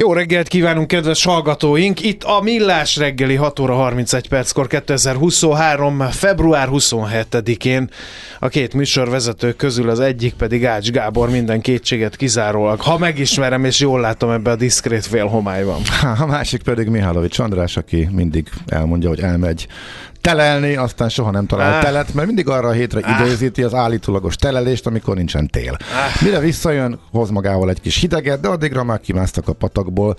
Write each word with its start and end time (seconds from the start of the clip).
Jó 0.00 0.12
reggelt 0.12 0.48
kívánunk, 0.48 0.86
kedves 0.86 1.24
hallgatóink! 1.24 2.02
Itt 2.02 2.22
a 2.22 2.40
Millás 2.42 2.96
reggeli 2.96 3.34
6 3.34 3.58
óra 3.58 3.74
31 3.74 4.28
perckor 4.28 4.66
2023. 4.66 6.00
február 6.10 6.68
27-én. 6.72 7.90
A 8.38 8.48
két 8.48 8.74
műsorvezető 8.74 9.52
közül 9.52 9.90
az 9.90 10.00
egyik 10.00 10.34
pedig 10.34 10.66
Ács 10.66 10.90
Gábor 10.90 11.30
minden 11.30 11.60
kétséget 11.60 12.16
kizárólag. 12.16 12.80
Ha 12.80 12.98
megismerem 12.98 13.64
és 13.64 13.80
jól 13.80 14.00
látom 14.00 14.30
ebbe 14.30 14.50
a 14.50 14.56
diszkrét 14.56 15.06
félhomályban. 15.06 15.80
A 16.18 16.26
másik 16.26 16.62
pedig 16.62 16.88
Mihálovics 16.88 17.38
András, 17.38 17.76
aki 17.76 18.08
mindig 18.12 18.48
elmondja, 18.66 19.08
hogy 19.08 19.20
elmegy 19.20 19.66
telelni, 20.20 20.76
aztán 20.76 21.08
soha 21.08 21.30
nem 21.30 21.46
talál 21.46 21.72
Ah. 21.78 21.82
telet, 21.82 22.14
mert 22.14 22.26
mindig 22.26 22.48
arra 22.48 22.68
a 22.68 22.72
hétre 22.72 23.00
Ah. 23.02 23.20
időzíti 23.20 23.62
az 23.62 23.74
állítólagos 23.74 24.36
telelést, 24.36 24.86
amikor 24.86 25.16
nincsen 25.16 25.46
tél. 25.46 25.76
Mire 26.22 26.38
visszajön, 26.38 26.98
hoz 27.10 27.30
magával 27.30 27.70
egy 27.70 27.80
kis 27.80 27.96
hideget, 27.96 28.40
de 28.40 28.48
addigra 28.48 28.84
már 28.84 29.00
kimásztak 29.00 29.48
a 29.48 29.52
patakból, 29.88 30.16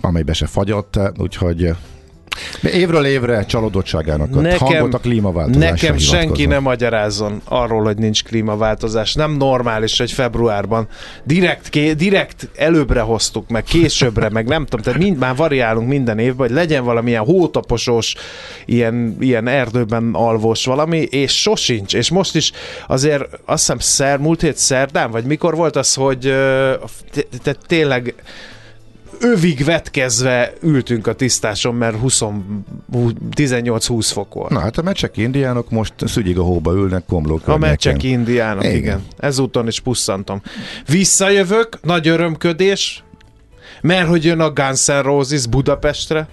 amelybe 0.00 0.32
se 0.32 0.46
fagyott, 0.46 0.98
úgyhogy 1.18 1.70
évről 2.62 3.04
évre 3.04 3.44
csalódottságának 3.44 4.36
ad 4.36 4.52
hangot 4.52 4.94
a 4.94 4.98
klímaváltozásra 4.98 5.70
nekem 5.70 5.98
senki 5.98 6.46
nem 6.46 6.62
magyarázzon 6.62 7.40
arról, 7.44 7.84
hogy 7.84 7.96
nincs 7.96 8.24
klímaváltozás. 8.24 9.14
Nem 9.14 9.32
normális, 9.32 9.98
hogy 9.98 10.12
februárban 10.12 10.88
direkt, 11.24 11.68
ké, 11.68 11.92
direkt 11.92 12.48
előbbre 12.56 13.00
hoztuk, 13.00 13.48
meg 13.48 13.62
későbbre, 13.62 14.28
meg 14.28 14.46
nem 14.46 14.64
tudom, 14.64 14.84
tehát 14.84 15.00
mind, 15.00 15.18
már 15.18 15.36
variálunk 15.36 15.88
minden 15.88 16.18
évben, 16.18 16.46
hogy 16.46 16.56
legyen 16.56 16.84
valamilyen 16.84 17.24
hótaposos, 17.24 18.14
ilyen, 18.64 19.16
ilyen 19.20 19.48
erdőben 19.48 20.10
alvós 20.12 20.64
valami, 20.64 20.98
és 20.98 21.40
sosincs. 21.40 21.94
És 21.94 22.10
most 22.10 22.34
is 22.34 22.52
azért 22.86 23.22
azt 23.44 23.60
hiszem 23.60 23.78
szer, 23.78 24.18
múlt 24.18 24.40
hét 24.40 24.56
szerdán, 24.56 25.10
vagy 25.10 25.24
mikor 25.24 25.56
volt 25.56 25.76
az, 25.76 25.94
hogy 25.94 26.34
tényleg 27.66 28.14
övig 29.20 29.64
vetkezve 29.64 30.52
ültünk 30.62 31.06
a 31.06 31.14
tisztáson, 31.14 31.74
mert 31.74 31.96
20 31.96 32.22
18-20 33.36 34.08
fok 34.12 34.34
volt. 34.34 34.50
Na 34.50 34.60
hát 34.60 34.78
a 34.78 34.82
mecsek 34.82 35.16
indiánok 35.16 35.70
most 35.70 35.94
szügyig 35.98 36.38
a 36.38 36.42
hóba 36.42 36.72
ülnek 36.72 37.04
komló 37.06 37.40
A 37.44 37.56
meccsek 37.56 38.02
indiánok, 38.02 38.64
igen. 38.64 38.76
Igen. 38.76 38.98
igen. 38.98 39.04
Ezúton 39.16 39.66
is 39.66 39.80
pusszantom. 39.80 40.42
Visszajövök, 40.86 41.78
nagy 41.82 42.08
örömködés, 42.08 43.04
mert 43.80 44.08
hogy 44.08 44.24
jön 44.24 44.40
a 44.40 44.52
Guns 44.52 44.86
N' 44.86 45.02
Roses 45.02 45.46
Budapestre. 45.46 46.28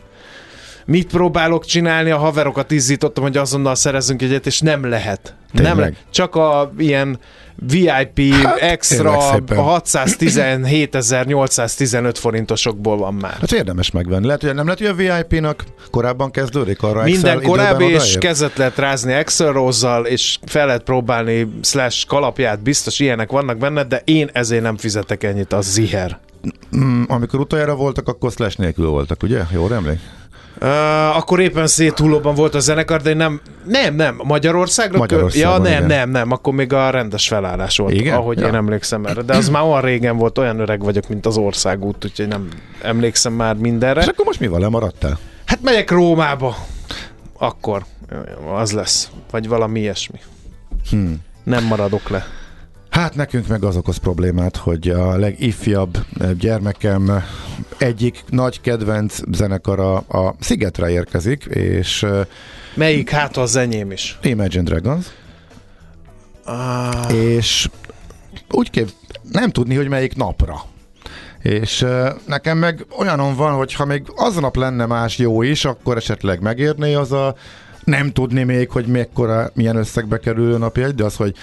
Mit 0.85 1.11
próbálok 1.11 1.65
csinálni? 1.65 2.09
A 2.09 2.17
haverokat 2.17 2.71
izzítottam, 2.71 3.23
hogy 3.23 3.37
azonnal 3.37 3.75
szerezzünk 3.75 4.21
egyet, 4.21 4.45
és 4.45 4.59
nem 4.59 4.89
lehet. 4.89 5.35
Nem 5.51 5.63
Tényleg? 5.63 5.77
lehet. 5.77 5.95
Csak 6.09 6.35
a 6.35 6.71
ilyen 6.77 7.19
VIP 7.55 8.33
Hát, 8.33 8.57
extra 8.57 9.11
tényleg 9.11 9.31
szépen. 9.33 9.57
617.815 9.57 12.15
forintosokból 12.19 12.97
van 12.97 13.13
már. 13.13 13.37
Hát 13.39 13.51
érdemes 13.51 13.91
megvenni. 13.91 14.25
Lehet, 14.25 14.41
hogy 14.41 14.53
nem 14.53 14.65
lehet, 14.65 14.79
hogy 14.79 14.87
a 14.87 14.95
VIP-nak 14.95 15.63
korábban 15.91 16.31
kezdődik 16.31 16.83
arra 16.83 17.03
Minden 17.03 17.37
Excel 17.37 17.49
korábbi, 17.49 17.85
és 17.85 17.95
odaér? 17.95 18.17
kezet 18.17 18.57
lehet 18.57 18.77
rázni 18.77 19.13
Excel 19.13 19.71
és 20.03 20.37
fel 20.45 20.65
lehet 20.65 20.83
próbálni 20.83 21.47
slash 21.61 22.05
kalapját, 22.07 22.61
biztos 22.61 22.99
ilyenek 22.99 23.31
vannak 23.31 23.57
benne, 23.57 23.83
de 23.83 24.01
én 24.03 24.29
ezért 24.33 24.61
nem 24.61 24.77
fizetek 24.77 25.23
ennyit, 25.23 25.53
az 25.53 25.71
ziher. 25.71 26.19
Mm, 26.77 27.03
amikor 27.07 27.39
utoljára 27.39 27.75
voltak, 27.75 28.07
akkor 28.07 28.31
slash 28.31 28.59
nélkül 28.59 28.87
voltak, 28.87 29.23
ugye? 29.23 29.39
Jól 29.51 29.73
emlék? 29.73 29.99
Uh, 30.61 31.17
akkor 31.17 31.39
éppen 31.39 31.67
széthullóban 31.67 32.35
volt 32.35 32.55
a 32.55 32.59
zenekar, 32.59 33.01
de 33.01 33.13
nem, 33.13 33.41
nem, 33.65 33.95
nem, 33.95 34.21
Magyarországra? 34.23 34.97
Magyarországon, 34.97 35.51
ja, 35.51 35.57
nem, 35.57 35.71
igen. 35.71 35.85
nem, 35.85 36.09
nem, 36.09 36.31
akkor 36.31 36.53
még 36.53 36.73
a 36.73 36.89
rendes 36.89 37.27
felállás 37.27 37.77
volt, 37.77 37.93
Igen? 37.93 38.15
ahogy 38.15 38.39
Ja. 38.39 38.47
én 38.47 38.55
emlékszem 38.55 39.05
erre. 39.05 39.21
De 39.21 39.35
az 39.35 39.49
már 39.49 39.63
olyan 39.63 39.81
régen 39.81 40.17
volt, 40.17 40.37
olyan 40.37 40.59
öreg 40.59 40.83
vagyok, 40.83 41.07
mint 41.07 41.25
az 41.25 41.37
országút, 41.37 42.05
úgyhogy 42.05 42.27
nem 42.27 42.47
emlékszem 42.81 43.33
már 43.33 43.55
És 43.55 43.61
mindenre. 43.61 44.01
akkor 44.01 44.25
most 44.25 44.39
mi 44.39 44.47
van, 44.47 44.59
lemaradtál? 44.59 45.19
Hát 45.45 45.61
megyek 45.61 45.91
Rómába. 45.91 46.55
Akkor 47.37 47.85
az 48.55 48.71
lesz. 48.71 49.09
Vagy 49.31 49.47
valami 49.47 49.79
ilyesmi. 49.79 50.19
Hmm. 50.89 51.15
Nem 51.43 51.63
maradok 51.63 52.09
le. 52.09 52.25
Hát 52.93 53.15
nekünk 53.15 53.47
meg 53.47 53.63
az 53.63 53.75
okoz 53.75 53.97
problémát, 53.97 54.57
hogy 54.57 54.89
a 54.89 55.17
legifjabb 55.17 55.97
eh, 56.19 56.31
gyermekem 56.31 57.23
egyik 57.77 58.23
nagy 58.29 58.61
kedvenc 58.61 59.19
zenekara 59.31 59.95
a 59.95 60.35
Szigetre 60.39 60.89
érkezik, 60.89 61.45
és 61.45 62.03
eh, 62.03 62.25
Melyik? 62.75 63.09
Hát 63.09 63.37
az 63.37 63.55
enyém 63.55 63.91
is. 63.91 64.19
Imagine 64.21 64.63
Dragons, 64.63 65.05
Ah, 66.45 67.13
és 67.13 67.69
úgy 68.51 68.69
kép, 68.69 68.89
nem 69.31 69.49
tudni, 69.49 69.75
hogy 69.75 69.87
melyik 69.87 70.15
napra. 70.15 70.61
És 71.41 71.85
nekem 72.25 72.57
meg 72.57 72.85
olyanom 72.97 73.35
van, 73.35 73.53
hogy 73.53 73.73
ha 73.73 73.85
még 73.85 74.03
aznap 74.15 74.55
lenne 74.55 74.85
más 74.85 75.17
jó 75.17 75.41
is, 75.41 75.65
akkor 75.65 75.97
esetleg 75.97 76.41
megérné 76.41 76.93
az 76.93 77.11
a 77.11 77.35
nem 77.83 78.11
tudni 78.11 78.43
még, 78.43 78.69
hogy 78.69 78.85
mekkora, 78.85 79.51
milyen 79.53 79.75
összegbe 79.75 80.19
kerül 80.19 80.53
a 80.53 80.57
napjegy, 80.57 80.95
de 80.95 81.03
az, 81.03 81.15
hogy 81.15 81.35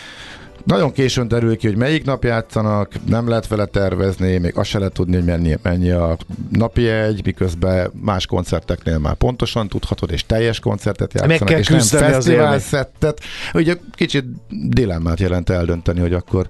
nagyon 0.65 0.93
későn 0.93 1.29
derül 1.29 1.57
ki, 1.57 1.67
hogy 1.67 1.77
melyik 1.77 2.05
nap 2.05 2.25
játszanak, 2.25 2.93
nem 3.07 3.29
lehet 3.29 3.49
vele 3.49 3.65
tervezni, 3.65 4.39
még 4.39 4.57
azt 4.57 4.69
se 4.69 4.79
lehet 4.79 4.93
tudni, 4.93 5.15
hogy 5.15 5.25
mennyi, 5.25 5.57
mennyi 5.63 5.91
a 5.91 6.17
napjegy, 6.51 7.21
miközben 7.25 7.91
más 8.01 8.27
koncerteknél 8.27 8.99
már 8.99 9.15
pontosan 9.15 9.69
tudhatod, 9.69 10.11
és 10.11 10.27
teljes 10.27 10.61
koncertet 10.61 11.15
játszanak, 11.15 11.49
Meg 11.49 11.59
és 11.59 11.69
nem 11.69 11.81
fesztivál 11.81 12.59
szettet. 12.59 13.21
Ugye 13.55 13.77
kicsit 13.95 14.25
dilemmát 14.69 15.21
jelent 15.21 15.51
eldönteni, 15.51 16.01
hogy 16.01 16.13
akkor 16.13 16.49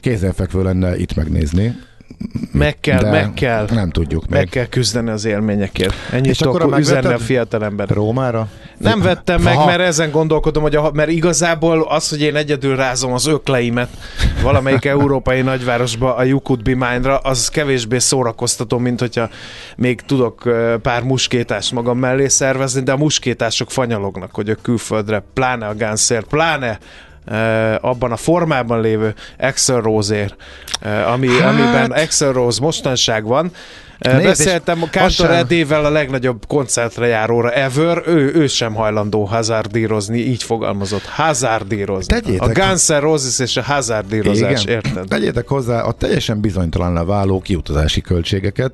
kézenfekvő 0.00 0.62
lenne 0.62 0.96
itt 0.96 1.14
megnézni. 1.14 1.74
Meg 2.52 2.80
kell, 2.80 3.00
de 3.00 3.10
meg 3.10 3.34
kell. 3.34 3.66
Nem 3.70 3.90
tudjuk 3.90 4.28
Meg 4.28 4.38
meg. 4.38 4.48
kell 4.48 4.66
küzdeni 4.66 5.10
az 5.10 5.24
élményekért. 5.24 5.94
Ennyit 6.10 6.26
És 6.30 6.40
akkor 6.40 6.60
tudok 6.60 6.78
üzenni 6.78 6.98
a 6.98 7.02
megvetted? 7.02 7.26
fiatalember. 7.26 7.88
Rómára? 7.88 8.48
Nem 8.78 9.00
vettem 9.00 9.42
meg, 9.42 9.56
Ha. 9.56 9.64
mert 9.66 9.80
ezen 9.80 10.10
gondolkodom, 10.10 10.62
hogy 10.62 10.76
a, 10.76 10.90
mert 10.94 11.10
igazából 11.10 11.86
az, 11.88 12.08
hogy 12.08 12.20
én 12.20 12.36
egyedül 12.36 12.76
rázom 12.76 13.12
az 13.12 13.26
ökleimet 13.26 13.88
valamelyik 14.42 14.84
európai 14.84 15.42
nagyvárosba 15.42 16.14
a 16.16 16.22
You 16.24 16.40
Could 16.40 16.62
Be 16.62 16.70
Mine-ra, 16.74 17.16
az 17.16 17.48
kevésbé 17.48 17.98
szórakoztató, 17.98 18.78
mint 18.78 19.00
hogyha 19.00 19.28
még 19.76 20.00
tudok 20.00 20.42
pár 20.82 21.02
muskétást 21.02 21.72
magam 21.72 21.98
mellé 21.98 22.28
szervezni, 22.28 22.82
de 22.82 22.92
a 22.92 22.96
muskétások 22.96 23.70
fanyalognak, 23.70 24.34
hogy 24.34 24.50
a 24.50 24.54
külföldre, 24.62 25.24
pláne 25.34 25.66
a 25.66 25.74
Gunszért, 25.74 26.26
pláne 26.26 26.78
abban 27.80 28.12
a 28.12 28.16
formában 28.16 28.80
lévő 28.80 29.14
Excel 29.36 29.80
Rose-ér, 29.80 30.34
ö, 30.82 30.88
ami, 30.88 31.28
Hát- 31.28 31.48
amiben 31.52 31.94
Excel 31.94 32.32
Rose 32.32 32.60
mostanság 32.60 33.24
van. 33.24 33.50
Nézd, 33.98 34.22
Beszéltem 34.22 34.84
sem- 35.08 35.30
Edével 35.30 35.84
a 35.84 35.90
legnagyobb 35.90 36.46
koncertre 36.46 37.06
járóra 37.06 37.50
ever, 37.50 38.02
ő, 38.06 38.32
ő 38.34 38.46
sem 38.46 38.74
hajlandó 38.74 39.24
hazárdírozni, 39.24 40.18
így 40.18 40.42
fogalmazott, 40.42 41.04
hazárdírozni. 41.04 42.20
Tegyétek- 42.20 42.58
A 42.58 42.66
Guns 42.66 42.86
N' 42.86 43.00
Roses 43.00 43.38
és 43.38 43.56
a 43.56 43.62
hazárdírozás, 43.62 44.64
érted? 44.64 45.08
Tegyétek 45.08 45.48
hozzá 45.48 45.80
a 45.82 45.92
teljesen 45.92 46.40
bizonytalanná 46.40 47.02
váló 47.04 47.40
kiutazási 47.40 48.00
költségeket, 48.00 48.72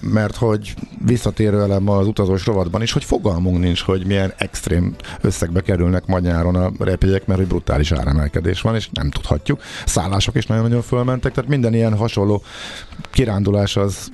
mert 0.00 0.36
hogy 0.36 0.74
visszatérő 1.04 1.60
elem 1.62 1.88
az 1.88 2.06
utazós 2.06 2.46
rovatban 2.46 2.82
is, 2.82 2.92
hogy 2.92 3.04
fogalmunk 3.04 3.58
nincs, 3.58 3.80
hogy 3.82 4.06
milyen 4.06 4.32
extrém 4.36 4.94
összegbe 5.20 5.60
kerülnek 5.60 6.06
ma 6.06 6.18
nyáron 6.18 6.54
a 6.54 6.70
repjegyek, 6.78 7.26
mert 7.26 7.38
hogy 7.38 7.48
brutális 7.48 7.92
áremelkedés 7.92 8.60
van, 8.60 8.74
és 8.74 8.88
nem 8.92 9.10
tudhatjuk. 9.10 9.60
Szállások 9.86 10.36
is 10.36 10.46
nagyon-nagyon 10.46 10.82
fölmentek, 10.82 11.32
tehát 11.32 11.50
minden 11.50 11.74
ilyen 11.74 11.96
hasonló 11.96 12.42
kirándulás 13.10 13.76
az 13.76 14.08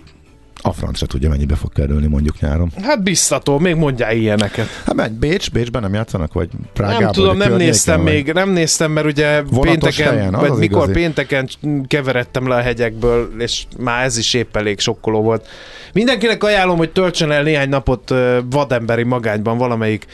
a 0.66 0.72
franc 0.72 0.98
se 0.98 1.06
tudja, 1.06 1.28
mennyibe 1.28 1.54
fog 1.54 1.72
kerülni 1.72 2.06
mondjuk 2.06 2.40
nyáron. 2.40 2.70
Hát 2.82 3.02
biztató, 3.02 3.58
még 3.58 3.74
mondjál 3.74 4.16
ilyeneket. 4.16 4.66
Hát 4.86 4.94
menj, 4.94 5.14
Bécs, 5.18 5.50
Bécsben 5.50 5.82
nem 5.82 5.94
játszanak, 5.94 6.32
vagy 6.32 6.48
Prágában? 6.72 7.02
nem 7.02 7.12
tudom, 7.12 7.36
nem 7.36 7.54
néztem 7.56 8.02
vagy? 8.02 8.12
még, 8.12 8.32
nem 8.32 8.50
néztem, 8.50 8.90
mert 8.92 9.06
ugye 9.06 9.42
Vonatos 9.42 9.96
pénteken, 9.96 10.12
helyen, 10.18 10.34
az 10.34 10.40
vagy 10.40 10.50
az 10.50 10.58
mikor 10.58 10.82
igazi. 10.82 10.92
pénteken 10.92 11.48
keveredtem 11.86 12.48
le 12.48 12.54
a 12.54 12.60
hegyekből, 12.60 13.30
és 13.38 13.64
már 13.78 14.04
ez 14.04 14.18
is 14.18 14.34
épp 14.34 14.56
elég 14.56 14.80
sokkoló 14.80 15.22
volt. 15.22 15.46
Mindenkinek 15.92 16.44
ajánlom, 16.44 16.76
hogy 16.76 16.90
töltsön 16.90 17.30
el 17.30 17.42
néhány 17.42 17.68
napot 17.68 18.14
vademberi 18.50 19.02
magányban 19.02 19.58
valamelyik 19.58 20.06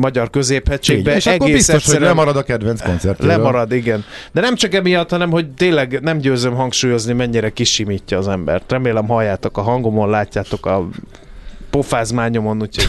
magyar 0.00 0.30
középhegységbe. 0.30 1.10
Így, 1.10 1.16
és 1.16 1.26
akkor 1.26 1.40
Egész 1.46 1.56
biztos, 1.56 1.74
hogy 1.74 1.82
egyszerűen- 1.84 2.08
lemarad 2.10 2.36
a 2.36 2.42
kedvenc 2.42 2.82
koncertjéről. 2.82 3.36
Lemarad, 3.36 3.72
igen. 3.72 4.04
De 4.32 4.40
nem 4.40 4.54
csak 4.54 4.74
emiatt, 4.74 5.10
hanem 5.10 5.30
hogy 5.30 5.50
tényleg 5.50 6.00
nem 6.02 6.18
győzöm 6.18 6.54
hangsúlyozni, 6.54 7.12
mennyire 7.12 7.50
kisimítja 7.50 8.18
az 8.18 8.28
embert. 8.28 8.72
Remélem 8.72 9.06
halljátok 9.14 9.58
a 9.58 9.62
hangomon, 9.62 10.10
látjátok 10.10 10.66
a 10.66 10.88
pofázmányomon, 11.70 12.60
úgyhogy 12.62 12.86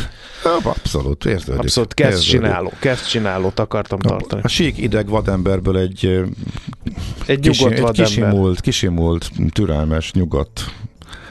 Abszolút, 0.63 1.25
érződik. 1.25 1.59
abszolút 1.61 1.93
kezd 1.93 2.23
csináló, 2.23 2.71
kezd 2.79 3.05
csinálót 3.07 3.59
akartam 3.59 3.99
tartani. 3.99 4.41
A 4.43 4.47
sík 4.47 4.77
ideg 4.77 5.09
vademberből 5.09 5.77
egy, 5.77 6.05
Egy 7.25 7.39
nyugodt 7.39 7.71
egy 7.73 7.79
vadember. 7.81 7.91
kisimult, 7.93 8.61
kisimult, 8.61 9.29
türelmes, 9.51 10.11
nyugodt. 10.11 10.61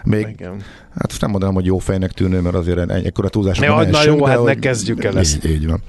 Még, 0.04 0.26
Igen. 0.28 0.62
hát 0.98 1.14
nem 1.20 1.30
mondanám, 1.30 1.54
hogy 1.54 1.64
jó 1.64 1.78
fejnek 1.78 2.12
tűnő, 2.12 2.40
mert 2.40 2.54
azért 2.54 2.90
ekkora 2.90 3.28
túlzások 3.28 3.64
Ne, 3.64 3.74
ne 3.74 3.90
na 3.90 3.98
essünk, 3.98 4.18
jó, 4.18 4.24
de 4.24 4.30
hát 4.30 4.44
ne 4.44 4.54
kezdjük 4.54 5.04
el 5.04 5.18
ezt. 5.18 5.44
Így, 5.44 5.50
így 5.50 5.66
van. 5.66 5.82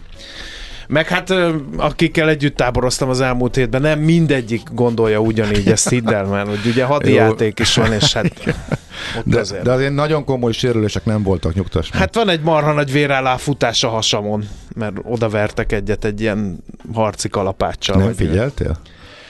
Meg 0.88 1.08
hát 1.08 1.34
akikkel 1.78 2.30
együtt 2.30 2.56
táboroztam 2.56 3.10
az 3.10 3.22
elmúlt 3.22 3.56
hétben, 3.56 3.82
nem 3.82 4.00
mindegyik 4.00 4.62
gondolja 4.72 5.20
ugyanígy, 5.20 5.68
ezt 5.68 5.90
hidd 5.90 6.14
el, 6.14 6.26
mert 6.26 6.48
hogy 6.48 6.66
ugye 6.66 6.84
hadi 6.84 7.10
Jó. 7.10 7.16
játék 7.16 7.60
is 7.60 7.76
van, 7.76 7.94
és 7.94 8.14
hát 8.14 8.26
ott 9.18 9.24
De, 9.26 9.40
azért. 9.40 9.64
de 9.64 9.72
azért 9.72 9.94
nagyon 9.94 10.24
komoly 10.24 10.52
sérülések 10.52 11.06
nem 11.06 11.24
voltak, 11.24 11.54
nyugtass 11.54 11.92
meg. 11.92 12.00
Hát 12.02 12.16
van 12.16 12.30
egy 12.30 12.42
marha 12.42 12.74
nagy 12.74 12.92
vérállá 12.92 13.38
futás 13.38 13.84
a 13.84 13.90
hasamon, 13.90 14.48
mert 14.76 14.96
oda 15.04 15.30
vertek 15.30 15.72
egyet 15.72 16.06
egy 16.06 16.22
ilyen 16.22 16.64
harci 16.94 17.30
kalapáccsal. 17.30 17.98
nem 17.98 18.14
figyeltél? 18.14 18.78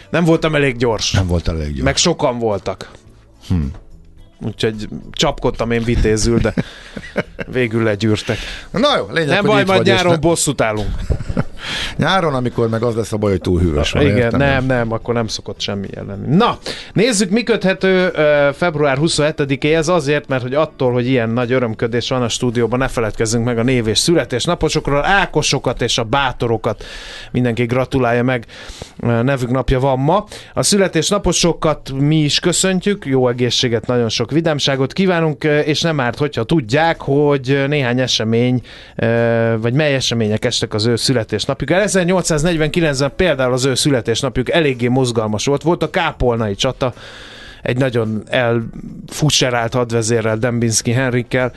Nem 0.10 0.24
voltam 0.24 0.56
elég 0.56 0.78
gyors. 0.78 1.12
Nem 1.12 1.28
volt 1.28 1.48
elég 1.48 1.78
jó. 1.78 1.84
Meg 1.84 1.96
sokan 1.98 2.40
voltak. 2.40 2.92
Hm. 3.48 3.56
Úgyhogy 4.42 4.88
csapkodtam 5.12 5.72
én 5.72 5.84
vitézül, 5.84 6.40
de 6.40 6.54
végül 7.48 7.84
legyűrtek. 7.84 8.38
Na 8.72 8.98
jó, 8.98 9.06
lényeg, 9.12 9.30
Nem 9.30 9.46
baj, 9.46 9.64
majd 9.64 9.86
nyáron 9.86 10.12
ne- 10.12 10.18
bosszút 10.18 10.62
állunk. 10.62 10.90
Nyáron, 11.98 12.34
amikor 12.34 12.70
meg 12.70 12.84
az 12.84 12.96
lesz 12.96 13.14
a 13.14 13.18
baj, 13.18 13.32
hogy 13.32 13.42
túl 13.42 13.60
hűvös 13.60 13.92
van. 13.92 14.04
Igen, 14.04 14.18
értem? 14.18 14.40
nem, 14.40 14.66
nem, 14.66 14.92
akkor 14.92 15.14
nem 15.14 15.28
szokott 15.28 15.60
semmi 15.60 15.88
lenni. 16.08 16.36
Na, 16.36 16.58
nézzük, 16.94 17.30
mi 17.30 17.44
köthető 17.44 18.12
február 18.54 18.98
27-éhez 19.02 19.90
azért, 19.90 20.28
mert 20.28 20.42
hogy 20.42 20.54
attól, 20.54 20.92
hogy 20.92 21.08
ilyen 21.08 21.30
nagy 21.30 21.52
örömködés 21.52 22.10
van 22.10 22.22
a 22.22 22.30
stúdióban, 22.30 22.80
ne 22.80 22.88
feledkezzünk 22.88 23.46
meg 23.46 23.58
a 23.58 23.64
név 23.64 23.88
és 23.88 24.00
születésnaposokról, 24.00 25.06
Ákosokat 25.06 25.82
és 25.82 25.98
a 25.98 26.04
bátorokat 26.04 26.84
mindenki 27.32 27.66
gratulálja 27.66 28.24
meg, 28.24 28.46
nevük 28.98 29.52
napja 29.52 29.80
van 29.80 30.00
ma. 30.00 30.26
A 30.54 30.64
születésnaposokat 30.64 31.92
mi 31.92 32.18
is 32.18 32.40
köszöntjük, 32.40 33.06
jó 33.06 33.28
egészséget, 33.28 33.88
nagyon 33.88 34.10
sok 34.10 34.25
vidámságot 34.32 34.94
kívánunk, 34.94 35.44
és 35.44 35.82
nem 35.82 36.00
árt, 36.00 36.18
hogyha 36.18 36.44
tudják, 36.44 37.02
hogy 37.02 37.64
néhány 37.68 38.00
esemény, 38.00 38.62
vagy 39.58 39.74
mely 39.74 39.94
események 39.96 40.46
estek 40.46 40.74
az 40.74 40.86
ő 40.86 40.96
születésnapjukra. 40.96 41.78
1849-ben 41.86 43.12
például 43.16 43.54
az 43.54 43.66
ő 43.66 43.76
születésnapjuk 43.76 44.52
eléggé 44.52 44.88
mozgalmas 44.88 45.46
volt. 45.46 45.62
Volt 45.62 45.84
a 45.84 45.90
Kápolnai 45.90 46.56
csata, 46.56 46.94
egy 47.62 47.78
nagyon 47.78 48.24
elfusserált 48.30 49.74
hadvezérrel, 49.74 50.38
Dembinski 50.38 50.92
Henrikkel, 50.92 51.52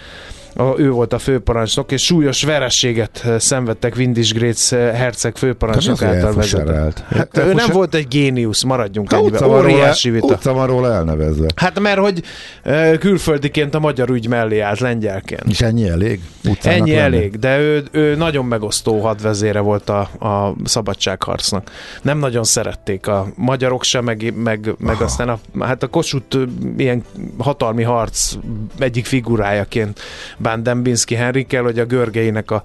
a, 0.58 0.74
ő 0.76 0.90
volt 0.90 1.12
a 1.12 1.18
főparancsnok, 1.18 1.92
és 1.92 2.04
súlyos 2.04 2.42
verességet 2.42 3.22
eh, 3.24 3.38
szenvedtek 3.38 3.94
Windisgrész 3.96 4.72
eh, 4.72 4.94
herceg 4.94 5.36
főparancsnok 5.36 6.02
által 6.02 6.34
vezetett. 6.34 7.04
Hát 7.08 7.36
ő 7.36 7.54
nem 7.54 7.70
volt 7.72 7.94
egy 7.94 8.08
géniusz, 8.08 8.62
maradjunk 8.62 9.12
Hát 9.12 9.20
ennyiben. 9.20 9.42
Óriási 9.42 10.10
vita. 10.10 10.26
utca 10.26 10.52
van 10.52 10.66
róla 10.66 10.92
elnevezve. 10.92 11.46
Hát 11.56 11.80
mert 11.80 11.98
hogy 11.98 12.22
uh, 12.64 12.98
külföldiként 12.98 13.74
a 13.74 13.78
magyar 13.78 14.10
ügy 14.10 14.28
mellé 14.28 14.60
állt 14.60 14.78
lengyelként. 14.78 15.42
És 15.48 15.60
ennyi 15.60 15.88
elég? 15.88 16.20
Utcának 16.44 16.78
Ennyi 16.78 16.90
lenni? 16.90 17.16
elég, 17.16 17.38
de 17.38 17.58
ő, 17.58 17.84
ő 17.90 18.14
nagyon 18.14 18.44
megosztó 18.44 19.00
hadvezére 19.00 19.60
volt 19.60 19.88
a, 19.88 20.00
a 20.00 20.54
szabadságharcnak. 20.64 21.70
Nem 22.02 22.18
nagyon 22.18 22.44
szerették 22.44 23.06
a 23.06 23.26
magyarok 23.34 23.84
sem, 23.84 24.04
meg, 24.04 24.32
meg, 24.36 24.74
meg 24.78 24.94
Aha. 24.94 25.04
aztán 25.04 25.28
a, 25.28 25.38
hát 25.60 25.82
a 25.82 25.86
Kossuth 25.86 26.38
ilyen 26.76 27.04
hatalmi 27.38 27.82
harc 27.82 28.34
egyik 28.78 29.06
figurájaként 29.06 30.00
bán 30.48 30.62
Dembinski 30.62 31.14
Henrikkel, 31.14 31.62
hogy 31.62 31.78
a 31.78 31.84
Görgeinek 31.84 32.50
a, 32.50 32.62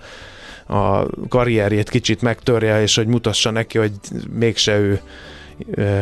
a 0.75 1.05
karrierjét 1.29 1.89
kicsit 1.89 2.21
megtörje, 2.21 2.81
és 2.81 2.95
hogy 2.95 3.07
mutassa 3.07 3.51
neki, 3.51 3.77
hogy 3.77 3.91
mégse 4.33 4.79
ő 4.79 5.01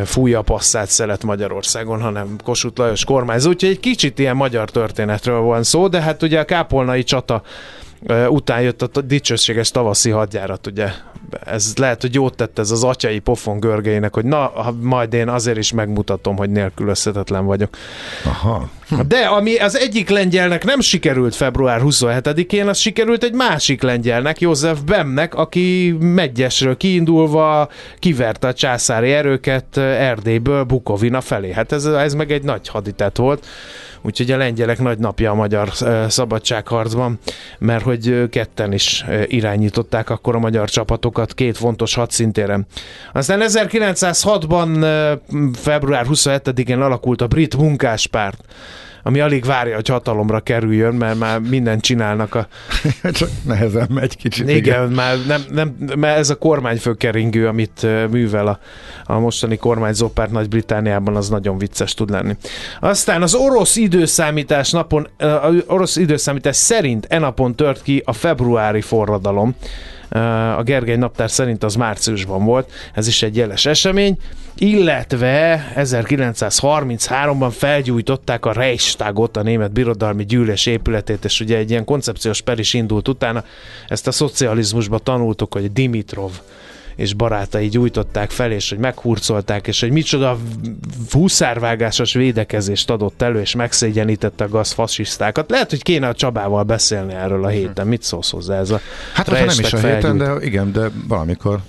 fújja 0.06 0.40
a 0.40 0.42
passzát 0.42 0.90
szelet 0.90 1.24
Magyarországon, 1.24 2.02
hanem 2.02 2.36
Kossuth 2.44 2.80
Lajos 2.80 3.06
kormányzó. 3.06 3.50
Úgyhogy 3.50 3.70
egy 3.70 3.80
kicsit 3.80 4.20
ilyen 4.20 4.36
magyar 4.36 4.70
történetről 4.70 5.40
van 5.40 5.64
szó, 5.64 5.88
de 5.88 6.02
hát 6.02 6.24
ugye 6.24 6.40
a 6.40 6.46
kápolnai 6.46 7.04
csata 7.04 7.42
után 8.28 8.62
jött 8.62 8.82
a 8.82 9.02
dicsőséges 9.02 9.72
tavaszi 9.72 10.10
hadjárat, 10.10 10.68
ugye 10.68 10.88
ez 11.46 11.74
lehet, 11.76 12.02
hogy 12.02 12.14
jót 12.14 12.36
tett 12.36 12.60
ez 12.60 12.72
az 12.72 12.84
atyai 12.84 13.20
pofon 13.20 13.60
görgeinek, 13.60 14.14
hogy 14.14 14.26
na, 14.26 14.52
majd 14.80 15.14
én 15.14 15.30
azért 15.30 15.58
is 15.58 15.72
megmutatom, 15.72 16.38
hogy 16.38 16.50
nélkülözhetetlen 16.50 17.46
vagyok. 17.46 17.78
Aha. 18.26 18.70
De 19.08 19.18
ami 19.18 19.58
az 19.58 19.78
egyik 19.78 20.10
lengyelnek 20.10 20.64
nem 20.64 20.80
sikerült 20.80 21.36
február 21.36 21.82
27-én, 21.84 22.68
az 22.68 22.78
sikerült 22.78 23.24
egy 23.24 23.34
másik 23.34 23.82
lengyelnek, 23.82 24.42
József 24.42 24.80
Bemnek, 24.80 25.36
aki 25.36 25.96
Megyesről 26.00 26.78
kiindulva 26.78 27.70
kiverte 28.00 28.48
a 28.48 28.54
császári 28.54 29.12
erőket 29.12 29.78
Erdélyből 29.78 30.64
Bukovina 30.64 31.22
felé. 31.22 31.52
Hát 31.52 31.72
ez, 31.72 31.86
ez 31.86 32.14
meg 32.14 32.32
egy 32.32 32.44
nagy 32.44 32.68
haditett 32.68 33.18
volt. 33.18 33.46
Úgyhogy 34.02 34.32
a 34.32 34.38
lengyelek 34.38 34.80
nagy 34.80 35.00
napja 35.00 35.32
a 35.32 35.36
magyar 35.36 35.72
szabadságharcban, 36.08 37.20
mert 37.60 37.84
hogy 37.84 38.30
ketten 38.30 38.74
is 38.74 39.06
irányították 39.26 40.10
akkor 40.10 40.36
a 40.36 40.40
magyar 40.40 40.70
csapatokat 40.70 41.34
két 41.34 41.58
fontos 41.58 41.94
hadszintéren. 41.94 42.66
Aztán 43.14 43.42
1906-ban 43.44 44.82
ö, 44.82 45.14
február 45.54 46.06
27-én 46.10 46.82
alakult 46.82 47.22
a 47.22 47.28
brit 47.28 47.58
munkáspárt, 47.58 48.44
ami 49.04 49.20
alig 49.20 49.46
várja, 49.46 49.76
hogy 49.76 49.88
hatalomra 49.88 50.40
kerüljön, 50.40 50.96
mert 50.96 51.20
már 51.20 51.40
mindent 51.40 51.82
csinálnak 51.82 52.36
a... 52.36 52.48
Csak 53.12 53.30
nehezen 53.46 53.88
megy 53.94 54.18
kicsit. 54.18 54.50
Igen, 54.50 54.90
már 54.90 55.16
nem, 55.28 55.42
nem, 55.52 55.76
mert 55.96 56.18
ez 56.18 56.30
a 56.30 56.38
kormányfőkeringő, 56.38 57.48
amit 57.48 57.88
művel 58.12 58.48
a, 58.48 58.60
a 59.04 59.20
mostani 59.20 59.58
kormányzó 59.58 60.10
párt 60.10 60.32
Nagy-Britániában, 60.32 61.16
az 61.16 61.30
nagyon 61.30 61.58
vicces 61.58 61.94
tud 61.94 62.10
lenni. 62.10 62.36
Aztán 62.80 63.22
az 63.22 63.34
orosz 63.34 63.76
időszámítás 63.76 64.72
napon, 64.72 65.08
az 65.18 65.64
orosz 65.68 65.96
időszámítás 65.96 66.56
szerint 66.56 67.06
e 67.10 67.20
napon 67.20 67.56
tört 67.56 67.82
ki 67.82 68.02
a 68.06 68.14
februári 68.14 68.82
forradalom, 68.82 69.56
A 70.58 70.64
Gergely 70.64 70.96
naptár 70.96 71.32
szerint 71.32 71.64
az 71.64 71.76
márciusban 71.76 72.46
volt, 72.46 72.72
ez 72.94 73.08
is 73.08 73.24
egy 73.24 73.36
jeles 73.36 73.66
esemény, 73.66 74.18
illetve 74.56 75.72
1933-ban 75.76 77.52
felgyújtották 77.52 78.46
a 78.46 78.52
Reichstagot, 78.52 79.38
a 79.38 79.42
német 79.42 79.72
birodalmi 79.72 80.26
gyűlés 80.26 80.66
épületét, 80.66 81.26
és 81.26 81.40
ugye 81.40 81.58
egy 81.58 81.70
ilyen 81.70 81.86
koncepciós 81.86 82.42
per 82.42 82.60
is 82.60 82.74
indult 82.74 83.08
utána. 83.08 83.44
Ezt 83.88 84.08
a 84.08 84.12
szocializmusban 84.12 85.00
tanultuk, 85.04 85.54
hogy 85.54 85.72
Dimitrov 85.72 86.32
és 86.96 87.14
barátai 87.14 87.68
gyújtották 87.68 88.30
fel, 88.30 88.52
és 88.52 88.70
hogy 88.70 88.80
meghurcolták, 88.80 89.68
és 89.68 89.80
hogy 89.80 89.92
micsoda 89.92 90.38
húszárvágásos 91.12 92.14
védekezést 92.14 92.90
adott 92.90 93.22
elő, 93.22 93.40
és 93.40 93.56
megszégyenítette 93.56 94.44
a 94.44 94.50
gazfasisztákat. 94.50 95.50
Lehet, 95.50 95.70
hogy 95.70 95.84
kéne 95.84 96.08
a 96.08 96.14
Csabával 96.14 96.64
beszélni 96.64 97.14
erről 97.14 97.46
a 97.46 97.48
héten. 97.48 97.88
Mit 97.88 98.04
szólsz 98.04 98.32
hozzá 98.32 98.60
ez 98.60 98.70
a 98.70 98.80
Hát 99.14 99.30
most 99.30 99.46
nem 99.46 99.60
is 99.60 99.74
a 99.74 99.78
héten, 99.78 100.18
de 100.18 100.34
igen, 100.42 100.72
de 100.72 100.90
valamikor 101.08 101.60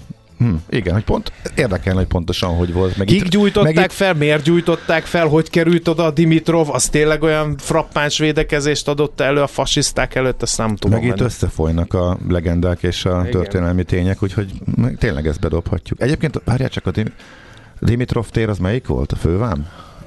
Hm, 0.43 0.55
igen, 0.69 0.95
hogy 0.95 1.05
pont 1.05 1.33
érdekelne, 1.55 1.99
hogy 1.99 2.09
pontosan 2.09 2.57
hogy 2.57 2.73
volt. 2.73 2.97
Meg 2.97 3.07
Kik 3.07 3.21
itt, 3.21 3.29
gyújtották 3.31 3.75
meg 3.75 3.85
itt... 3.85 3.93
fel, 3.93 4.15
miért 4.15 4.43
gyújtották 4.43 5.05
fel, 5.05 5.27
hogy 5.27 5.51
került 5.51 5.89
oda 5.89 6.05
a 6.05 6.11
Dimitrov, 6.11 6.71
az 6.71 6.89
tényleg 6.89 7.23
olyan 7.23 7.55
frappáns 7.59 8.19
védekezést 8.19 8.89
adott 8.89 9.21
elő 9.21 9.41
a 9.41 9.47
fasiszták 9.47 10.15
előtt, 10.15 10.43
ezt 10.43 10.59
nem 10.59 10.77
tudom. 10.77 10.91
Meg 10.91 11.09
menni. 11.09 11.21
itt 11.21 11.27
összefolynak 11.27 11.95
a 11.95 12.19
legendák 12.29 12.83
és 12.83 13.05
a 13.05 13.19
igen. 13.19 13.31
történelmi 13.31 13.85
tények, 13.85 14.23
úgyhogy 14.23 14.53
tényleg 14.99 15.27
ezt 15.27 15.41
bedobhatjuk. 15.41 16.01
Egyébként, 16.01 16.41
várjál 16.45 16.69
csak, 16.69 16.87
a 16.87 16.91
Dimitrov 17.81 18.29
tér 18.29 18.49
az 18.49 18.59
melyik 18.59 18.87
volt? 18.87 19.13
A 19.13 19.17
fővám? 19.17 19.67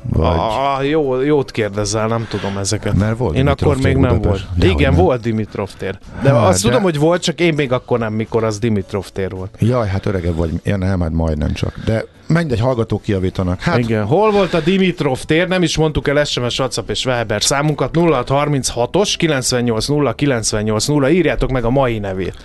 Vagy... 0.10 0.38
A, 0.38 0.82
jó, 0.82 1.22
jót 1.22 1.52
kérdezzel, 1.52 2.08
nem 2.08 2.26
tudom 2.30 2.58
ezeket. 2.58 2.96
Mert 2.96 3.18
volt 3.18 3.36
Én 3.36 3.44
Dimitrov 3.44 3.72
akkor 3.72 3.84
még 3.84 3.98
nem 3.98 4.22
volt. 4.22 4.48
De 4.56 4.66
Igen, 4.68 4.94
nem. 4.94 5.04
volt 5.04 5.22
Dimitrov 5.22 5.70
tér. 5.78 5.98
De 6.22 6.32
ha, 6.32 6.38
azt 6.38 6.64
de... 6.64 6.68
tudom, 6.68 6.84
hogy 6.84 6.98
volt, 6.98 7.22
csak 7.22 7.40
én 7.40 7.54
még 7.54 7.72
akkor 7.72 8.00
nem, 8.00 8.14
mikor 8.14 8.44
az 8.44 8.60
Dimitrov 8.60 9.08
tér 9.08 9.30
volt. 9.30 9.56
Jaj, 9.60 9.88
hát 9.88 10.06
öregebb 10.06 10.36
vagy. 10.36 10.50
Ja, 10.64 10.78
nem, 10.78 11.02
hát 11.02 11.12
majdnem 11.12 11.54
csak. 11.54 11.80
De 11.86 12.06
egy 12.28 12.60
hallgatók 12.60 13.02
kiavítanak. 13.02 13.62
Hát... 13.62 13.78
Igen, 13.78 14.06
hol 14.06 14.32
volt 14.32 14.54
a 14.54 14.60
Dimitrov 14.60 15.22
tér? 15.22 15.48
Nem 15.48 15.64
is 15.64 15.78
mondtuk 15.78 16.08
el 16.08 16.24
SMS, 16.24 16.60
WhatsApp 16.60 16.90
és 16.90 17.06
Weber 17.06 17.44
számunkat 17.44 17.90
0636-os 17.94 19.14
980 19.18 20.16
980 20.16 21.10
írjátok 21.10 21.52
meg 21.52 21.64
a 21.64 21.70
mai 21.70 22.00
nevét. 22.00 22.36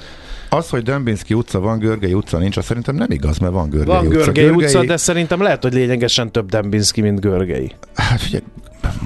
Az, 0.50 0.68
hogy 0.68 0.82
Dembinski 0.82 1.34
utca 1.34 1.60
van, 1.60 1.78
Görgei 1.78 2.14
utca 2.14 2.38
nincs, 2.38 2.56
az 2.56 2.64
szerintem 2.64 2.94
nem 2.94 3.10
igaz, 3.10 3.38
mert 3.38 3.52
van 3.52 3.70
Görgei 3.70 3.94
van 3.94 4.06
utca. 4.06 4.16
Görgei, 4.16 4.44
Görgei 4.44 4.64
utca, 4.64 4.84
de 4.84 4.96
szerintem 4.96 5.42
lehet, 5.42 5.62
hogy 5.62 5.72
lényegesen 5.72 6.32
több 6.32 6.48
Dembinski, 6.50 7.00
mint 7.00 7.20
Görgei. 7.20 7.72
Hát 7.94 8.22
ugye 8.26 8.40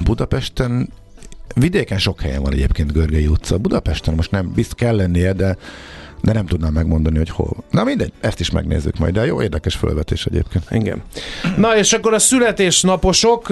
Budapesten 0.03 0.89
Vidéken 1.55 1.97
sok 1.97 2.21
helyen 2.21 2.41
van 2.41 2.53
egyébként 2.53 2.91
Görgei 2.91 3.27
utca. 3.27 3.57
Budapesten 3.57 4.13
most 4.13 4.31
nem 4.31 4.51
bizt 4.55 4.75
kell 4.75 4.95
lennie, 4.95 5.33
de 5.33 5.57
de 6.25 6.33
nem 6.33 6.45
tudnám 6.45 6.73
megmondani, 6.73 7.17
hogy 7.17 7.29
hol. 7.29 7.63
Na 7.69 7.83
mindegy, 7.83 8.11
ezt 8.19 8.39
is 8.39 8.49
megnézzük 8.51 8.97
majd, 8.97 9.13
de 9.13 9.25
jó 9.25 9.41
érdekes 9.41 9.75
felvetés 9.75 10.25
egyébként. 10.25 10.63
Igen. 10.69 11.03
Na 11.57 11.77
és 11.77 11.93
akkor 11.93 12.13
a 12.13 12.19
születésnaposok, 12.19 13.49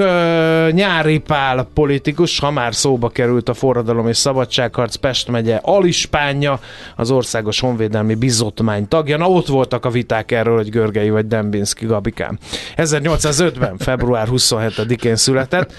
Nyári 0.71 1.17
Pál 1.17 1.67
politikus, 1.73 2.39
ha 2.39 2.51
már 2.51 2.75
szóba 2.75 3.09
került 3.09 3.49
a 3.49 3.53
forradalom 3.53 4.07
és 4.07 4.17
szabadságharc 4.17 4.95
Pest 4.95 5.27
megye 5.27 5.59
alispánja, 5.61 6.59
az 6.95 7.11
Országos 7.11 7.59
Honvédelmi 7.59 8.15
Bizottmány 8.15 8.87
tagja. 8.87 9.17
Na 9.17 9.29
ott 9.29 9.47
voltak 9.47 9.85
a 9.85 9.89
viták 9.89 10.31
erről, 10.31 10.55
hogy 10.55 10.69
Görgei 10.69 11.09
vagy 11.09 11.27
Dembinski 11.27 11.85
Gabikám. 11.85 12.37
1850. 12.75 13.77
február 13.77 14.27
27-én 14.31 15.15
született. 15.15 15.73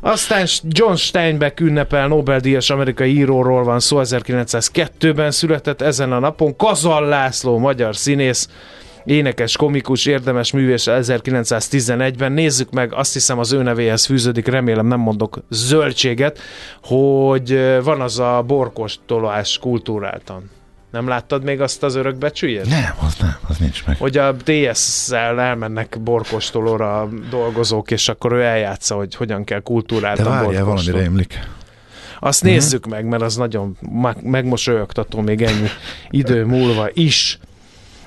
Aztán 0.00 0.46
John 0.68 0.94
Steinbeck 0.94 1.60
ünnepel 1.60 2.08
Nobel-díjas 2.08 2.70
amerikai 2.70 3.16
íróról 3.16 3.64
van 3.64 3.80
szó, 3.80 3.98
1902-ben 4.02 5.30
született 5.30 5.80
ezen 5.80 6.12
a 6.12 6.18
napon. 6.18 6.56
Kazal 6.56 7.06
László, 7.06 7.58
magyar 7.58 7.96
színész, 7.96 8.48
énekes, 9.04 9.56
komikus, 9.56 10.06
érdemes 10.06 10.52
művés 10.52 10.84
1911-ben. 10.86 12.32
Nézzük 12.32 12.70
meg, 12.70 12.92
azt 12.92 13.12
hiszem 13.12 13.38
az 13.38 13.52
ő 13.52 13.62
nevéhez 13.62 14.06
fűződik, 14.06 14.46
remélem 14.46 14.86
nem 14.86 15.00
mondok 15.00 15.38
zöldséget, 15.50 16.38
hogy 16.82 17.60
van 17.82 18.00
az 18.00 18.18
a 18.18 18.44
borkostolás 18.46 19.58
kultúráltan. 19.58 20.50
Nem 20.90 21.08
láttad 21.08 21.44
még 21.44 21.60
azt 21.60 21.82
az 21.82 21.94
örökbecsülyet? 21.94 22.66
Nem, 22.66 22.94
az 23.06 23.16
nem, 23.20 23.36
az 23.48 23.56
nincs 23.56 23.86
meg. 23.86 23.96
Hogy 23.98 24.18
a 24.18 24.32
DS-szel 24.32 25.40
elmennek 25.40 25.98
borkostolóra 26.00 27.08
dolgozók, 27.30 27.90
és 27.90 28.08
akkor 28.08 28.32
ő 28.32 28.42
eljátsza, 28.42 28.94
hogy 28.94 29.14
hogyan 29.14 29.44
kell 29.44 29.60
kultúráltan 29.60 30.24
De 30.24 30.30
várjál, 30.30 30.64
valami 30.64 30.90
rémlik. 30.90 31.48
Azt 32.20 32.42
uh-huh. 32.42 32.58
nézzük 32.58 32.86
meg, 32.86 33.04
mert 33.04 33.22
az 33.22 33.36
nagyon 33.36 33.76
megmosolyogtató 34.22 35.20
még 35.20 35.42
ennyi 35.42 35.68
idő 36.10 36.44
múlva 36.44 36.88
is. 36.92 37.38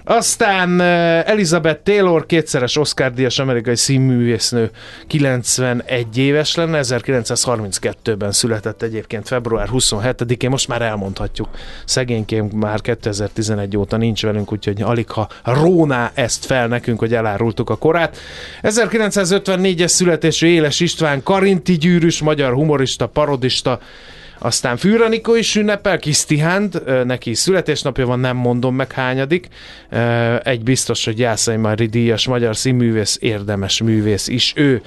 Aztán 0.06 0.82
eh, 0.82 1.24
Elizabeth 1.24 1.84
Taylor, 1.84 2.26
kétszeres 2.26 2.78
Oscar-díjas 2.78 3.40
amerikai 3.40 3.76
színművésznő, 3.76 4.72
91 5.08 6.18
éves 6.18 6.56
lenne, 6.56 6.80
1932-ben 6.82 8.32
született 8.32 8.82
egyébként 8.82 9.28
február 9.28 9.68
27-én, 9.72 10.50
most 10.50 10.68
már 10.68 10.82
elmondhatjuk. 10.82 11.50
Szegényként 11.86 12.54
már 12.54 12.82
2011 12.82 13.78
óta 13.78 13.98
nincs 13.98 14.22
velünk, 14.24 14.52
úgyhogy 14.52 14.82
alig 14.82 15.10
ha 15.10 15.28
róná 15.44 16.12
ezt 16.14 16.46
fel 16.46 16.68
nekünk, 16.68 17.00
hogy 17.00 17.14
elárultuk 17.14 17.70
a 17.70 17.76
korát. 17.76 18.18
1954-es 18.62 19.88
születésű 19.88 20.48
Éles 20.48 20.80
István, 20.80 21.24
Karinti 21.24 21.74
gyűrűs, 21.78 22.22
magyar 22.22 22.54
humorista, 22.54 23.08
parodista, 23.08 23.80
aztán 24.44 24.78
Fűranikó 24.78 25.36
is 25.36 25.56
ünnepel, 25.56 26.00
Kisztihánd, 26.00 26.84
neki 27.06 27.34
születésnapja 27.34 28.06
van, 28.06 28.20
nem 28.20 28.38
mondom 28.38 28.76
meg 28.76 28.92
hányadik. 28.92 29.48
Egy 30.44 30.64
biztos, 30.64 31.06
hogy 31.06 31.20
Jászai 31.20 31.56
Mári 31.56 31.86
díjas 31.86 32.28
magyar 32.28 32.56
színművész, 32.56 33.18
érdemes 33.22 33.82
művész 33.82 34.28
is 34.28 34.54
ő. 34.56 34.82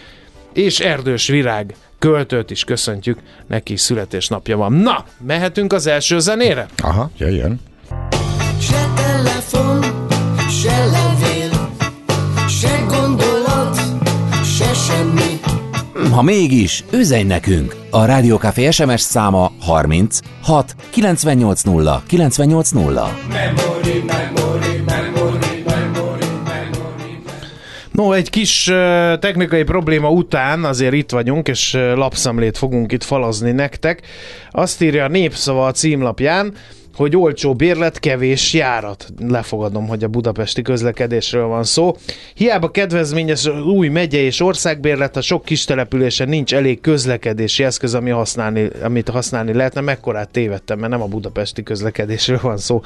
És 0.53 0.81
Erdős 0.81 1.27
Virág, 1.27 1.75
költőt 1.99 2.51
is 2.51 2.65
köszöntjük, 2.65 3.19
neki 3.47 3.77
születésnapja 3.77 4.57
van. 4.57 4.73
Na, 4.73 5.05
mehetünk 5.27 5.73
az 5.73 5.87
első 5.87 6.19
zenére? 6.19 6.67
Aha, 6.83 7.11
jöjjön. 7.19 7.61
Se 8.61 8.93
telefon, 8.97 9.86
Ha 16.17 16.23
mégis, 16.23 16.85
üzenj 16.93 17.23
nekünk! 17.23 17.77
A 17.91 18.05
Rádiókafé 18.05 18.71
SMS 18.71 19.01
száma 19.01 19.53
30 19.61 20.19
6 20.43 20.77
980 20.91 22.03
980. 22.07 22.93
Memory, 22.93 24.05
memory, 24.07 24.83
memory, 24.87 25.47
No, 27.93 28.13
egy 28.13 28.31
kis 28.31 28.65
technikai 29.21 29.63
probléma 29.63 30.11
után 30.11 30.65
azért 30.65 30.95
itt 30.95 31.11
vagyunk, 31.11 31.49
és 31.49 31.73
lapszemlét 31.95 32.59
fogunk 32.59 32.93
itt 32.93 33.05
falazni 33.05 33.53
nektek. 33.53 34.01
Azt 34.51 34.83
írja 34.83 35.05
a 35.05 35.09
Népszava 35.09 35.67
a 35.67 35.73
címlapján, 35.73 36.55
hogy 36.97 37.17
olcsó 37.17 37.55
bérlet, 37.55 37.99
kevés 37.99 38.53
járat. 38.53 39.07
Lefogadom, 39.29 39.87
hogy 39.89 40.05
a 40.05 40.09
budapesti 40.09 40.63
közlekedésről 40.63 41.47
van 41.47 41.65
szó. 41.65 41.97
Hiába 42.35 42.71
kedvezményes 42.71 43.47
új 43.47 43.89
megye 43.89 44.19
és 44.19 44.41
országbérlet, 44.41 45.17
a 45.17 45.21
sok 45.21 45.45
kis 45.45 45.65
településen 45.65 46.29
nincs 46.29 46.55
elég 46.55 46.81
közlekedési 46.81 47.65
eszköz, 47.65 47.95
ami 47.95 48.11
használni, 48.11 48.69
amit 48.83 49.09
használni 49.09 49.53
lehetne. 49.53 49.81
Mekkorát 49.81 50.29
tévedtem, 50.29 50.79
mert 50.79 50.93
nem 50.93 51.03
a 51.03 51.07
budapesti 51.07 51.63
közlekedésről 51.63 52.41
van 52.43 52.57
szó. 52.57 52.83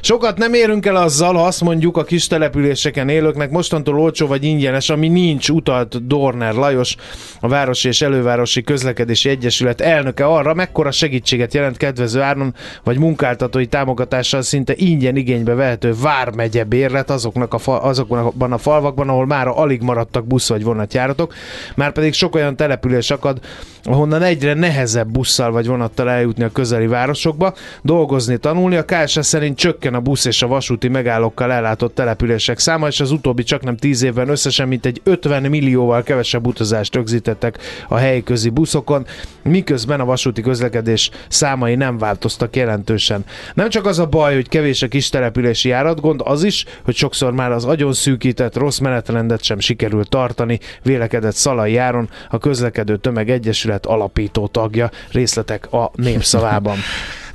Sokat 0.00 0.38
nem 0.38 0.54
érünk 0.54 0.86
el 0.86 0.96
azzal, 0.96 1.34
ha 1.34 1.46
azt 1.46 1.60
mondjuk 1.60 1.96
a 1.96 2.04
kis 2.04 2.26
településeken 2.26 3.08
élőknek 3.08 3.50
mostantól 3.50 4.00
olcsó 4.00 4.26
vagy 4.26 4.44
ingyenes, 4.44 4.90
ami 4.90 5.08
nincs, 5.08 5.48
utalt 5.48 6.06
Dorner 6.06 6.54
Lajos, 6.54 6.96
a 7.40 7.48
Városi 7.48 7.88
és 7.88 8.02
Elővárosi 8.02 8.62
Közlekedési 8.62 9.28
Egyesület 9.28 9.80
elnöke 9.80 10.26
arra, 10.26 10.54
mekkora 10.54 10.90
segítséget 10.90 11.54
jelent 11.54 11.76
kedvező 11.76 12.20
áron 12.20 12.54
vagy 12.84 12.98
munkáltató 12.98 13.45
szolgáltatói 13.46 13.66
támogatással 13.66 14.42
szinte 14.42 14.72
ingyen 14.76 15.16
igénybe 15.16 15.54
vehető 15.54 15.94
Vármegye 16.02 16.64
bérlet 16.64 17.10
azoknak 17.10 17.54
a 17.54 17.58
fa, 17.58 17.82
azokban 17.82 18.52
a 18.52 18.58
falvakban, 18.58 19.08
ahol 19.08 19.26
már 19.26 19.46
alig 19.48 19.82
maradtak 19.82 20.26
busz 20.26 20.48
vagy 20.48 20.62
vonatjáratok, 20.62 21.34
már 21.74 21.92
pedig 21.92 22.12
sok 22.12 22.34
olyan 22.34 22.56
település 22.56 23.10
akad, 23.10 23.40
ahonnan 23.82 24.22
egyre 24.22 24.54
nehezebb 24.54 25.08
busszal 25.08 25.50
vagy 25.50 25.66
vonattal 25.66 26.10
eljutni 26.10 26.44
a 26.44 26.50
közeli 26.52 26.86
városokba, 26.86 27.54
dolgozni, 27.82 28.36
tanulni. 28.36 28.76
A 28.76 28.84
KSS 28.84 29.18
szerint 29.20 29.56
csökken 29.56 29.94
a 29.94 30.00
busz 30.00 30.24
és 30.24 30.42
a 30.42 30.46
vasúti 30.46 30.88
megállókkal 30.88 31.52
ellátott 31.52 31.94
települések 31.94 32.58
száma, 32.58 32.86
és 32.86 33.00
az 33.00 33.10
utóbbi 33.10 33.42
csak 33.42 33.62
nem 33.62 33.76
10 33.76 34.02
évben 34.02 34.28
összesen 34.28 34.68
mint 34.68 34.86
egy 34.86 35.00
50 35.04 35.42
millióval 35.42 36.02
kevesebb 36.02 36.46
utazást 36.46 36.94
rögzítettek 36.94 37.58
a 37.88 37.96
helyközi 37.96 38.48
buszokon, 38.48 39.06
miközben 39.42 40.00
a 40.00 40.04
vasúti 40.04 40.42
közlekedés 40.42 41.10
számai 41.28 41.74
nem 41.74 41.98
változtak 41.98 42.56
jelentősen. 42.56 43.24
Nem 43.54 43.68
csak 43.68 43.86
az 43.86 43.98
a 43.98 44.06
baj, 44.06 44.34
hogy 44.34 44.48
kevés 44.48 44.82
a 44.82 44.88
kis 44.88 45.08
települési 45.08 45.68
járatgond, 45.68 46.20
az 46.24 46.42
is, 46.42 46.64
hogy 46.84 46.94
sokszor 46.94 47.32
már 47.32 47.52
az 47.52 47.64
agyon 47.64 47.92
szűkített 47.92 48.56
rossz 48.56 48.78
menetrendet 48.78 49.42
sem 49.42 49.58
sikerült 49.58 50.08
tartani, 50.08 50.60
vélekedett 50.82 51.34
Szalai 51.34 51.72
Járon, 51.72 52.10
a 52.30 52.38
közlekedő 52.38 52.96
tömeg 52.96 53.30
egyesület 53.30 53.86
alapító 53.86 54.46
tagja, 54.46 54.90
részletek 55.12 55.72
a 55.72 55.90
népszavában. 55.94 56.76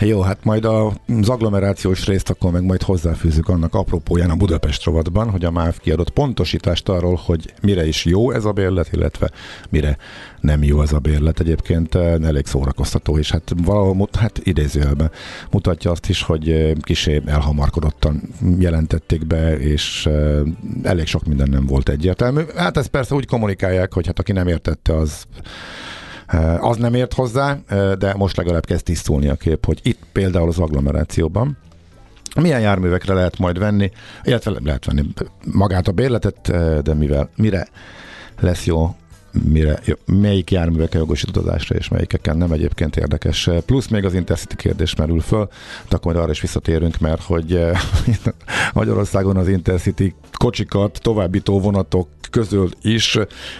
Jó, 0.05 0.21
hát 0.21 0.43
majd 0.43 0.65
az 0.65 1.29
agglomerációs 1.29 2.05
részt 2.05 2.29
akkor 2.29 2.51
meg 2.51 2.63
majd 2.63 2.81
hozzáfűzzük 2.81 3.49
annak 3.49 3.73
apropóján 3.73 4.29
a 4.29 4.35
Budapest 4.35 4.83
rovatban, 4.83 5.29
hogy 5.29 5.45
a 5.45 5.51
MÁV 5.51 5.77
kiadott 5.77 6.09
pontosítást 6.09 6.89
arról, 6.89 7.19
hogy 7.25 7.53
mire 7.61 7.87
is 7.87 8.05
jó 8.05 8.31
ez 8.31 8.45
a 8.45 8.51
bérlet, 8.51 8.89
illetve 8.91 9.31
mire 9.69 9.97
nem 10.39 10.63
jó 10.63 10.81
ez 10.81 10.93
a 10.93 10.99
bérlet. 10.99 11.39
Egyébként 11.39 11.95
eh, 11.95 12.13
elég 12.13 12.45
szórakoztató, 12.45 13.17
és 13.17 13.31
hát 13.31 13.53
valahol 13.63 14.09
hát 14.17 14.39
idézőjelben 14.43 15.11
mutatja 15.51 15.91
azt 15.91 16.09
is, 16.09 16.23
hogy 16.23 16.49
eh, 16.49 16.71
kisé 16.81 17.21
elhamarkodottan 17.25 18.21
jelentették 18.59 19.27
be, 19.27 19.57
és 19.57 20.05
eh, 20.05 20.39
elég 20.83 21.05
sok 21.05 21.25
minden 21.25 21.49
nem 21.49 21.65
volt 21.65 21.89
egyértelmű. 21.89 22.41
Hát 22.55 22.77
ezt 22.77 22.89
persze 22.89 23.15
úgy 23.15 23.25
kommunikálják, 23.25 23.93
hogy 23.93 24.05
hát 24.05 24.19
aki 24.19 24.31
nem 24.31 24.47
értette, 24.47 24.95
az 24.95 25.25
az 26.59 26.77
nem 26.77 26.93
ért 26.93 27.13
hozzá, 27.13 27.57
de 27.97 28.13
most 28.17 28.37
legalább 28.37 28.65
kezd 28.65 28.83
tisztulni 28.83 29.27
a 29.27 29.35
kép, 29.35 29.65
hogy 29.65 29.79
itt 29.83 29.99
például 30.11 30.47
az 30.47 30.59
agglomerációban 30.59 31.57
milyen 32.35 32.59
járművekre 32.59 33.13
lehet 33.13 33.37
majd 33.37 33.59
venni, 33.59 33.91
illetve 34.23 34.51
lehet 34.63 34.85
venni 34.85 35.03
magát 35.51 35.87
a 35.87 35.91
bérletet, 35.91 36.51
de 36.83 36.93
mivel, 36.93 37.29
mire 37.35 37.67
lesz 38.39 38.65
jó 38.65 38.95
mire, 39.43 39.79
melyik 40.05 40.51
járművek 40.51 40.93
jogosít 40.93 41.29
utazásra, 41.29 41.75
és 41.75 41.87
melyikeken 41.87 42.37
nem 42.37 42.51
egyébként 42.51 42.95
érdekes. 42.95 43.49
Plusz 43.65 43.87
még 43.87 44.05
az 44.05 44.13
Intercity 44.13 44.55
kérdés 44.55 44.95
merül 44.95 45.19
föl, 45.19 45.49
de 45.89 45.95
akkor 45.95 46.17
arra 46.17 46.31
is 46.31 46.41
visszatérünk, 46.41 46.99
mert 46.99 47.23
hogy 47.23 47.65
Magyarországon 48.73 49.37
az 49.37 49.47
Intercity 49.47 50.13
kocsikat 50.31 50.99
továbbító 51.01 51.59
vonatok 51.59 52.07
közül 52.31 52.69
is 52.81 53.17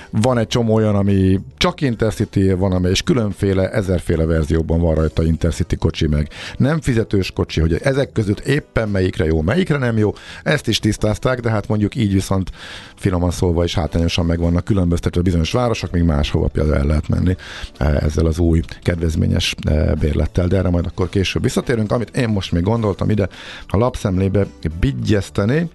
van 0.10 0.38
egy 0.38 0.48
csomó 0.48 0.74
olyan, 0.74 0.96
ami 0.96 1.40
csak 1.58 1.82
Intercity, 1.82 2.52
van 2.52 2.72
amely 2.72 2.92
és 2.92 3.02
különféle, 3.02 3.70
ezerféle 3.70 4.26
verzióban 4.26 4.82
van 4.82 4.96
rajta 4.96 5.24
Intercity 5.24 5.76
kocsi 5.76 6.08
meg. 6.08 6.30
Nem 6.58 6.82
fizetős 6.82 7.32
kocsi, 7.32 7.60
hogy 7.60 7.74
ezek 7.74 8.12
között 8.12 8.40
éppen 8.40 8.90
melyikre 8.90 9.26
jó, 9.26 9.42
melyikre 9.42 9.78
nem 9.78 9.98
jó, 9.98 10.14
ezt 10.44 10.68
is 10.68 10.80
tisztázták, 10.80 11.40
de 11.40 11.50
hát 11.50 11.68
mondjuk 11.68 11.96
így 11.96 12.14
viszont 12.14 12.52
finoman 12.96 13.32
szólva 13.32 13.64
is 13.64 13.76
hátrányosan 13.76 14.26
meg 14.26 14.40
vannak 14.40 14.64
különböztetve 14.64 15.22
bizonyos 15.22 15.52
városok, 15.52 15.92
még 15.92 16.04
máshova 16.04 16.48
például 16.48 16.76
el 16.76 16.86
lehet 16.86 17.08
menni 17.08 17.36
ezzel 17.78 18.26
az 18.26 18.40
új 18.40 18.62
kedvezményes 18.84 19.56
bérlettel, 20.00 20.48
de 20.48 20.58
erre 20.58 20.70
majd 20.70 20.86
akkor 20.86 21.10
később 21.10 21.44
visszatérünk. 21.44 21.92
Amit 21.92 22.18
én 22.18 22.30
most 22.30 22.52
még 22.52 22.64
gondoltam 22.64 23.10
ide 23.10 23.28
a 23.68 23.78
lapszemlébe 23.78 24.46
bigyeszteni, 24.80 25.70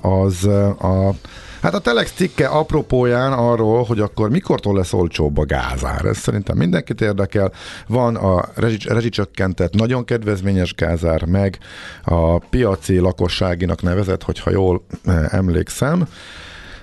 az 0.00 0.44
a 0.78 1.14
Hát 1.62 1.74
a 1.74 1.78
Telex 1.78 2.12
cikke 2.12 2.46
apropóján 2.46 3.32
arról, 3.32 3.84
hogy 3.84 4.00
akkor 4.00 4.30
mikortól 4.30 4.74
lesz 4.74 4.92
olcsóbb 4.92 5.38
a 5.38 5.44
gázár. 5.44 6.04
Ez 6.04 6.18
szerintem 6.18 6.56
mindenkit 6.56 7.00
érdekel. 7.00 7.52
Van 7.86 8.16
a 8.16 8.44
rezsicsökkentett, 8.84 9.74
nagyon 9.74 10.04
kedvezményes 10.04 10.74
gázár, 10.74 11.24
meg 11.24 11.58
a 12.04 12.38
piaci 12.38 12.98
lakosságinak 12.98 13.82
nevezett, 13.82 14.22
hogyha 14.22 14.50
jól 14.50 14.82
emlékszem. 15.28 16.08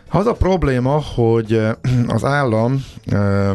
Az 0.09 0.25
a 0.25 0.33
probléma, 0.33 1.01
hogy 1.15 1.61
az 2.07 2.23
állam 2.23 2.85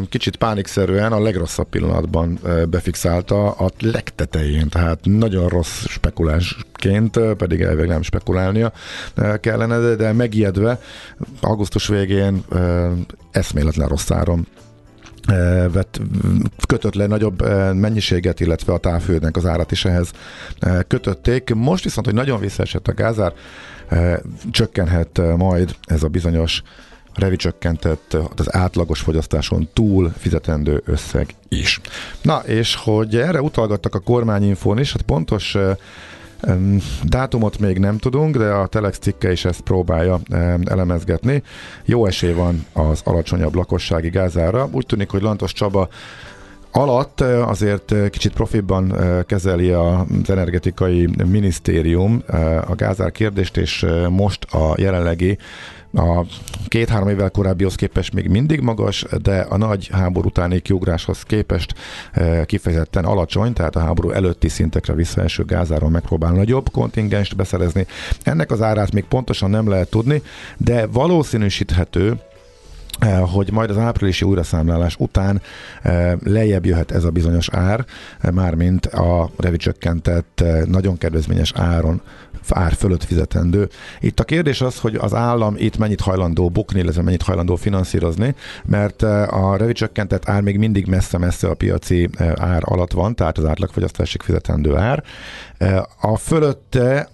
kicsit 0.09 0.35
pánikszerűen 0.35 1.11
a 1.11 1.21
legrosszabb 1.21 1.67
pillanatban 1.69 2.39
befixálta 2.69 3.51
a 3.51 3.69
legtetején, 3.79 4.69
tehát 4.69 4.99
nagyon 5.03 5.47
rossz 5.47 5.85
spekulásként, 5.87 7.19
pedig 7.37 7.61
elvég 7.61 7.87
nem 7.87 8.01
spekulálnia 8.01 8.71
kellene, 9.39 9.95
de 9.95 10.11
megijedve 10.11 10.79
augusztus 11.41 11.87
végén 11.87 12.43
eszméletlen 13.31 13.87
rossz 13.87 14.11
áron 14.11 14.47
vett, 15.71 16.01
kötött 16.67 16.95
le 16.95 17.07
nagyobb 17.07 17.41
mennyiséget, 17.73 18.39
illetve 18.39 18.73
a 18.73 18.77
távfőnek 18.77 19.37
az 19.37 19.45
árat 19.45 19.71
is 19.71 19.85
ehhez 19.85 20.11
kötötték. 20.87 21.53
Most 21.53 21.83
viszont, 21.83 22.05
hogy 22.05 22.15
nagyon 22.15 22.39
visszaesett 22.39 22.87
a 22.87 22.93
gázár, 22.93 23.33
csökkenhet 24.51 25.21
majd 25.37 25.75
ez 25.85 26.03
a 26.03 26.07
bizonyos 26.07 26.61
revicsökkentett 27.13 28.17
az 28.35 28.55
átlagos 28.55 28.99
fogyasztáson 28.99 29.69
túl 29.73 30.13
fizetendő 30.17 30.81
összeg 30.85 31.35
is. 31.47 31.81
Na, 32.21 32.37
és 32.45 32.75
hogy 32.75 33.15
erre 33.15 33.41
utalgattak 33.41 33.95
a 33.95 33.99
kormányinfón 33.99 34.79
is, 34.79 34.91
hát 34.91 35.01
pontos 35.01 35.57
Dátumot 37.03 37.59
még 37.59 37.77
nem 37.77 37.97
tudunk, 37.97 38.37
de 38.37 38.49
a 38.49 38.67
Telex 38.67 38.97
cikke 38.97 39.31
is 39.31 39.45
ezt 39.45 39.61
próbálja 39.61 40.19
elemezgetni. 40.65 41.43
Jó 41.85 42.05
esély 42.05 42.33
van 42.33 42.65
az 42.73 43.01
alacsonyabb 43.03 43.55
lakossági 43.55 44.09
gázára. 44.09 44.69
Úgy 44.71 44.85
tűnik, 44.85 45.09
hogy 45.09 45.21
Lantos 45.21 45.53
Csaba 45.53 45.87
alatt 46.71 47.21
azért 47.21 48.09
kicsit 48.09 48.33
profibban 48.33 48.95
kezeli 49.25 49.71
az 49.71 50.29
energetikai 50.29 51.09
minisztérium 51.27 52.23
a 52.67 52.75
gázár 52.75 53.11
kérdést, 53.11 53.57
és 53.57 53.85
most 54.09 54.43
a 54.53 54.75
jelenlegi 54.77 55.37
a 55.93 56.25
két-három 56.67 57.09
évvel 57.09 57.29
korábbihoz 57.29 57.75
képest 57.75 58.13
még 58.13 58.27
mindig 58.27 58.59
magas, 58.59 59.05
de 59.21 59.39
a 59.39 59.57
nagy 59.57 59.89
háború 59.91 60.27
utáni 60.27 60.59
kiugráshoz 60.59 61.23
képest 61.23 61.73
kifejezetten 62.45 63.05
alacsony, 63.05 63.53
tehát 63.53 63.75
a 63.75 63.79
háború 63.79 64.09
előtti 64.09 64.49
szintekre 64.49 64.93
visszaeső 64.93 65.45
gázáron 65.45 65.91
megpróbál 65.91 66.31
nagyobb 66.31 66.71
kontingenst 66.71 67.35
beszerezni. 67.35 67.85
Ennek 68.23 68.51
az 68.51 68.61
árát 68.61 68.91
még 68.91 69.03
pontosan 69.03 69.49
nem 69.49 69.69
lehet 69.69 69.89
tudni, 69.89 70.21
de 70.57 70.85
valószínűsíthető, 70.87 72.19
Eh, 73.01 73.21
hogy 73.33 73.51
majd 73.51 73.69
az 73.69 73.77
áprilisi 73.77 74.25
újraszámlálás 74.25 74.95
után 74.99 75.41
eh, 75.81 76.13
lejjebb 76.23 76.65
jöhet 76.65 76.91
ez 76.91 77.03
a 77.03 77.09
bizonyos 77.09 77.49
ár, 77.49 77.85
eh, 78.19 78.31
mármint 78.31 78.85
a 78.85 79.29
revicsökkentett 79.37 80.43
nagyon 80.65 80.97
kedvezményes 80.97 81.51
áron 81.55 82.01
ár 82.49 82.73
fölött 82.73 83.03
fizetendő. 83.03 83.69
Itt 83.99 84.19
a 84.19 84.23
kérdés 84.23 84.61
az, 84.61 84.79
hogy 84.79 84.95
az 84.95 85.13
állam 85.13 85.55
itt 85.57 85.77
mennyit 85.77 86.01
hajlandó 86.01 86.49
bukni, 86.49 86.79
illetve 86.79 87.01
mennyit 87.01 87.21
hajlandó 87.21 87.55
finanszírozni, 87.55 88.35
mert 88.65 89.01
a 89.01 89.55
revicsökkentett 89.57 90.29
ár 90.29 90.41
még 90.41 90.57
mindig 90.57 90.87
messze-messze 90.87 91.47
a 91.47 91.53
piaci 91.53 92.09
ár 92.35 92.61
alatt 92.65 92.91
van, 92.91 93.15
tehát 93.15 93.37
az 93.37 93.45
átlagfogyasztásig 93.45 94.21
fizetendő 94.21 94.75
ár. 94.75 95.03
A 96.01 96.17
fölötte 96.17 97.09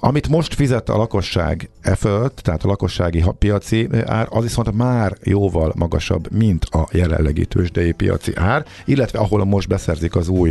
amit 0.00 0.28
most 0.28 0.54
fizet 0.54 0.88
a 0.88 0.96
lakosság 0.96 1.70
e 1.80 1.94
fölött, 1.94 2.36
tehát 2.36 2.64
a 2.64 2.68
lakossági 2.68 3.24
piaci 3.38 3.88
ár, 4.04 4.26
az 4.30 4.42
viszont 4.42 4.72
már 4.72 5.16
jóval 5.22 5.72
magasabb, 5.76 6.32
mint 6.32 6.64
a 6.64 6.88
jelenlegi 6.92 7.46
tőzsdei 7.46 7.92
piaci 7.92 8.32
ár, 8.36 8.64
illetve 8.84 9.18
ahol 9.18 9.44
most 9.44 9.68
beszerzik 9.68 10.16
az 10.16 10.28
új 10.28 10.50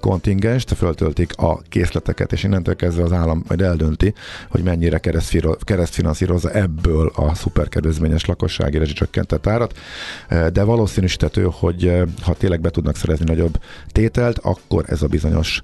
kontingenst, 0.00 0.74
föltöltik 0.74 1.36
a 1.36 1.58
készleteket, 1.68 2.32
és 2.32 2.42
innentől 2.42 2.76
kezdve 2.76 3.02
az 3.02 3.12
állam 3.12 3.44
majd 3.48 3.60
eldönti, 3.60 4.14
hogy 4.48 4.62
mennyire 4.62 5.00
keresztfinanszírozza 5.64 6.50
ebből 6.50 7.12
a 7.14 7.34
szuperkedvezményes 7.34 8.24
lakossági 8.24 8.78
rezsicsökkentett 8.78 9.46
árat, 9.46 9.78
de 10.52 10.62
valószínűsítető, 10.62 11.48
hogy 11.52 11.92
ha 12.22 12.34
tényleg 12.34 12.60
be 12.60 12.70
tudnak 12.70 12.96
szerezni 12.96 13.24
nagyobb 13.24 13.60
tételt, 13.92 14.38
akkor 14.38 14.84
ez 14.88 15.02
a 15.02 15.06
bizonyos 15.06 15.60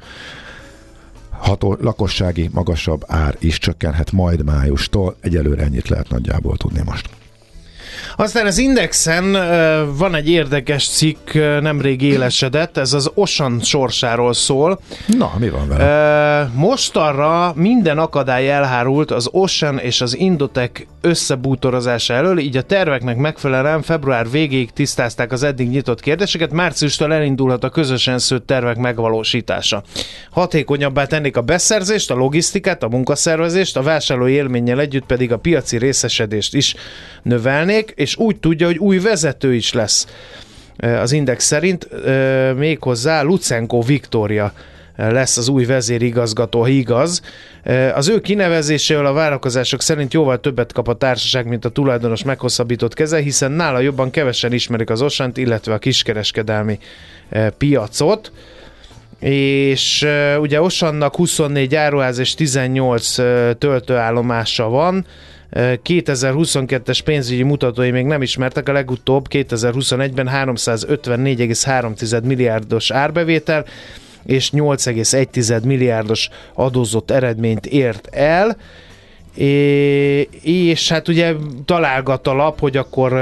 ható, 1.39 1.77
lakossági 1.81 2.51
magasabb 2.53 3.05
ár 3.07 3.37
is 3.39 3.59
csökkenhet 3.59 4.13
majd 4.13 4.45
májustól. 4.45 5.17
Egyelőre 5.21 5.63
ennyit 5.63 5.89
lehet 5.89 6.09
nagyjából 6.09 6.57
tudni 6.57 6.83
most. 6.85 7.09
Aztán 8.17 8.47
az 8.47 8.59
Indexen 8.59 9.33
van 9.97 10.15
egy 10.15 10.29
érdekes 10.29 10.89
cikk, 10.89 11.35
nemrég 11.61 12.03
élesedett, 12.03 12.77
ez 12.77 12.93
az 12.93 13.11
Osan 13.15 13.61
sorsáról 13.61 14.33
szól. 14.33 14.81
Na, 15.07 15.33
mi 15.39 15.49
van 15.49 15.69
vele? 15.69 16.51
Most 16.55 16.97
arra 16.97 17.53
minden 17.57 17.99
akadály 17.99 18.51
elhárult 18.51 19.11
az 19.11 19.29
Ocean 19.33 19.79
és 19.79 20.01
az 20.01 20.17
Indotek 20.17 20.87
összebútorozása 21.07 22.15
elől, 22.15 22.39
így 22.39 22.57
a 22.57 22.63
terveknek 22.63 23.17
megfelelően 23.17 23.83
február 23.83 24.31
végéig 24.31 24.71
tisztázták 24.71 25.33
az 25.33 25.43
eddig 25.43 25.69
nyitott 25.69 26.01
kérdéseket, 26.01 26.53
márciustól 26.53 27.13
elindulhat 27.13 27.65
a 27.65 27.69
közösen 27.69 28.19
szőtt 28.19 28.47
tervek 28.47 28.77
megvalósítása. 28.77 29.83
Hatékonyabbá 30.31 31.05
tennék 31.05 31.37
a 31.37 31.41
beszerzést, 31.41 32.11
a 32.11 32.15
logisztikát, 32.15 32.83
a 32.83 32.89
munkaszervezést, 32.89 33.77
a 33.77 33.83
vásárlói 33.83 34.33
élménnyel 34.33 34.81
együtt 34.81 35.07
pedig 35.07 35.33
a 35.33 35.39
piaci 35.39 35.79
részesedést 35.79 36.55
is 36.55 36.75
növelnék, 37.23 37.93
és 37.97 38.17
úgy 38.17 38.37
tudja, 38.37 38.67
hogy 38.67 38.79
új 38.79 38.99
vezető 38.99 39.55
is 39.55 39.73
lesz 39.73 40.07
az 40.77 41.13
Index 41.13 41.45
szerint, 41.45 41.89
méghozzá 42.57 43.23
Lucenko 43.23 43.81
Viktória 43.83 44.53
lesz 44.97 45.37
az 45.37 45.49
új 45.49 45.65
vezérigazgató, 45.65 46.61
ha 46.61 46.69
igaz. 46.69 47.21
Az 47.95 48.09
ő 48.09 48.21
kinevezésével 48.21 49.07
a 49.07 49.13
várakozások 49.13 49.83
szerint 49.83 50.13
jóval 50.13 50.41
többet 50.41 50.73
kap 50.73 50.89
a 50.89 50.95
társaság, 50.95 51.47
mint 51.47 51.65
a 51.65 51.69
tulajdonos 51.69 52.23
meghosszabbított 52.23 52.95
keze, 52.95 53.19
hiszen 53.19 53.53
nála 53.53 53.81
jobban 53.81 54.11
kevesen 54.11 54.53
ismerik 54.53 54.91
az 54.91 55.03
osant, 55.03 55.37
illetve 55.37 55.75
a 55.75 55.79
kiskereskedelmi 55.79 56.79
piacot. 57.59 58.33
És 59.21 60.03
uh, 60.03 60.41
ugye 60.41 60.61
Osannak 60.61 61.17
24 61.17 61.75
áruház 61.75 62.19
és 62.19 62.35
18 62.35 63.19
uh, 63.19 63.51
töltőállomása 63.59 64.69
van, 64.69 65.07
2022-es 65.53 67.01
pénzügyi 67.05 67.43
mutatói 67.43 67.91
még 67.91 68.05
nem 68.05 68.23
ismertek, 68.23 68.69
a 68.69 68.73
legutóbb 68.73 69.27
2021-ben 69.31 70.29
354,3 70.33 72.23
milliárdos 72.23 72.91
árbevétel 72.91 73.65
és 74.27 74.51
8,1 74.51 75.63
milliárdos 75.63 76.29
adózott 76.55 77.11
eredményt 77.11 77.67
ért 77.67 78.09
el. 78.13 78.57
É, 79.35 80.21
és 80.43 80.89
hát 80.89 81.09
ugye 81.09 81.35
találgat 81.65 82.27
a 82.27 82.33
lap, 82.33 82.61
hogy 82.61 82.77
akkor 82.77 83.13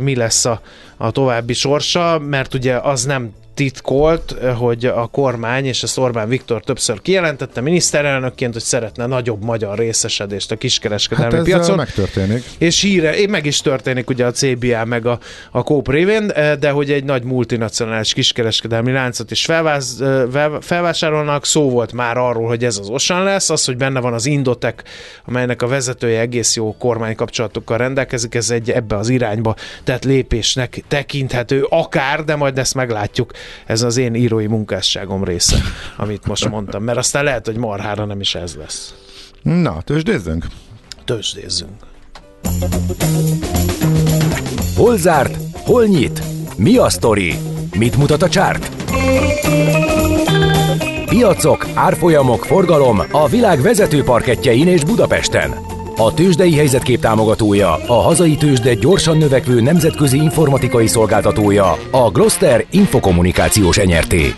mi 0.00 0.14
lesz 0.16 0.44
a, 0.44 0.60
a 0.96 1.10
további 1.10 1.52
sorsa, 1.52 2.18
mert 2.18 2.54
ugye 2.54 2.76
az 2.76 3.04
nem 3.04 3.32
titkolt, 3.54 4.36
hogy 4.56 4.84
a 4.84 5.06
kormány, 5.06 5.64
és 5.66 5.82
ezt 5.82 5.98
Orbán 5.98 6.28
Viktor 6.28 6.62
többször 6.62 7.02
kijelentette 7.02 7.60
miniszterelnökként, 7.60 8.52
hogy 8.52 8.62
szeretne 8.62 9.06
nagyobb 9.06 9.44
magyar 9.44 9.78
részesedést 9.78 10.50
a 10.50 10.56
kiskereskedelmi 10.56 11.32
Hát 11.32 11.40
ez 11.40 11.46
piacon. 11.46 11.76
megtörténik. 11.76 12.44
És 12.58 12.80
híre, 12.80 13.16
én 13.16 13.28
meg 13.28 13.46
is 13.46 13.60
történik 13.60 14.10
ugye 14.10 14.26
a 14.26 14.30
CBA 14.30 14.84
meg 14.84 15.06
a, 15.06 15.18
a 15.50 15.62
Coop 15.62 15.90
révén, 15.90 16.30
eh, 16.30 16.54
de 16.56 16.70
hogy 16.70 16.90
egy 16.90 17.04
nagy 17.04 17.22
multinacionális 17.22 18.12
kiskereskedelmi 18.12 18.92
láncot 18.92 19.30
is 19.30 19.44
felváz, 19.44 20.00
eh, 20.00 20.50
felvásárolnak, 20.60 21.46
szó 21.46 21.70
volt 21.70 21.92
már 21.92 22.16
arról, 22.16 22.46
hogy 22.46 22.64
ez 22.64 22.78
az 22.78 22.88
Osan 22.88 23.22
lesz, 23.22 23.50
az, 23.50 23.64
hogy 23.64 23.76
benne 23.76 24.00
van 24.00 24.12
az 24.12 24.26
Indotek, 24.26 24.82
amelynek 25.24 25.62
a 25.62 25.66
vezetője 25.66 26.20
egész 26.20 26.56
jó 26.56 26.76
kormánykapcsolatokkal 26.78 27.78
rendelkezik, 27.78 28.34
ez 28.34 28.50
egy 28.50 28.70
ebbe 28.70 28.96
az 28.96 29.08
irányba 29.08 29.54
tett 29.84 30.04
lépésnek 30.04 30.82
tekinthető 30.88 31.66
akár, 31.68 32.24
de 32.24 32.36
majd 32.36 32.58
ezt 32.58 32.74
meglátjuk, 32.74 33.32
ez 33.66 33.82
az 33.82 33.96
én 33.96 34.14
írói 34.14 34.46
munkásságom 34.46 35.24
része, 35.24 35.56
amit 35.96 36.26
most 36.26 36.48
mondtam, 36.48 36.82
mert 36.82 36.98
aztán 36.98 37.24
lehet, 37.24 37.46
hogy 37.46 37.56
marhára 37.56 38.04
nem 38.04 38.20
is 38.20 38.34
ez 38.34 38.54
lesz. 38.54 38.94
Na, 39.42 39.82
tőzsdézzünk. 39.82 40.46
Tőzsdézzünk. 41.04 41.72
Hol 44.76 44.96
zárt? 44.96 45.36
Hol 45.52 45.84
nyit? 45.84 46.22
Mi 46.56 46.76
a 46.76 46.88
sztori? 46.88 47.34
Mit 47.78 47.96
mutat 47.96 48.22
a 48.22 48.28
csárt? 48.28 48.70
Piacok, 51.08 51.66
árfolyamok, 51.74 52.44
forgalom 52.44 53.02
a 53.10 53.28
világ 53.28 53.60
vezető 53.60 54.02
parketjein 54.02 54.68
és 54.68 54.84
Budapesten. 54.84 55.73
A 55.96 56.14
tőzsdei 56.14 56.54
helyzetkép 56.54 57.00
támogatója, 57.00 57.72
a 57.86 57.92
hazai 57.92 58.36
tőzsde 58.36 58.74
gyorsan 58.74 59.16
növekvő 59.16 59.60
nemzetközi 59.60 60.16
informatikai 60.16 60.86
szolgáltatója, 60.86 61.76
a 61.90 62.10
Gloster 62.10 62.64
Infokommunikációs 62.70 63.78
Enyerté. 63.78 64.34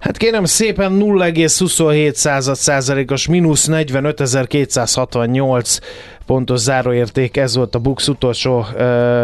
Hát 0.00 0.16
kérem 0.16 0.44
szépen 0.44 0.98
0,27 1.00 2.14
század 2.14 2.56
százalékos 2.56 3.26
mínusz 3.26 3.68
45.268 3.70 5.78
pontos 6.26 6.60
záróérték, 6.60 7.36
ez 7.36 7.56
volt 7.56 7.74
a 7.74 7.78
Bux 7.78 8.08
utolsó 8.08 8.58
uh, 8.58 8.66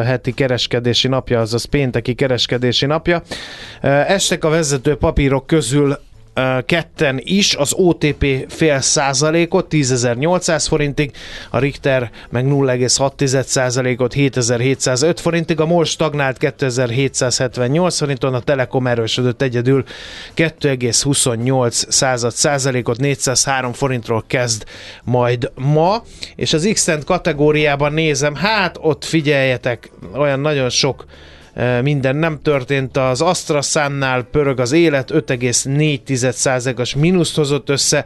heti 0.04 0.32
kereskedési 0.32 1.08
napja, 1.08 1.40
azaz 1.40 1.64
pénteki 1.64 2.14
kereskedési 2.14 2.86
napja. 2.86 3.22
Uh, 3.82 4.10
estek 4.10 4.44
a 4.44 4.48
vezető 4.48 4.94
papírok 4.94 5.46
közül 5.46 5.98
ketten 6.66 7.20
is, 7.24 7.54
az 7.54 7.72
OTP 7.72 8.26
fél 8.48 8.80
százalékot, 8.80 9.66
10.800 9.70 10.64
forintig, 10.68 11.12
a 11.50 11.58
Richter 11.58 12.10
meg 12.30 12.44
0,6 12.46 13.42
százalékot, 13.42 14.14
7.705 14.14 15.16
forintig, 15.20 15.60
a 15.60 15.66
MOL 15.66 15.84
stagnált 15.84 16.36
2.778 16.40 17.94
forinton, 17.98 18.34
a 18.34 18.40
Telekom 18.40 18.86
erősödött 18.86 19.42
egyedül 19.42 19.84
2,28 20.36 21.70
század 21.88 22.32
százalékot, 22.32 22.98
403 22.98 23.72
forintról 23.72 24.24
kezd 24.26 24.64
majd 25.04 25.50
ma, 25.54 26.02
és 26.36 26.52
az 26.52 26.70
x 26.72 26.88
kategóriában 27.04 27.92
nézem, 27.92 28.34
hát 28.34 28.76
ott 28.80 29.04
figyeljetek, 29.04 29.90
olyan 30.14 30.40
nagyon 30.40 30.68
sok 30.68 31.04
minden 31.82 32.16
nem 32.16 32.38
történt. 32.42 32.96
Az 32.96 33.20
AstraSannál 33.20 34.22
pörög 34.22 34.60
az 34.60 34.72
élet, 34.72 35.10
5,4%-os 35.12 36.94
mínuszt 36.94 37.36
hozott 37.36 37.68
össze, 37.68 38.04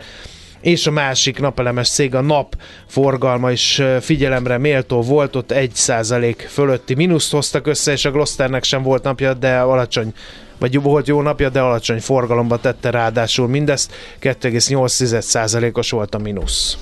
és 0.60 0.86
a 0.86 0.90
másik 0.90 1.40
napelemes 1.40 1.88
cég, 1.88 2.14
a 2.14 2.20
NAP 2.20 2.56
forgalma 2.86 3.50
is 3.50 3.82
figyelemre 4.00 4.58
méltó 4.58 5.02
volt, 5.02 5.36
ott 5.36 5.52
1% 5.54 6.34
fölötti 6.48 6.94
mínuszt 6.94 7.30
hoztak 7.30 7.66
össze, 7.66 7.92
és 7.92 8.04
a 8.04 8.10
Glosternek 8.10 8.64
sem 8.64 8.82
volt 8.82 9.02
napja, 9.02 9.34
de 9.34 9.58
alacsony 9.58 10.14
vagy 10.58 10.82
volt 10.82 11.06
jó 11.06 11.22
napja, 11.22 11.48
de 11.48 11.60
alacsony 11.60 12.00
forgalomba 12.00 12.56
tette 12.56 12.90
ráadásul 12.90 13.48
mindezt, 13.48 13.92
2,8%-os 14.20 15.90
volt 15.90 16.14
a 16.14 16.18
mínusz. 16.18 16.78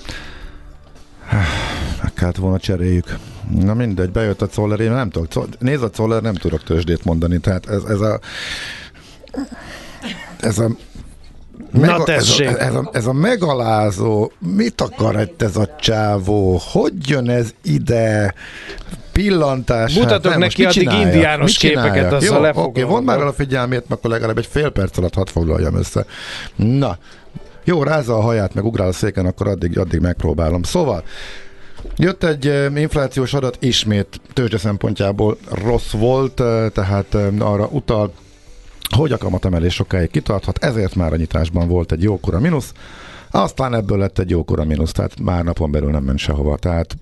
Meg 2.03 2.13
kellett 2.15 2.37
volna 2.37 2.59
cseréljük. 2.59 3.19
Na 3.59 3.75
mindegy, 3.75 4.11
bejött 4.11 4.43
a 4.43 4.47
Czoller, 4.47 4.81
én 4.81 4.91
nem 4.91 5.11
tudok. 5.11 5.49
Nézd 5.59 5.83
a 5.83 5.91
Czoller, 5.91 6.23
nem 6.23 6.35
tudok 6.35 6.63
tőzsdét 6.63 7.05
mondani. 7.05 7.39
Tehát 7.39 7.69
ez, 7.69 7.83
ez 7.83 8.01
a 8.01 8.21
ez 10.41 10.59
a 10.59 10.69
Na 11.71 12.05
ez, 12.05 12.39
a, 12.39 12.43
ez, 12.43 12.75
a, 12.75 12.91
ez 12.93 13.07
a 13.07 13.13
megalázó, 13.13 14.33
mit 14.39 14.81
akar 14.81 15.21
itt 15.21 15.43
ez 15.43 15.57
a 15.57 15.77
csávó, 15.81 16.61
hogy 16.73 16.93
jön 17.09 17.31
ez 17.31 17.55
ide, 17.63 18.35
pillantás. 19.13 19.95
Mutatok 19.95 20.31
hát, 20.31 20.41
neki 20.41 20.65
addig 20.65 20.83
csináljak? 20.83 21.13
indiános 21.13 21.47
Mit 21.47 21.57
csináljak? 21.57 21.95
képeket, 21.95 22.13
azzal 22.13 22.37
Jó, 22.37 22.43
lefoglalom. 22.43 22.71
oké, 22.71 22.83
von 22.83 23.03
már 23.03 23.21
el 23.21 23.27
a 23.27 23.33
figyelmét, 23.33 23.89
mert 23.89 23.93
akkor 23.93 24.11
legalább 24.11 24.39
egy 24.39 24.47
fél 24.47 24.71
perc 24.71 24.99
alatt 24.99 25.15
hadd 25.15 25.27
foglaljam 25.27 25.75
össze. 25.75 26.05
Na, 26.57 26.99
jó, 27.65 27.83
rázza 27.83 28.17
a 28.17 28.21
haját, 28.21 28.55
meg 28.55 28.65
ugrál 28.65 28.89
a 28.89 28.93
széken, 28.93 29.27
akkor 29.27 29.49
addig, 29.49 29.79
addig 29.79 30.01
megpróbálom. 30.01 30.63
Szóval, 30.63 31.05
Jött 31.97 32.25
egy 32.25 32.47
eh, 32.47 32.81
inflációs 32.81 33.35
adat, 33.35 33.57
ismét 33.61 34.21
tőzsde 34.33 34.59
szempontjából 34.59 35.37
rossz 35.51 35.91
volt, 35.91 36.41
eh, 36.41 36.69
tehát 36.71 37.15
eh, 37.15 37.51
arra 37.51 37.67
utal, 37.67 38.13
hogy 38.97 39.13
a 39.13 39.17
kamatemelés 39.17 39.75
sokáig 39.75 40.11
kitarthat, 40.11 40.65
ezért 40.65 40.95
már 40.95 41.13
a 41.13 41.17
nyitásban 41.17 41.69
volt 41.69 41.93
egy 41.93 42.03
jókora 42.03 42.39
mínusz, 42.41 42.73
aztán 43.31 43.75
ebből 43.75 43.99
lett 43.99 44.19
egy 44.19 44.31
jókora 44.31 44.65
mínusz, 44.65 44.93
tehát 44.93 45.21
már 45.21 45.45
napon 45.45 45.71
belül 45.71 45.91
nem 45.91 46.03
ment 46.03 46.19
sehova. 46.19 46.57
Tehát 46.57 46.97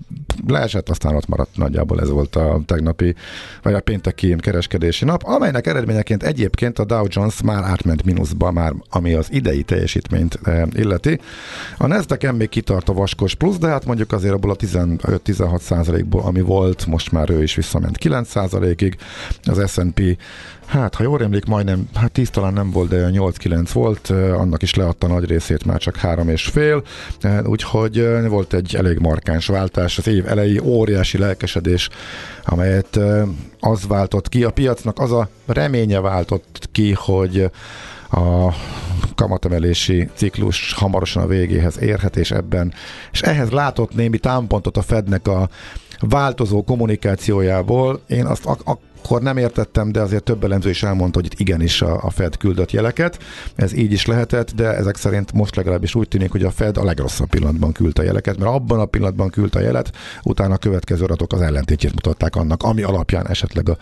leesett, 0.47 0.89
aztán 0.89 1.15
ott 1.15 1.27
maradt 1.27 1.57
nagyjából 1.57 2.01
ez 2.01 2.09
volt 2.09 2.35
a 2.35 2.61
tegnapi, 2.65 3.15
vagy 3.61 3.73
a 3.73 3.79
pénteki 3.79 4.35
kereskedési 4.35 5.05
nap, 5.05 5.23
amelynek 5.23 5.67
eredményeként 5.67 6.23
egyébként 6.23 6.79
a 6.79 6.85
Dow 6.85 7.05
Jones 7.09 7.41
már 7.41 7.63
átment 7.63 8.03
mínuszba, 8.03 8.51
már 8.51 8.73
ami 8.89 9.13
az 9.13 9.27
idei 9.31 9.63
teljesítményt 9.63 10.39
eh, 10.43 10.63
illeti. 10.71 11.19
A 11.77 11.87
nasdaq 11.87 12.31
még 12.31 12.49
kitart 12.49 12.89
a 12.89 12.93
vaskos 12.93 13.35
plusz, 13.35 13.57
de 13.57 13.67
hát 13.67 13.85
mondjuk 13.85 14.11
azért 14.11 14.33
abból 14.33 14.51
a 14.51 14.55
15-16 14.55 15.59
százalékból, 15.59 16.21
ami 16.21 16.41
volt, 16.41 16.85
most 16.85 17.11
már 17.11 17.29
ő 17.29 17.43
is 17.43 17.55
visszament 17.55 17.97
9 17.97 18.29
százalékig. 18.29 18.97
Az 19.43 19.71
S&P 19.71 20.17
Hát, 20.69 20.95
ha 20.95 21.03
jól 21.03 21.21
emlék, 21.21 21.45
majdnem, 21.45 21.89
hát 21.95 22.11
10 22.11 22.29
talán 22.29 22.53
nem 22.53 22.71
volt, 22.71 22.89
de 22.89 23.09
8-9 23.11 23.69
volt, 23.73 24.11
eh, 24.11 24.39
annak 24.39 24.61
is 24.61 24.75
leadta 24.75 25.07
nagy 25.07 25.25
részét, 25.25 25.65
már 25.65 25.77
csak 25.77 25.95
három 25.95 26.29
és 26.29 26.45
fél, 26.45 26.83
eh, 27.21 27.45
úgyhogy 27.45 28.27
volt 28.27 28.53
egy 28.53 28.75
elég 28.75 28.99
markáns 28.99 29.47
váltás, 29.47 29.97
az 29.97 30.07
év 30.19 30.27
elejé 30.27 30.59
óriási 30.63 31.17
lelkesedés, 31.17 31.89
amelyet 32.45 32.99
az 33.59 33.87
váltott 33.87 34.29
ki, 34.29 34.43
a 34.43 34.51
piacnak 34.51 34.99
az 34.99 35.11
a 35.11 35.29
reménye 35.45 35.99
váltott 35.99 36.69
ki, 36.71 36.93
hogy 36.93 37.51
a 38.11 38.53
kamatemelési 39.15 40.09
ciklus 40.13 40.73
hamarosan 40.73 41.23
a 41.23 41.27
végéhez 41.27 41.81
érhet, 41.81 42.15
és 42.15 42.31
ebben, 42.31 42.73
és 43.11 43.21
ehhez 43.21 43.49
látott 43.49 43.95
némi 43.95 44.17
támpontot 44.17 44.77
a 44.77 44.81
Fednek 44.81 45.27
a 45.27 45.49
változó 45.99 46.63
kommunikációjából. 46.63 48.01
Én 48.07 48.25
azt 48.25 48.45
ak- 48.45 48.67
akkor 49.03 49.21
nem 49.21 49.37
értettem, 49.37 49.91
de 49.91 50.01
azért 50.01 50.23
több 50.23 50.43
elemző 50.43 50.69
is 50.69 50.83
elmondta, 50.83 51.19
hogy 51.19 51.29
itt 51.31 51.39
igenis 51.39 51.81
a, 51.81 52.03
a 52.03 52.09
Fed 52.09 52.37
küldött 52.37 52.71
jeleket. 52.71 53.19
Ez 53.55 53.73
így 53.73 53.91
is 53.91 54.05
lehetett, 54.05 54.51
de 54.55 54.75
ezek 54.75 54.95
szerint 54.95 55.33
most 55.33 55.55
legalábbis 55.55 55.95
úgy 55.95 56.07
tűnik, 56.07 56.31
hogy 56.31 56.43
a 56.43 56.51
Fed 56.51 56.77
a 56.77 56.83
legrosszabb 56.83 57.29
pillanatban 57.29 57.71
küldte 57.71 58.01
a 58.01 58.05
jeleket, 58.05 58.37
mert 58.37 58.51
abban 58.51 58.79
a 58.79 58.85
pillanatban 58.85 59.29
küldte 59.29 59.59
a 59.59 59.61
jelet, 59.61 59.91
utána 60.23 60.53
a 60.53 60.57
következő 60.57 61.03
adatok 61.03 61.33
az 61.33 61.41
ellentétjét 61.41 61.93
mutatták 61.93 62.35
annak, 62.35 62.63
ami 62.63 62.81
alapján 62.81 63.27
esetleg 63.27 63.69
a 63.69 63.77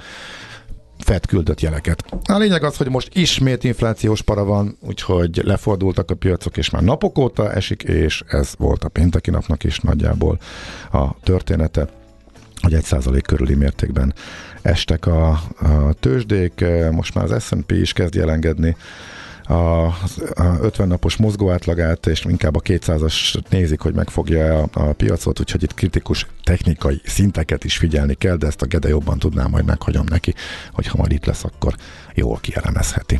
Fed 0.97 1.25
küldött 1.25 1.61
jeleket. 1.61 2.03
A 2.23 2.37
lényeg 2.37 2.63
az, 2.63 2.77
hogy 2.77 2.89
most 2.89 3.09
ismét 3.13 3.63
inflációs 3.63 4.21
para 4.21 4.43
van, 4.43 4.77
úgyhogy 4.81 5.41
lefordultak 5.43 6.11
a 6.11 6.15
piacok, 6.15 6.57
és 6.57 6.69
már 6.69 6.83
napok 6.83 7.17
óta 7.17 7.51
esik, 7.51 7.83
és 7.83 8.23
ez 8.27 8.53
volt 8.57 8.83
a 8.83 8.89
pénteki 8.89 9.29
napnak 9.29 9.63
is 9.63 9.79
nagyjából 9.79 10.39
a 10.91 11.19
története 11.23 11.87
hogy 12.61 12.73
egy 12.73 12.83
százalék 12.83 13.23
körüli 13.23 13.53
mértékben 13.53 14.13
estek 14.67 15.05
a, 15.05 15.29
a 15.59 15.93
tőzsdék, 15.99 16.65
most 16.91 17.13
már 17.13 17.31
az 17.31 17.43
S&P 17.43 17.71
is 17.71 17.93
kezd 17.93 18.15
jelengedni 18.15 18.75
a, 19.47 19.85
a 20.33 20.57
50 20.61 20.87
napos 20.87 21.15
mozgó 21.15 21.51
átlagát, 21.51 22.07
és 22.07 22.25
inkább 22.29 22.55
a 22.55 22.59
200-as 22.59 23.35
nézik, 23.49 23.79
hogy 23.79 23.93
megfogja 23.93 24.61
a, 24.61 24.67
a 24.73 24.93
piacot, 24.93 25.39
úgyhogy 25.39 25.63
itt 25.63 25.73
kritikus 25.73 26.27
technikai 26.43 27.01
szinteket 27.05 27.63
is 27.63 27.77
figyelni 27.77 28.13
kell, 28.13 28.35
de 28.35 28.47
ezt 28.47 28.61
a 28.61 28.65
Gede 28.65 28.87
jobban 28.87 29.19
tudná, 29.19 29.45
majd 29.45 29.65
meghagyom 29.65 30.05
neki, 30.09 30.33
hogy 30.71 30.87
ha 30.87 30.97
majd 30.97 31.11
itt 31.11 31.25
lesz, 31.25 31.43
akkor 31.43 31.75
jól 32.13 32.37
kielemezheti. 32.41 33.19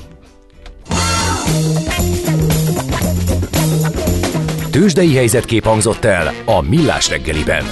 Tőzsdei 4.72 5.16
helyzetkép 5.16 5.64
hangzott 5.64 6.06
el 6.06 6.34
a 6.46 6.62
Millás 6.62 7.10
reggeliben. 7.10 7.66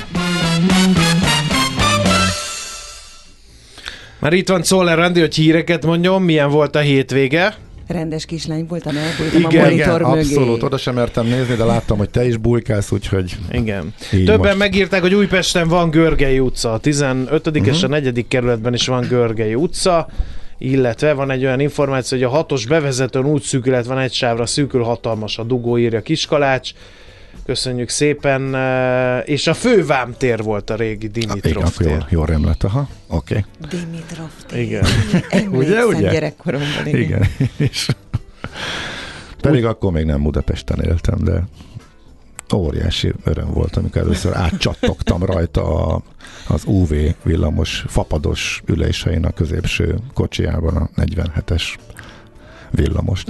Már 4.26 4.34
itt 4.34 4.50
van 4.50 4.62
Czoller 4.62 4.98
Randi, 4.98 5.20
hogy 5.20 5.36
híreket 5.36 5.86
mondjon, 5.86 6.22
milyen 6.22 6.50
volt 6.50 6.76
a 6.76 6.80
hétvége. 6.80 7.56
Rendes 7.88 8.26
kislány 8.26 8.66
voltam, 8.70 8.96
elbújtam 8.98 9.40
Igen, 9.40 9.46
a 9.46 9.50
Igen, 9.50 9.64
monitor 9.64 10.02
mögé. 10.02 10.20
abszolút, 10.20 10.64
oda 10.64 10.78
sem 10.78 10.94
mertem 10.96 11.26
nézni, 11.26 11.56
de 11.56 11.64
láttam, 11.64 11.98
hogy 11.98 12.10
te 12.10 12.28
is 12.28 12.38
bujkálsz, 12.38 12.92
úgyhogy 12.92 13.36
Igen. 13.52 13.94
Többen 14.10 14.40
most. 14.40 14.58
megírták, 14.58 15.02
hogy 15.02 15.14
Újpesten 15.14 15.68
van 15.68 15.90
Görgei 15.90 16.40
utca. 16.40 16.74
A 16.74 16.78
15. 16.78 17.48
Uh-huh. 17.48 17.68
és 17.68 17.84
a 17.84 17.88
4. 17.88 18.28
kerületben 18.28 18.74
is 18.74 18.88
van 18.88 19.06
Görgei 19.08 19.56
utca 19.56 20.08
illetve 20.58 21.14
van 21.14 21.32
egy 21.32 21.46
olyan 21.46 21.60
információ, 21.60 22.18
hogy 22.18 22.28
a 22.28 22.30
hatos 22.30 22.66
bevezetőn 22.66 23.26
útszűkület 23.26 23.86
van 23.86 24.00
egy 24.00 24.14
sávra, 24.14 24.46
szűkül 24.46 24.84
hatalmas 24.84 25.38
a 25.38 25.44
dugó, 25.44 25.78
írja 25.78 26.02
Kiskalács. 26.02 26.72
Köszönjük 27.46 27.90
szépen. 27.90 28.56
eh, 28.56 29.22
És 29.26 29.48
a 29.48 29.54
fővámtér 29.54 30.44
volt 30.44 30.70
a 30.70 30.76
régi 30.76 31.06
igen, 31.14 31.28
Dimitrov 31.28 31.64
akkor 31.64 31.86
tér. 31.86 31.90
jól, 31.90 32.08
jól 32.10 32.26
rém 32.26 32.46
lett, 32.46 32.64
aha, 32.64 32.88
oké. 33.08 33.46
Dimitrov 33.70 34.30
tér. 34.48 34.60
Igen. 34.60 34.86
Ugye, 35.52 35.86
ugye? 35.86 36.12
gyerekkoromban. 36.12 36.88
Igen. 36.88 37.00
Igen, 37.00 37.28
és 37.58 37.88
pedig 39.42 39.66
akkor 39.66 39.92
még 39.92 40.06
nem 40.06 40.22
Budapesten 40.24 40.80
éltem, 40.80 41.18
de 41.24 41.44
óriási 42.56 43.14
öröm 43.24 43.52
volt, 43.52 43.76
amikor 43.78 44.02
először 44.02 44.36
átcsattogtam 44.36 45.24
rajta 45.24 45.86
a, 45.86 46.02
az 46.48 46.64
UV 46.66 46.94
villamos 47.24 47.84
fapados 47.88 48.62
ülésein 48.66 49.26
a 49.26 49.32
középső 49.32 49.96
kocsijában 50.14 50.76
a 50.76 50.90
47-es 50.96 51.64
villamos. 52.72 53.24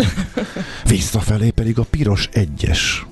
Visszafelé 0.85 1.49
pedig 1.49 1.79
a 1.79 1.83
piros 1.89 2.29
egyes 2.31 3.05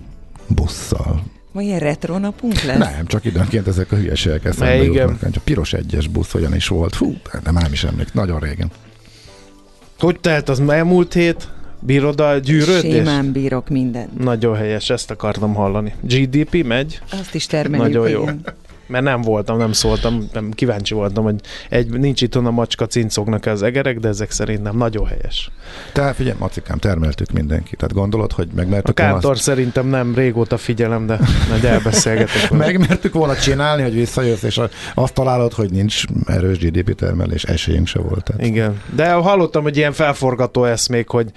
busszal. 0.56 1.24
Ma 1.52 1.62
ilyen 1.62 1.80
retro 1.80 2.18
napunk 2.18 2.62
lesz? 2.62 2.78
Nem, 2.78 3.06
csak 3.06 3.26
időnként 3.26 3.68
ezek 3.68 3.92
a 3.92 3.96
hülyeségek 3.96 4.46
eszembe 4.46 4.76
Ne, 4.76 4.84
igen. 4.84 5.10
jutnak. 5.10 5.32
Csak 5.32 5.44
piros 5.44 5.74
egyes 5.74 6.08
busz 6.08 6.32
hogyan 6.32 6.56
is 6.56 6.68
volt. 6.68 6.96
Fú, 6.96 7.16
de 7.44 7.52
már 7.52 7.64
nem 7.64 7.72
is 7.72 7.84
emlék, 7.84 8.14
nagyon 8.14 8.40
régen. 8.40 8.72
Hogy 10.00 10.20
telt 10.20 10.50
az 10.50 10.60
elmúlt 10.68 11.14
hét? 11.14 11.48
Bírod 11.80 12.20
a 12.20 12.38
gyűrődés? 12.38 12.94
Simán 12.94 13.32
bírok 13.32 13.70
mindent. 13.70 14.20
Nagyon 14.20 14.56
helyes, 14.56 14.90
ezt 14.90 15.12
akartam 15.12 15.54
hallani. 15.54 15.94
GDP 16.02 16.64
megy? 16.64 17.02
Azt 17.12 17.36
is 17.36 17.46
termeljük. 17.46 17.88
Nagyon 17.88 18.10
jó. 18.10 18.22
igen. 18.22 18.44
Mert 18.94 19.06
nem 19.06 19.22
voltam, 19.22 19.58
nem 19.58 19.72
szóltam, 19.72 20.28
nem 20.34 20.52
kíváncsi 20.52 20.94
voltam, 20.94 21.24
hogy 21.24 21.36
egy, 21.70 21.90
nincs 21.90 22.22
itt 22.22 22.36
a 22.36 22.52
macska, 22.52 22.86
cincognak 22.86 23.46
az 23.46 23.62
egerek, 23.62 24.00
de 24.00 24.08
ezek 24.08 24.32
szerint 24.32 24.62
nem. 24.62 24.78
Nagyon 24.78 25.06
helyes. 25.06 25.52
Te 25.94 26.14
figyelj, 26.14 26.36
macikám, 26.40 26.78
termeltük 26.78 27.32
mindenkit. 27.32 27.78
Tehát 27.78 27.94
gondolod, 27.94 28.32
hogy 28.32 28.48
A 28.52 28.56
megmertük 28.56 29.00
volna 29.00 29.12
kántor 29.12 29.38
szerintem 29.40 29.88
nem, 29.88 30.16
régóta 30.16 30.58
figyelem, 30.58 31.06
de 31.06 31.20
majd 31.50 31.64
elbeszélgetek. 31.64 32.52
Megmertük 32.52 33.14
volna 33.14 33.36
csinálni, 33.36 33.82
hogy 33.82 33.94
visszajössz, 33.94 34.44
és 34.44 34.60
azt 34.94 35.14
találod, 35.14 35.54
hogy 35.54 35.72
nincs 35.72 36.04
erős 36.26 36.58
GDP 36.58 36.96
termelés, 36.96 37.44
esélyünk 37.44 37.88
se 37.88 38.00
volt. 38.00 38.24
Tehát. 38.24 38.46
Igen. 38.46 38.82
De 38.96 39.12
hallottam, 39.12 39.64
hogy 39.64 39.78
ilyen 39.78 39.94
felforgató 39.94 40.64
eszmék, 40.64 41.10
hogy 41.10 41.32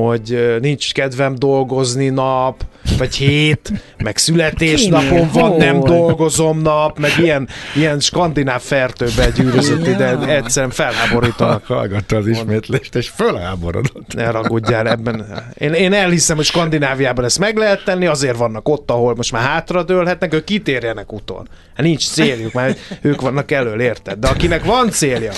hogy 0.00 0.58
nincs 0.60 0.92
kedvem 0.92 1.34
dolgozni 1.34 2.08
nap, 2.08 2.64
vagy 2.98 3.14
hét, 3.14 3.72
meg 4.02 4.16
születésnapom 4.16 5.30
van, 5.32 5.56
nem 5.56 5.80
dolgozom 5.80 6.60
nap, 6.60 6.98
meg 6.98 7.10
ilyen, 7.18 7.48
ilyen 7.76 8.00
skandináv 8.00 8.60
fertőbe 8.60 9.30
gyűrözött 9.30 9.86
ide, 9.86 10.18
egyszerűen 10.18 10.70
felháborítanak. 10.70 11.64
Hallgatta 11.66 12.16
az 12.16 12.26
ismétlést, 12.26 12.94
és 12.94 13.08
fölháborodott. 13.08 14.14
Ne 14.14 14.30
ragudjál 14.30 14.88
ebben. 14.88 15.44
Én, 15.54 15.72
én 15.72 15.92
elhiszem, 15.92 16.36
hogy 16.36 16.44
Skandináviában 16.44 17.24
ezt 17.24 17.38
meg 17.38 17.56
lehet 17.56 17.84
tenni, 17.84 18.06
azért 18.06 18.36
vannak 18.36 18.68
ott, 18.68 18.90
ahol 18.90 19.14
most 19.14 19.32
már 19.32 19.42
hátradőlhetnek, 19.42 20.34
ők 20.34 20.44
kitérjenek 20.44 21.12
utol. 21.12 21.46
Hát 21.74 21.86
nincs 21.86 22.08
céljuk, 22.08 22.52
mert 22.52 22.78
ők 23.00 23.20
vannak 23.20 23.50
elől, 23.50 23.80
érted? 23.80 24.18
De 24.18 24.28
akinek 24.28 24.64
van 24.64 24.90
célja, 24.90 25.32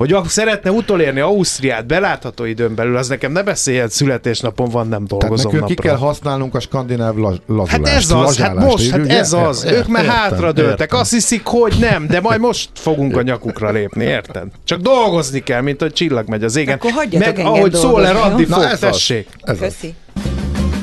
hogy 0.00 0.12
ak- 0.12 0.28
szeretne 0.28 0.70
utolérni 0.70 1.20
Ausztriát 1.20 1.86
belátható 1.86 2.44
időn 2.44 2.74
belül, 2.74 2.96
az 2.96 3.08
nekem 3.08 3.32
ne 3.32 3.42
beszéljen, 3.42 3.88
születésnapon 3.88 4.68
van, 4.68 4.88
nem 4.88 5.04
Tehát 5.06 5.08
dolgozom 5.22 5.52
nekünk 5.52 5.66
ki 5.66 5.74
napra. 5.74 5.88
kell 5.90 5.98
használnunk 6.08 6.54
a 6.54 6.60
skandináv 6.60 7.16
la- 7.16 7.40
lazulást. 7.46 7.70
Hát 7.86 7.96
ez 7.96 8.10
az, 8.10 8.38
hát 8.38 8.54
most, 8.54 8.90
hát 8.90 9.06
ez 9.08 9.32
az. 9.32 9.64
Ért- 9.64 9.74
Ők 9.74 9.86
már 9.88 10.02
értem, 10.04 10.16
hátradőltek, 10.18 10.80
értem. 10.80 10.98
azt 10.98 11.10
hiszik, 11.12 11.42
hogy 11.44 11.74
nem, 11.80 12.06
de 12.06 12.20
majd 12.20 12.40
most 12.40 12.68
fogunk 12.74 13.16
a 13.16 13.22
nyakukra 13.22 13.70
lépni, 13.70 14.04
érted? 14.04 14.46
Csak 14.64 14.80
dolgozni 14.80 15.40
kell, 15.42 15.60
mint 15.60 15.80
hogy 15.80 15.92
csillag 15.92 16.28
megy 16.28 16.44
az 16.44 16.56
égen. 16.56 16.74
Akkor 16.74 16.90
hagyjatok 16.90 17.36
Meg 17.36 17.46
ahogy 17.46 17.74
szól 17.74 18.00
le 18.00 18.12
Randi 18.12 18.44
fog, 18.44 18.78
tessék. 18.78 19.28
Ez 19.42 19.60
az. 19.60 19.76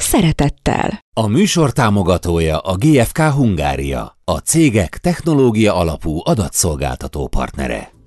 szeretettel. 0.00 0.98
A 1.12 1.26
műsor 1.26 1.72
támogatója 1.72 2.58
a 2.58 2.76
GFK 2.76 3.18
Hungária, 3.18 4.18
a 4.24 4.38
cégek 4.38 4.98
technológia 4.98 5.74
alapú 5.74 6.20
adatszolgáltató 6.24 7.28
partnere. 7.28 7.97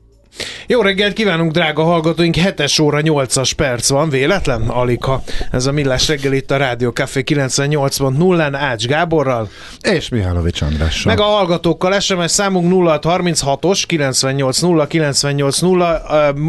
Jó 0.68 0.82
reggelt 0.82 1.14
kívánunk, 1.14 1.52
drága 1.52 1.84
hallgatóink! 1.84 2.36
7 2.36 2.80
óra 2.82 3.00
8-as 3.02 3.52
perc 3.56 3.90
van, 3.90 4.10
véletlen? 4.10 4.62
Alig, 4.62 5.04
ha 5.04 5.24
ez 5.52 5.66
a 5.66 5.72
millás 5.72 6.08
reggel 6.08 6.34
itt 6.34 6.52
a 6.52 6.58
Rádió 6.58 6.90
Café 6.90 7.24
98.0-án 7.26 8.54
Ács 8.54 8.86
Gáborral, 8.86 9.50
És 9.82 10.10
Mihálovics 10.10 10.62
Andrással. 10.62 11.14
meg 11.16 11.20
a 11.24 11.28
hallgatókkal 11.28 12.00
SMS 12.00 12.32
számunk 12.32 12.74
0636-os 12.74 13.84
980 13.88 14.88
980 14.88 15.82
uh, 15.82 15.98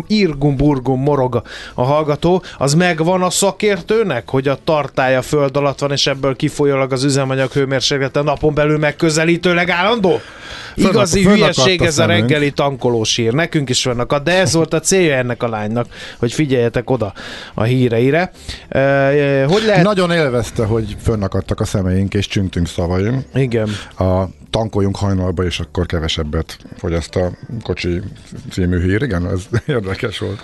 Irgum 0.06 0.56
Burgum 0.56 1.00
morog 1.02 1.42
a 1.74 1.82
hallgató. 1.82 2.42
Az 2.58 2.74
megvan 2.74 3.22
a 3.22 3.30
szakértőnek, 3.30 4.28
hogy 4.28 4.48
a 4.48 4.58
tartája 4.64 5.22
föld 5.22 5.56
alatt 5.56 5.78
van, 5.78 5.92
és 5.92 6.06
ebből 6.06 6.36
kifolyólag 6.36 6.92
az 6.92 7.04
üzemanyag 7.04 7.50
hőmérséklete 7.50 8.22
napon 8.22 8.54
belül 8.54 8.78
megközelítőleg 8.78 9.70
állandó? 9.70 10.20
Igazi 10.74 11.24
hülyeség 11.24 11.82
ez 11.82 11.98
a 11.98 12.06
reggeli 12.06 12.50
tankolós 12.50 13.16
hír. 13.16 13.32
Nekünk 13.32 13.68
is 13.68 13.81
vannak, 13.84 14.18
de 14.18 14.38
ez 14.38 14.54
volt 14.54 14.74
a 14.74 14.80
célja 14.80 15.14
ennek 15.14 15.42
a 15.42 15.48
lánynak, 15.48 15.86
hogy 16.18 16.32
figyeljetek 16.32 16.90
oda 16.90 17.12
a 17.54 17.62
híreire. 17.62 18.32
Hogy 19.46 19.62
lehet... 19.66 19.82
Nagyon 19.82 20.10
élvezte, 20.10 20.64
hogy 20.64 20.96
fönnakadtak 21.02 21.60
a 21.60 21.64
szemeink 21.64 22.14
és 22.14 22.26
csüngtünk 22.26 22.68
szavaim. 22.68 23.24
Igen. 23.34 23.68
A 23.98 24.24
tankoljunk 24.50 24.96
hajnalba, 24.96 25.44
és 25.44 25.60
akkor 25.60 25.86
kevesebbet 25.86 26.56
fogyaszt 26.76 27.16
a 27.16 27.30
kocsi 27.62 28.00
című 28.50 28.82
hír. 28.82 29.02
Igen, 29.02 29.30
ez 29.30 29.42
érdekes 29.66 30.18
volt. 30.18 30.40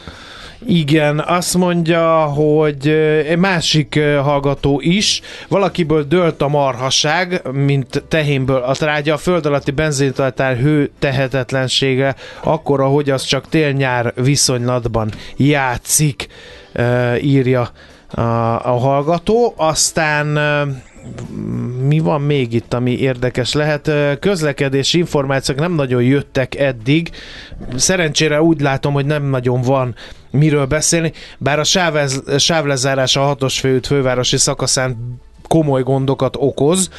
Igen, 0.66 1.18
azt 1.18 1.56
mondja, 1.56 2.24
hogy 2.24 2.88
ö, 2.88 3.18
egy 3.18 3.38
másik 3.38 3.94
ö, 3.94 4.14
hallgató 4.16 4.80
is, 4.82 5.20
valakiből 5.48 6.02
dölt 6.02 6.42
a 6.42 6.48
marhaság, 6.48 7.42
mint 7.52 8.02
tehénből 8.08 8.62
a 8.62 8.72
trágya, 8.72 9.14
a 9.14 9.16
föld 9.16 9.46
alatti 9.46 9.70
benzintartár 9.70 10.56
hő 10.56 10.90
tehetetlensége, 10.98 12.14
akkora, 12.42 12.86
hogy 12.86 13.10
az 13.10 13.22
csak 13.22 13.48
tél-nyár 13.48 14.12
viszonylatban 14.16 15.10
játszik, 15.36 16.26
ö, 16.72 17.14
írja 17.14 17.70
a, 18.10 18.20
a 18.72 18.78
hallgató. 18.78 19.54
Aztán 19.56 20.26
mi 21.86 21.98
van 21.98 22.20
még 22.20 22.52
itt, 22.52 22.74
ami 22.74 22.90
érdekes 22.98 23.52
lehet? 23.52 23.90
Közlekedési 24.20 24.98
információk 24.98 25.58
nem 25.58 25.72
nagyon 25.72 26.02
jöttek 26.02 26.54
eddig. 26.54 27.10
Szerencsére 27.76 28.42
úgy 28.42 28.60
látom, 28.60 28.92
hogy 28.92 29.06
nem 29.06 29.24
nagyon 29.24 29.60
van 29.60 29.94
miről 30.30 30.66
beszélni, 30.66 31.12
bár 31.38 31.58
a 31.58 31.64
sávez, 31.64 32.22
sávlezárás 32.38 33.16
a 33.16 33.20
hatos 33.20 33.60
főút 33.60 33.86
fővárosi 33.86 34.36
szakaszán 34.36 35.20
komoly 35.48 35.82
gondokat 35.82 36.36
okoz. 36.38 36.90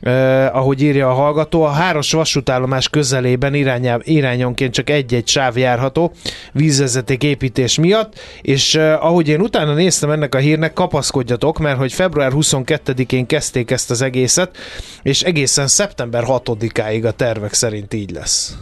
Eh, 0.00 0.56
ahogy 0.56 0.82
írja 0.82 1.08
a 1.08 1.14
hallgató. 1.14 1.62
A 1.62 1.70
háros 1.70 2.12
vasútállomás 2.12 2.88
közelében 2.88 3.54
irányá, 3.54 3.98
irányonként 4.02 4.72
csak 4.72 4.90
egy-egy 4.90 5.28
sáv 5.28 5.56
járható 5.56 6.12
vízvezeték 6.52 7.22
építés 7.22 7.78
miatt, 7.78 8.18
és 8.42 8.74
eh, 8.74 9.04
ahogy 9.04 9.28
én 9.28 9.40
utána 9.40 9.74
néztem 9.74 10.10
ennek 10.10 10.34
a 10.34 10.38
hírnek, 10.38 10.72
kapaszkodjatok, 10.72 11.58
mert 11.58 11.78
hogy 11.78 11.92
február 11.92 12.30
22-én 12.34 13.26
kezdték 13.26 13.70
ezt 13.70 13.90
az 13.90 14.02
egészet, 14.02 14.56
és 15.02 15.22
egészen 15.22 15.66
szeptember 15.66 16.24
6-áig 16.26 17.06
a 17.06 17.10
tervek 17.10 17.52
szerint 17.52 17.94
így 17.94 18.10
lesz. 18.10 18.56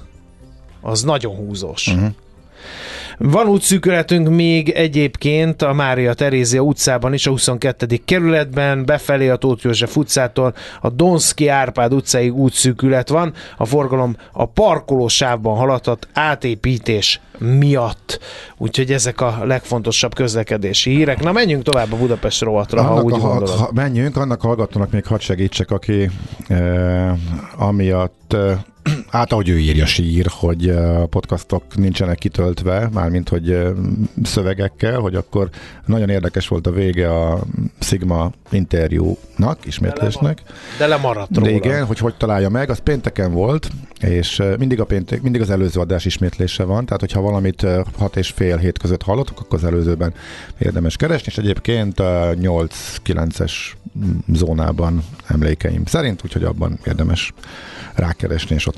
Az 0.81 1.03
nagyon 1.03 1.35
húzós. 1.35 1.87
Uh-huh. 1.87 2.09
Van 3.19 3.47
útszűkületünk 3.47 4.29
még 4.29 4.69
egyébként 4.69 5.63
a 5.63 5.73
Mária 5.73 6.15
Terézia 6.15 6.61
utcában 6.61 7.15
is, 7.15 7.27
a 7.27 7.31
22. 7.31 7.87
kerületben, 8.05 8.85
befelé 8.85 9.29
a 9.29 9.37
Tóth 9.37 9.65
József 9.65 9.97
utcától 9.97 10.55
a 10.81 10.89
Donszki 10.89 11.49
Árpád 11.49 11.93
utcáig 11.93 12.35
útszűkület 12.35 13.09
van, 13.09 13.33
a 13.57 13.65
forgalom 13.65 14.17
a 14.33 14.45
parkolósávban 14.47 15.57
haladhat 15.57 16.09
átépítés 16.13 17.21
miatt. 17.39 18.19
Úgyhogy 18.57 18.93
ezek 18.93 19.21
a 19.21 19.39
legfontosabb 19.45 20.15
közlekedési 20.15 20.91
hírek. 20.91 21.23
Na 21.23 21.33
menjünk 21.33 21.63
tovább 21.63 21.93
a 21.93 21.97
Budapest 21.97 22.43
rovatra, 22.43 22.83
ha 22.83 22.91
Annak 22.91 23.05
úgy 23.05 23.13
a, 23.13 23.19
gondolod. 23.19 23.49
ha, 23.49 23.71
menjünk, 23.75 24.17
annak 24.17 24.41
hallgatónak 24.41 24.91
még 24.91 25.07
hadd 25.07 25.19
segítsek, 25.19 25.71
aki 25.71 26.11
e, 26.49 27.17
amiatt 27.57 28.33
e, 28.33 28.65
hát 29.11 29.33
ahogy 29.33 29.49
ő 29.49 29.59
írja 29.59 29.87
sír, 29.87 30.27
hogy 30.31 30.69
a 30.69 31.07
podcastok 31.07 31.77
nincsenek 31.77 32.19
kitöltve, 32.19 32.89
mármint 32.93 33.29
hogy 33.29 33.59
szövegekkel, 34.23 34.99
hogy 34.99 35.15
akkor 35.15 35.49
nagyon 35.87 36.09
érdekes 36.09 36.49
volt 36.49 36.67
a 36.67 36.71
vége 36.71 37.11
a 37.11 37.41
Sigma 37.81 38.33
interjúnak, 38.51 39.59
ismétlésnek. 39.65 40.43
De 40.79 40.87
lemaradt 40.87 41.31
De 41.31 41.41
róla. 41.41 41.53
igen, 41.53 41.85
hogy 41.85 41.99
hogy 41.99 42.15
találja 42.15 42.49
meg, 42.49 42.71
az 42.71 42.79
pénteken 42.79 43.33
volt, 43.33 43.69
és 44.01 44.43
mindig 44.59 44.81
a 44.81 44.85
péntek, 44.85 45.23
mindig 45.23 45.41
az 45.41 45.51
előző 45.51 45.81
adás 45.81 46.05
ismétlése 46.05 46.65
van, 46.65 46.85
tehát 46.85 47.01
hogyha 47.01 47.21
valamit 47.21 47.67
6 47.99 48.17
és 48.17 48.31
fél 48.31 48.57
hét 48.57 48.79
között 48.79 49.03
hallottok, 49.03 49.41
akkor 49.41 49.59
az 49.59 49.65
előzőben 49.65 50.15
érdemes 50.59 50.97
keresni, 50.97 51.27
és 51.27 51.39
egyébként 51.39 51.97
8-9-es 51.99 53.53
zónában 54.33 55.05
emlékeim 55.27 55.85
szerint, 55.85 56.21
úgyhogy 56.25 56.45
abban 56.45 56.79
érdemes 56.87 57.33
rákeresni, 57.95 58.55
és 58.55 58.67
ott 58.67 58.78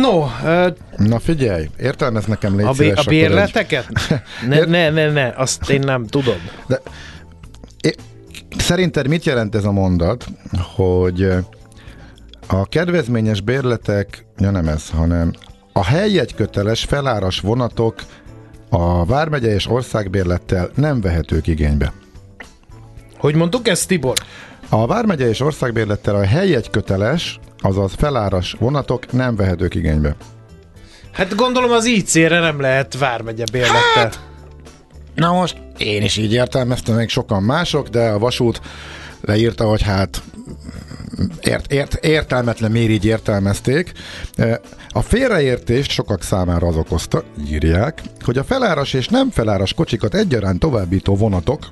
No, 0.00 0.26
ö, 0.44 0.68
Na 0.96 1.18
figyelj, 1.18 1.68
értelmez 1.78 2.24
nekem 2.24 2.56
légy 2.56 2.66
a, 2.66 2.72
szíves, 2.74 2.96
a 2.96 3.00
akkor 3.00 3.12
egy- 3.12 3.18
bérleteket? 3.18 3.86
Ne, 4.48 4.64
ne, 4.64 4.90
ne, 4.90 5.10
ne, 5.10 5.32
azt 5.36 5.70
én 5.70 5.80
nem 5.80 6.06
tudom. 6.06 6.34
De 6.66 6.80
é, 7.82 7.94
szerinted 8.58 9.08
mit 9.08 9.24
jelent 9.24 9.54
ez 9.54 9.64
a 9.64 9.72
mondat, 9.72 10.26
hogy 10.74 11.28
a 12.46 12.66
kedvezményes 12.68 13.40
bérletek, 13.40 14.26
ja 14.38 14.50
nem 14.50 14.68
ez, 14.68 14.90
hanem 14.90 15.32
a 15.72 15.84
helyjegy 15.84 16.34
köteles 16.34 16.84
feláras 16.84 17.40
vonatok 17.40 17.94
a 18.68 19.04
Vármegye 19.04 19.54
és 19.54 19.66
országbérlettel 19.68 20.70
nem 20.74 21.00
vehetők 21.00 21.46
igénybe. 21.46 21.92
Hogy 23.18 23.34
mondtuk 23.34 23.68
ezt, 23.68 23.88
Tibor? 23.88 24.16
A 24.68 24.86
Vármegye 24.86 25.28
és 25.28 25.40
országbérlettel 25.40 26.14
a 26.14 26.24
helyjegy 26.24 26.70
köteles, 26.70 27.40
azaz 27.60 27.92
feláras 27.96 28.56
vonatok 28.58 29.12
nem 29.12 29.36
vehetők 29.36 29.74
igénybe. 29.74 30.16
Hát 31.12 31.34
gondolom 31.34 31.70
az 31.70 31.84
IC-re 31.84 32.40
nem 32.40 32.60
lehet 32.60 32.98
vármegye 32.98 33.44
bérlettel. 33.52 33.82
Hát, 33.94 34.20
Na 35.14 35.32
most 35.32 35.56
én 35.78 36.02
is 36.02 36.16
így 36.16 36.32
értelmeztem, 36.32 36.94
még 36.94 37.08
sokan 37.08 37.42
mások, 37.42 37.88
de 37.88 38.08
a 38.08 38.18
vasút 38.18 38.60
leírta, 39.20 39.64
hogy 39.64 39.82
hát 39.82 40.22
ért, 41.40 41.72
ért, 41.72 41.94
értelmetlen 41.94 42.70
miért 42.70 42.90
így 42.90 43.04
értelmezték. 43.04 43.92
A 44.88 45.02
félreértést 45.02 45.90
sokak 45.90 46.22
számára 46.22 46.66
az 46.66 46.76
okozta, 46.76 47.24
írják, 47.48 48.02
hogy 48.20 48.38
a 48.38 48.44
feláras 48.44 48.92
és 48.92 49.08
nem 49.08 49.30
feláras 49.30 49.74
kocsikat 49.74 50.14
egyaránt 50.14 50.58
továbbító 50.58 51.16
vonatok 51.16 51.66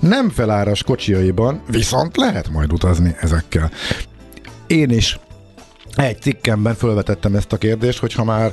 nem 0.00 0.30
feláras 0.30 0.82
kocsiaiban 0.82 1.62
viszont 1.66 2.16
lehet 2.16 2.48
majd 2.48 2.72
utazni 2.72 3.16
ezekkel. 3.20 3.70
Én 4.70 4.90
is 4.90 5.18
egy 5.96 6.20
cikkemben 6.20 6.74
felvetettem 6.74 7.34
ezt 7.34 7.52
a 7.52 7.56
kérdést, 7.56 7.98
hogy 7.98 8.12
ha 8.12 8.24
már 8.24 8.52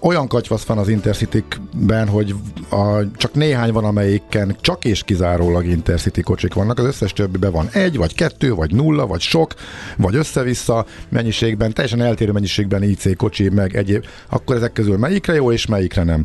olyan 0.00 0.28
katyvasz 0.28 0.64
van 0.64 0.78
az 0.78 0.88
Intercity-ben, 0.88 2.08
hogy 2.08 2.34
a, 2.70 3.10
csak 3.16 3.34
néhány 3.34 3.72
van, 3.72 3.84
amelyiken 3.84 4.56
csak 4.60 4.84
és 4.84 5.02
kizárólag 5.02 5.66
Intercity 5.66 6.20
kocsik 6.20 6.54
vannak, 6.54 6.78
az 6.78 6.84
összes 6.84 7.12
többiben 7.12 7.52
van 7.52 7.68
egy, 7.72 7.96
vagy 7.96 8.14
kettő, 8.14 8.54
vagy 8.54 8.74
nulla, 8.74 9.06
vagy 9.06 9.20
sok, 9.20 9.54
vagy 9.96 10.14
össze-vissza 10.14 10.86
mennyiségben, 11.08 11.72
teljesen 11.72 12.00
eltérő 12.00 12.32
mennyiségben 12.32 12.82
IC 12.82 13.16
kocsi, 13.16 13.48
meg 13.48 13.76
egyéb, 13.76 14.04
akkor 14.28 14.56
ezek 14.56 14.72
közül 14.72 14.96
melyikre 14.96 15.34
jó, 15.34 15.52
és 15.52 15.66
melyikre 15.66 16.02
nem. 16.02 16.24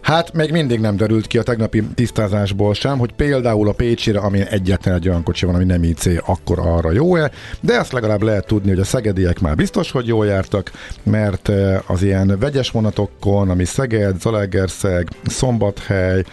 Hát 0.00 0.32
még 0.32 0.50
mindig 0.50 0.80
nem 0.80 0.96
derült 0.96 1.26
ki 1.26 1.38
a 1.38 1.42
tegnapi 1.42 1.82
tisztázásból 1.94 2.74
sem, 2.74 2.98
hogy 2.98 3.12
például 3.12 3.68
a 3.68 3.72
Pécsire, 3.72 4.18
ami 4.18 4.40
egyetlen 4.48 4.94
egy 4.94 5.08
olyan 5.08 5.22
kocsi 5.22 5.46
van, 5.46 5.54
ami 5.54 5.64
nem 5.64 5.82
IC, 5.82 6.06
akkor 6.26 6.58
arra 6.58 6.92
jó-e, 6.92 7.30
de 7.60 7.78
azt 7.78 7.92
legalább 7.92 8.22
lehet 8.22 8.46
tudni, 8.46 8.68
hogy 8.70 8.80
a 8.80 8.84
szegediek 8.84 9.40
már 9.40 9.54
biztos, 9.54 9.90
hogy 9.90 10.06
jól 10.06 10.26
jártak, 10.26 10.70
mert 11.02 11.48
eh, 11.48 11.90
az 11.90 12.02
ilyen 12.02 12.36
vegyes 12.38 12.70
vonatokon, 12.70 13.50
ami 13.50 13.64
Szeged, 13.64 14.20
Zalaegerszeg, 14.20 15.08
Szombathely, 15.26 16.24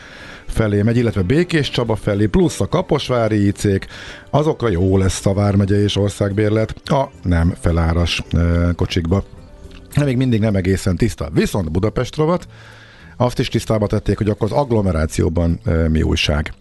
felé 0.47 0.81
megy, 0.81 0.97
illetve 0.97 1.21
Békés 1.21 1.69
Csaba 1.69 1.95
felé, 1.95 2.25
plusz 2.25 2.61
a 2.61 2.67
Kaposvári 2.67 3.47
IC-k, 3.47 3.87
azokra 4.29 4.69
jó 4.69 4.97
lesz 4.97 5.25
a 5.25 5.33
Vármegye 5.33 5.83
és 5.83 5.95
országbérlet 5.95 6.75
a 6.85 7.09
nem 7.23 7.53
feláras 7.59 8.23
e, 8.31 8.37
kocsikba. 8.75 9.23
De 9.95 10.03
még 10.03 10.17
mindig 10.17 10.39
nem 10.39 10.55
egészen 10.55 10.95
tiszta. 10.95 11.29
Viszont 11.33 11.71
Budapest 11.71 12.15
rovat, 12.15 12.47
azt 13.17 13.39
is 13.39 13.47
tisztába 13.47 13.87
tették, 13.87 14.17
hogy 14.17 14.29
akkor 14.29 14.51
az 14.51 14.57
agglomerációban 14.57 15.59
mi 15.87 16.01
újság. 16.01 16.53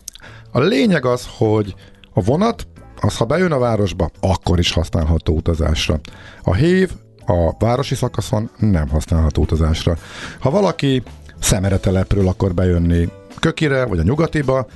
A 0.53 0.61
lényeg 0.61 1.05
az, 1.05 1.29
hogy 1.37 1.75
a 2.13 2.23
vonat, 2.23 2.67
az 3.01 3.17
ha 3.17 3.25
bejön 3.25 3.53
a 3.53 3.59
városba, 3.59 4.11
akkor 4.21 4.59
is 4.59 4.73
használható 4.73 5.35
utazásra. 5.35 6.01
A 6.43 6.55
hév 6.55 6.91
a 7.27 7.57
városi 7.59 7.95
szakaszon 7.95 8.51
nem 8.59 8.89
használható 8.89 9.43
utazásra. 9.43 9.97
Ha 10.39 10.51
valaki 10.51 11.03
szemere 11.41 11.79
telepről 11.79 12.29
akar 12.29 12.55
bejönni 12.55 13.09
Kökire, 13.41 13.85
vagy 13.85 13.99
a 13.99 14.03
nyugatiba, 14.03 14.67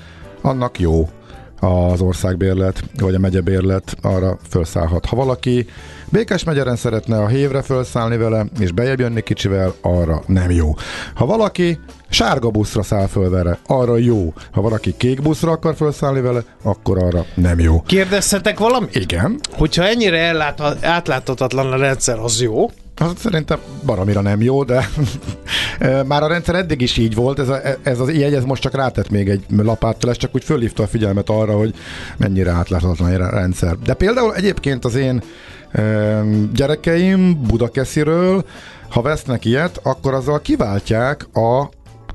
annak 0.40 0.78
jó 0.78 1.08
az 1.60 2.00
országbérlet, 2.00 2.84
vagy 2.98 3.14
a 3.14 3.18
megyebérlet, 3.18 3.96
arra 4.02 4.38
felszállhat. 4.42 5.06
Ha 5.06 5.16
valaki 5.16 5.66
Békás 6.12 6.44
megyeren 6.44 6.76
szeretne 6.76 7.22
a 7.22 7.26
hévre 7.28 7.62
felszállni 7.62 8.16
vele, 8.16 8.46
és 8.60 8.72
bejebb 8.72 9.00
jönni 9.00 9.22
kicsivel, 9.22 9.74
arra 9.80 10.22
nem 10.26 10.50
jó. 10.50 10.74
Ha 11.14 11.26
valaki 11.26 11.78
sárga 12.08 12.50
buszra 12.50 12.82
száll 12.82 13.06
föl 13.06 13.30
vele, 13.30 13.58
arra 13.66 13.96
jó. 13.96 14.32
Ha 14.52 14.60
valaki 14.60 14.94
kék 14.96 15.22
buszra 15.22 15.50
akar 15.50 15.74
felszállni 15.74 16.20
vele, 16.20 16.40
akkor 16.62 17.02
arra 17.02 17.24
nem 17.34 17.60
jó. 17.60 17.82
Kérdezhetek 17.86 18.58
valami? 18.58 18.86
Igen, 18.92 19.40
Hogyha 19.52 19.84
ennyire 19.84 20.18
ellátha- 20.18 20.84
átláthatatlan 20.84 21.72
a 21.72 21.76
rendszer, 21.76 22.18
az 22.18 22.40
jó? 22.40 22.70
az 22.96 23.12
szerintem 23.18 23.58
baromira 23.86 24.20
nem 24.20 24.42
jó, 24.42 24.64
de 24.64 24.88
már 26.06 26.22
a 26.22 26.26
rendszer 26.26 26.54
eddig 26.54 26.80
is 26.80 26.96
így 26.96 27.14
volt, 27.14 27.38
ez, 27.38 27.48
a, 27.48 27.60
ez 27.82 27.98
az 28.00 28.12
jegy, 28.12 28.34
ez 28.34 28.44
most 28.44 28.62
csak 28.62 28.74
rátett 28.74 29.10
még 29.10 29.28
egy 29.28 29.44
lapáttal, 29.56 30.10
ez 30.10 30.16
csak 30.16 30.34
úgy 30.34 30.44
fölhívta 30.44 30.82
a 30.82 30.86
figyelmet 30.86 31.28
arra, 31.30 31.56
hogy 31.56 31.74
mennyire 32.16 32.50
átláthatatlan 32.50 33.20
a 33.20 33.30
rendszer. 33.30 33.76
De 33.84 33.94
például 33.94 34.34
egyébként 34.34 34.84
az 34.84 34.94
én 34.94 35.22
gyerekeim 36.52 37.42
Budakesziről, 37.46 38.44
ha 38.88 39.02
vesznek 39.02 39.44
ilyet, 39.44 39.80
akkor 39.82 40.14
azzal 40.14 40.40
kiváltják 40.40 41.36
a 41.36 41.68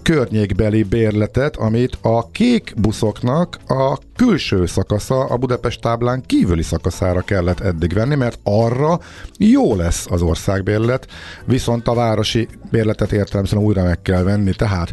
környékbeli 0.05 0.83
bérletet, 0.83 1.55
amit 1.55 1.97
a 2.01 2.31
kék 2.31 2.73
buszoknak 2.77 3.57
a 3.67 3.97
külső 4.15 4.65
szakasza, 4.65 5.25
a 5.25 5.37
Budapest 5.37 5.81
táblán 5.81 6.23
kívüli 6.25 6.61
szakaszára 6.61 7.21
kellett 7.21 7.59
eddig 7.59 7.93
venni, 7.93 8.15
mert 8.15 8.39
arra 8.43 8.99
jó 9.37 9.75
lesz 9.75 10.05
az 10.09 10.21
országbérlet, 10.21 11.07
viszont 11.45 11.87
a 11.87 11.93
városi 11.93 12.47
bérletet 12.71 13.11
értelemszerűen 13.11 13.67
újra 13.67 13.83
meg 13.83 14.01
kell 14.01 14.23
venni. 14.23 14.53
Tehát 14.53 14.91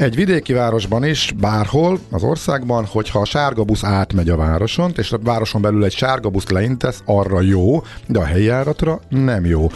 egy 0.00 0.14
vidéki 0.14 0.52
városban 0.52 1.04
is, 1.04 1.34
bárhol 1.40 1.98
az 2.10 2.22
országban, 2.22 2.84
hogyha 2.84 3.18
a 3.18 3.24
sárga 3.24 3.64
busz 3.64 3.84
átmegy 3.84 4.28
a 4.28 4.36
városon, 4.36 4.92
és 4.96 5.12
a 5.12 5.18
városon 5.18 5.62
belül 5.62 5.84
egy 5.84 5.92
sárga 5.92 6.28
busz 6.28 6.48
leintesz, 6.48 7.02
arra 7.04 7.40
jó, 7.40 7.82
de 8.06 8.18
a 8.18 8.24
helyi 8.24 8.44
járatra 8.44 9.00
nem 9.08 9.44
jó. 9.44 9.66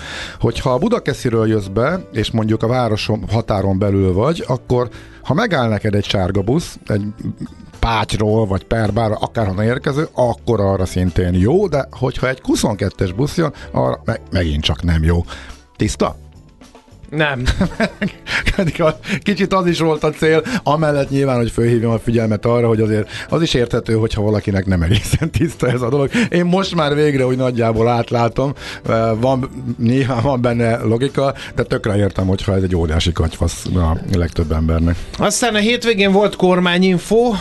Hogyha 0.41 0.71
a 0.71 0.79
Budakesziről 0.79 1.49
jössz 1.49 1.67
be, 1.67 2.01
és 2.13 2.31
mondjuk 2.31 2.63
a 2.63 2.67
városon 2.67 3.25
határon 3.31 3.79
belül 3.79 4.13
vagy, 4.13 4.45
akkor 4.47 4.89
ha 5.23 5.35
megáll 5.35 5.69
neked 5.69 5.95
egy 5.95 6.05
sárga 6.05 6.43
busz, 6.43 6.79
egy 6.87 7.05
Pácsról, 7.79 8.47
vagy 8.47 8.65
Perbára, 8.65 9.15
akárhonnan 9.15 9.65
érkező, 9.65 10.09
akkor 10.13 10.61
arra 10.61 10.85
szintén 10.85 11.35
jó, 11.35 11.67
de 11.67 11.89
hogyha 11.91 12.29
egy 12.29 12.41
22-es 12.53 13.13
busz 13.17 13.37
jön, 13.37 13.53
arra 13.73 14.01
meg, 14.05 14.21
megint 14.31 14.63
csak 14.63 14.83
nem 14.83 15.05
jó. 15.05 15.25
Tiszta? 15.77 16.17
Nem. 17.17 17.43
Kicsit 19.23 19.53
az 19.53 19.67
is 19.67 19.79
volt 19.79 20.05
a 20.05 20.11
cél, 20.11 20.43
amellett 20.63 21.11
nyilván, 21.11 21.37
hogy 21.37 21.51
fölhívjam 21.51 21.91
a 21.91 21.99
figyelmet 21.99 22.47
arra, 22.47 22.69
hogy 22.69 22.81
azért 22.81 23.09
az 23.29 23.43
is 23.43 23.55
érthető, 23.55 23.95
hogyha 23.95 24.23
valakinek 24.23 24.67
nem 24.67 24.83
egészen 24.83 25.31
tiszta 25.31 25.71
ez 25.71 25.83
a 25.83 25.89
dolog. 25.89 26.11
Én 26.29 26.45
most 26.45 26.75
már 26.75 26.95
végre 26.95 27.27
úgy 27.27 27.37
nagyjából 27.37 27.89
átlátom, 27.89 28.53
van, 29.21 29.51
nyilván 29.79 30.23
van 30.23 30.41
benne 30.41 30.83
logika, 30.83 31.35
de 31.55 31.63
tökre 31.63 31.97
értem, 31.97 32.27
hogyha 32.27 32.55
ez 32.55 32.63
egy 32.63 32.77
óriási 32.77 33.13
katyfasz 33.13 33.67
a 33.67 33.99
legtöbb 34.13 34.53
embernek. 34.53 34.97
Aztán 35.19 35.55
a 35.55 35.59
hétvégén 35.59 36.13
volt 36.13 36.37
kormányinfo, 36.37 37.33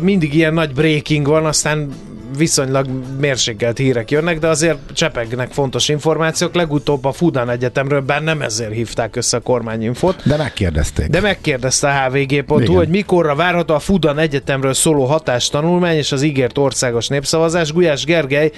mindig 0.00 0.34
ilyen 0.34 0.54
nagy 0.54 0.72
breaking 0.72 1.26
van, 1.26 1.44
aztán 1.46 1.90
viszonylag 2.36 2.86
mérsékelt 3.18 3.78
hírek 3.78 4.10
jönnek, 4.10 4.38
de 4.38 4.48
azért 4.48 4.78
csepegnek 4.92 5.52
fontos 5.52 5.88
információk. 5.88 6.54
Legutóbb 6.54 7.04
a 7.04 7.12
Fudan 7.12 7.50
Egyetemről, 7.50 8.00
bár 8.00 8.22
nem 8.22 8.42
ezért 8.42 8.72
hívták 8.72 9.16
össze 9.16 9.36
a 9.36 9.40
kormányinfot. 9.40 10.22
De 10.26 10.36
megkérdezték. 10.36 11.08
De 11.08 11.20
megkérdezte 11.20 11.88
a 11.88 12.10
hvg.hu, 12.10 12.60
Igen. 12.60 12.74
hogy 12.74 12.88
mikorra 12.88 13.34
várható 13.34 13.74
a 13.74 13.78
Fudan 13.78 14.18
Egyetemről 14.18 14.74
szóló 14.74 15.04
hatástanulmány 15.04 15.96
és 15.96 16.12
az 16.12 16.22
ígért 16.22 16.58
országos 16.58 17.08
népszavazás. 17.08 17.72
Gulyás 17.72 18.04
Gergely 18.04 18.50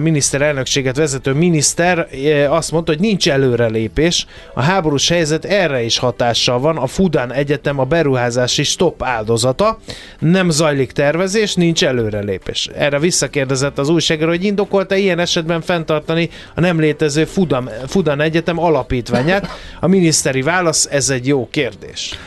miniszterelnökséget 0.00 0.96
vezető 0.96 1.32
miniszter 1.32 2.08
azt 2.48 2.72
mondta, 2.72 2.92
hogy 2.92 3.00
nincs 3.00 3.28
előrelépés. 3.28 4.26
A 4.54 4.62
háborús 4.62 5.08
helyzet 5.08 5.44
erre 5.44 5.82
is 5.82 5.98
hatással 5.98 6.58
van. 6.58 6.76
A 6.76 6.86
Fudan 6.86 7.32
Egyetem 7.32 7.78
a 7.78 7.84
beruházási 7.84 8.62
stop 8.62 9.02
áldozata. 9.02 9.78
Nem 10.18 10.50
zajlik 10.50 10.92
tervezés, 10.92 11.54
nincs 11.54 11.84
előrelépés. 11.84 12.70
Erre 12.74 12.98
visszakérdezett 12.98 13.78
az 13.78 13.88
újságíró, 13.88 14.28
hogy 14.28 14.44
indokolta 14.44 14.94
ilyen 14.94 15.18
esetben 15.18 15.60
fenntartani 15.60 16.30
a 16.54 16.60
nem 16.60 16.80
létező 16.80 17.24
Fudan, 17.24 17.70
Fudan 17.86 18.20
Egyetem 18.20 18.58
alapítványát. 18.58 19.48
A 19.80 19.86
miniszteri 19.86 20.42
válasz, 20.42 20.88
ez 20.90 21.10
egy 21.10 21.26
jó 21.26 21.48
kérdés. 21.50 22.18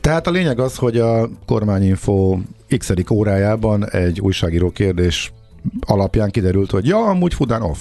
Tehát 0.00 0.26
a 0.26 0.30
lényeg 0.30 0.58
az, 0.58 0.76
hogy 0.76 0.98
a 0.98 1.28
kormányinfo 1.46 2.38
x 2.78 2.92
órájában 3.10 3.90
egy 3.90 4.20
újságíró 4.20 4.70
kérdés 4.70 5.32
alapján 5.80 6.30
kiderült, 6.30 6.70
hogy 6.70 6.86
ja, 6.86 7.04
amúgy 7.04 7.34
Fudan 7.34 7.62
off. 7.62 7.78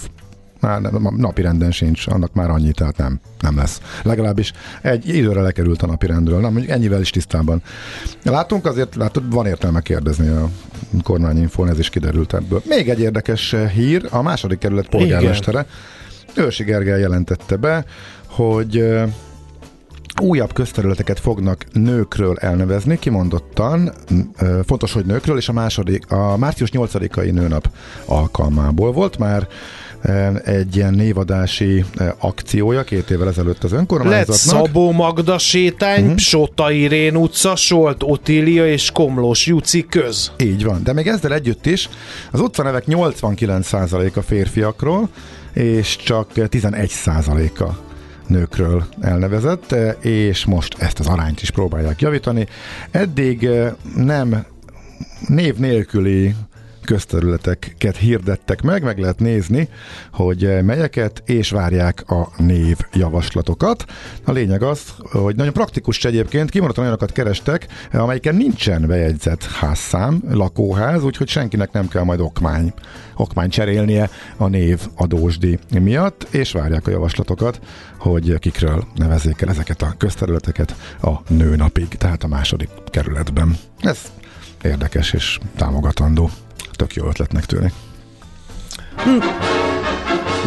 Már 0.59 0.81
napi 1.17 1.41
renden 1.41 1.71
sincs, 1.71 2.07
annak 2.07 2.33
már 2.33 2.49
annyi, 2.49 2.71
tehát 2.71 2.97
nem, 2.97 3.19
nem 3.39 3.57
lesz. 3.57 3.81
Legalábbis 4.03 4.53
egy 4.81 5.07
időre 5.07 5.41
lekerült 5.41 5.81
a 5.81 5.85
napi 5.85 6.05
rendről, 6.05 6.39
nem, 6.39 6.51
mondjuk 6.51 6.71
ennyivel 6.73 7.01
is 7.01 7.09
tisztában. 7.09 7.61
Látunk 8.23 8.65
azért, 8.65 8.95
látod, 8.95 9.33
van 9.33 9.45
értelme 9.45 9.81
kérdezni 9.81 10.27
a 10.27 10.49
kormányinfón, 11.03 11.69
ez 11.69 11.79
is 11.79 11.89
kiderült 11.89 12.33
ebből. 12.33 12.61
Még 12.65 12.89
egy 12.89 12.99
érdekes 12.99 13.55
hír, 13.73 14.07
a 14.09 14.21
második 14.21 14.57
kerület 14.57 14.89
polgármestere, 14.89 15.65
Őrsi 16.35 16.63
Gergely 16.63 16.99
jelentette 16.99 17.55
be, 17.55 17.85
hogy 18.27 18.77
ö, 18.77 19.03
újabb 20.21 20.53
közterületeket 20.53 21.19
fognak 21.19 21.65
nőkről 21.71 22.37
elnevezni, 22.37 22.99
kimondottan 22.99 23.93
fontos, 24.65 24.93
hogy 24.93 25.05
nőkről, 25.05 25.37
és 25.37 25.49
a 25.49 25.53
második, 25.53 26.11
a 26.11 26.37
március 26.37 26.69
8-ai 26.73 27.31
nőnap 27.31 27.69
alkalmából 28.05 28.91
volt 28.91 29.17
már 29.17 29.47
ö, 30.01 30.27
egy 30.43 30.75
ilyen 30.75 30.93
névadási 30.93 31.85
ö, 31.97 32.07
akciója 32.17 32.83
két 32.83 33.09
évvel 33.09 33.27
ezelőtt 33.27 33.63
az 33.63 33.71
Lett 33.71 33.79
önkormányzatnak. 33.79 34.35
Szabó 34.35 34.91
Magda 34.91 35.37
sétány, 35.37 36.03
uh-huh. 36.03 36.17
Sota 36.17 36.71
Irén 36.71 37.15
utca, 37.15 37.55
Solt 37.55 38.03
Otília 38.03 38.67
és 38.67 38.91
Komlós 38.91 39.45
Juci 39.47 39.85
köz. 39.85 40.31
Így 40.37 40.63
van, 40.63 40.83
de 40.83 40.93
még 40.93 41.07
ezzel 41.07 41.33
együtt 41.33 41.65
is 41.65 41.89
az 42.31 42.39
utcanevek 42.39 42.83
89%-a 42.87 44.21
férfiakról, 44.21 45.09
és 45.53 45.95
csak 45.95 46.27
11%-a 46.35 47.91
nőkről 48.27 48.85
elnevezett, 49.01 49.75
és 49.99 50.45
most 50.45 50.75
ezt 50.79 50.99
az 50.99 51.07
arányt 51.07 51.41
is 51.41 51.51
próbálják 51.51 52.01
javítani. 52.01 52.47
Eddig 52.91 53.43
eh, 53.43 53.71
nem 53.95 54.45
név 55.27 55.55
nélküli 55.57 56.35
közterületeket 56.85 57.97
hirdettek 57.97 58.61
meg, 58.61 58.83
meg 58.83 58.99
lehet 58.99 59.19
nézni, 59.19 59.69
hogy 60.11 60.45
eh, 60.45 60.61
melyeket, 60.61 61.23
és 61.25 61.49
várják 61.49 62.09
a 62.09 62.29
név 62.37 62.77
javaslatokat. 62.93 63.85
A 64.25 64.31
lényeg 64.31 64.63
az, 64.63 64.93
hogy 64.99 65.35
nagyon 65.35 65.53
praktikus 65.53 66.05
egyébként, 66.05 66.49
kimondottan 66.49 66.83
olyanokat 66.83 67.11
kerestek, 67.11 67.67
eh, 67.91 68.01
amelyiken 68.01 68.35
nincsen 68.35 68.87
bejegyzett 68.87 69.43
házszám, 69.43 70.21
lakóház, 70.29 71.03
úgyhogy 71.03 71.27
senkinek 71.27 71.71
nem 71.71 71.87
kell 71.87 72.03
majd 72.03 72.19
okmány, 72.19 72.73
okmány 73.15 73.49
cserélnie 73.49 74.09
a 74.37 74.47
név 74.47 74.79
adósdi 74.95 75.59
miatt, 75.79 76.27
és 76.31 76.51
várják 76.51 76.87
a 76.87 76.91
javaslatokat, 76.91 77.59
hogy 77.97 78.39
kikről 78.39 78.83
nevezzék 78.95 79.41
el 79.41 79.49
ezeket 79.49 79.81
a 79.81 79.93
közterületeket 79.97 80.75
a 81.01 81.11
nőnapig, 81.27 81.87
tehát 81.87 82.23
a 82.23 82.27
második 82.27 82.69
kerületben. 82.85 83.57
Ez 83.79 84.11
érdekes 84.63 85.13
és 85.13 85.39
támogatandó. 85.55 86.29
Tök 86.75 86.93
jó 86.93 87.07
ötletnek 87.07 87.45
tűnik. 87.45 87.73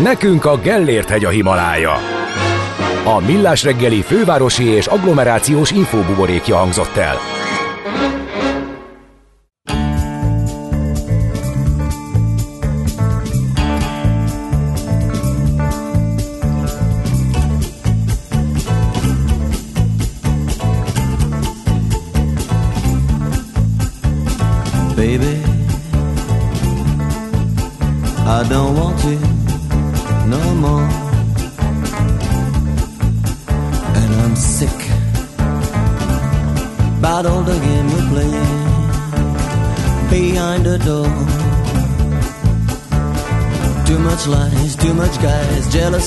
Nekünk 0.03 0.45
a 0.45 0.59
Gellért 0.59 1.09
hegy 1.09 1.25
a 1.25 1.29
Himalája. 1.29 1.95
A 3.05 3.21
Millás 3.27 3.63
reggeli 3.63 4.03
fővárosi 4.03 4.65
és 4.65 4.87
agglomerációs 4.87 5.71
infóbuborékja 5.71 6.57
hangzott 6.57 6.97
el. 6.97 7.17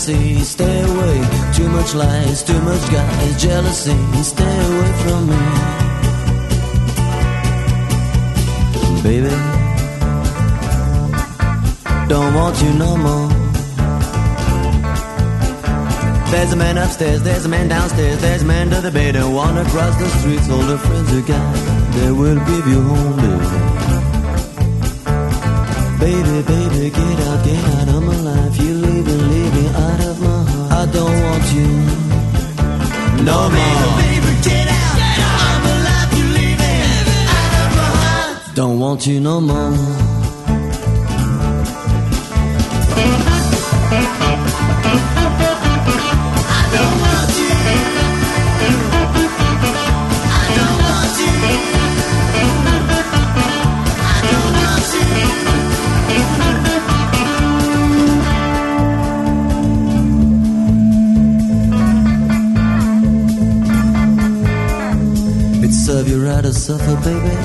Jealousy, 0.05 0.39
stay 0.39 0.81
away. 0.81 1.17
Too 1.53 1.69
much 1.69 1.93
lies, 1.93 2.43
too 2.43 2.61
much 2.61 2.91
guys, 2.91 3.41
jealousy, 3.41 4.23
stay 4.23 4.57
away 4.69 4.91
from 5.03 5.29
me. 5.29 5.37
baby. 9.03 9.29
Don't 12.07 12.33
want 12.33 12.61
you 12.61 12.73
no 12.73 12.97
more. 12.97 13.29
There's 16.31 16.53
a 16.53 16.55
man 16.55 16.77
upstairs, 16.77 17.21
there's 17.23 17.45
a 17.45 17.49
man 17.49 17.69
downstairs, 17.69 18.21
there's 18.21 18.41
a 18.43 18.45
man 18.45 18.69
to 18.69 18.81
the 18.81 18.91
bed 18.91 19.15
and 19.15 19.33
one 19.33 19.57
across 19.57 19.95
the 19.97 20.09
street. 20.19 20.41
All 20.51 20.65
the 20.73 20.77
friends 20.77 21.11
you 21.13 21.21
got, 21.23 21.55
they 21.95 22.11
will 22.11 22.39
give 22.51 22.67
you 22.67 22.81
home, 22.81 23.15
baby. 23.23 23.79
Baby, 25.99 26.41
baby, 26.53 26.89
get 26.89 27.19
out, 27.27 27.45
get 27.45 27.63
out 27.75 27.87
of 27.95 28.03
my 28.03 28.15
life. 28.15 28.61
You 28.61 28.78
out 29.75 29.99
of 30.09 30.21
my 30.21 30.43
heart. 30.51 30.71
I 30.71 30.85
don't 30.91 31.17
want 31.23 31.45
you 31.53 31.67
no 33.23 33.39
more. 33.55 33.97
Baby, 34.01 34.31
get 34.47 34.67
out, 34.67 34.99
of 35.25 35.63
my 35.65 35.75
life. 35.87 36.11
You 36.17 36.25
leaving 36.37 36.81
out 37.37 37.53
of 37.61 37.69
my 37.79 37.89
heart. 38.03 38.55
Don't 38.55 38.79
want 38.79 39.07
you 39.07 39.19
no 39.19 39.41
more. 39.41 39.99
Serve 65.99 66.07
you 66.07 66.25
right 66.25 66.43
to 66.43 66.53
suffer, 66.53 66.95
baby. 67.03 67.35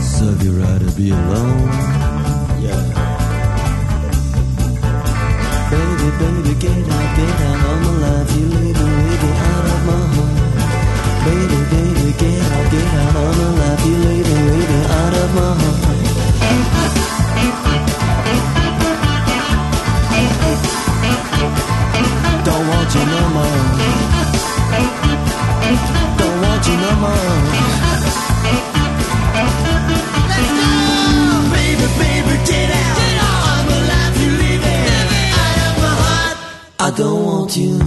Serve 0.00 0.42
you 0.42 0.52
right 0.58 0.80
to 0.80 0.90
be 0.96 1.10
alone. 1.10 1.68
Yeah. 2.64 2.80
Baby, 5.70 6.08
baby, 6.20 6.52
get 6.58 6.88
out, 6.96 7.16
get 7.16 7.40
out 7.48 7.60
of 7.70 7.76
my 7.84 7.92
life. 8.04 8.36
You 8.38 8.46
leaving, 8.46 8.92
leaving 9.00 9.36
out 9.50 9.66
of 9.74 9.80
my 9.88 10.00
heart. 10.14 10.34
Baby, 11.26 11.58
baby, 11.72 12.06
get 12.22 12.40
out, 12.52 12.70
get 12.72 12.88
out 13.04 13.16
of 13.16 13.36
my 13.36 13.48
life. 13.60 13.86
You 13.86 13.96
leaving, 13.96 14.42
leaving 14.48 14.86
out 15.00 15.14
of 15.14 15.34
my 15.34 15.54
heart. 15.60 16.75
I 36.78 36.90
don't 36.96 37.24
want 37.24 37.56
you. 37.56 37.80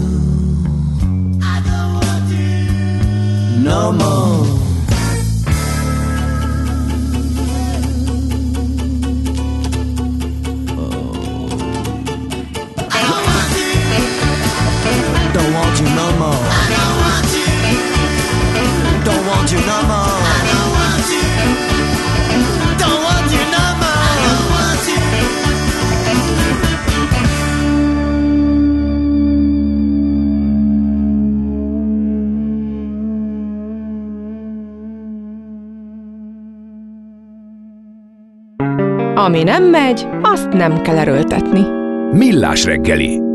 I 1.42 1.62
don't 1.68 1.94
want 2.02 2.30
you. 2.34 3.64
No 3.64 3.92
more. 3.94 4.49
Ami 39.20 39.44
nem 39.44 39.64
megy, 39.64 40.08
azt 40.22 40.50
nem 40.50 40.82
kell 40.82 40.98
erőltetni. 40.98 41.66
Millás 42.12 42.66
reggeli. 42.66 43.29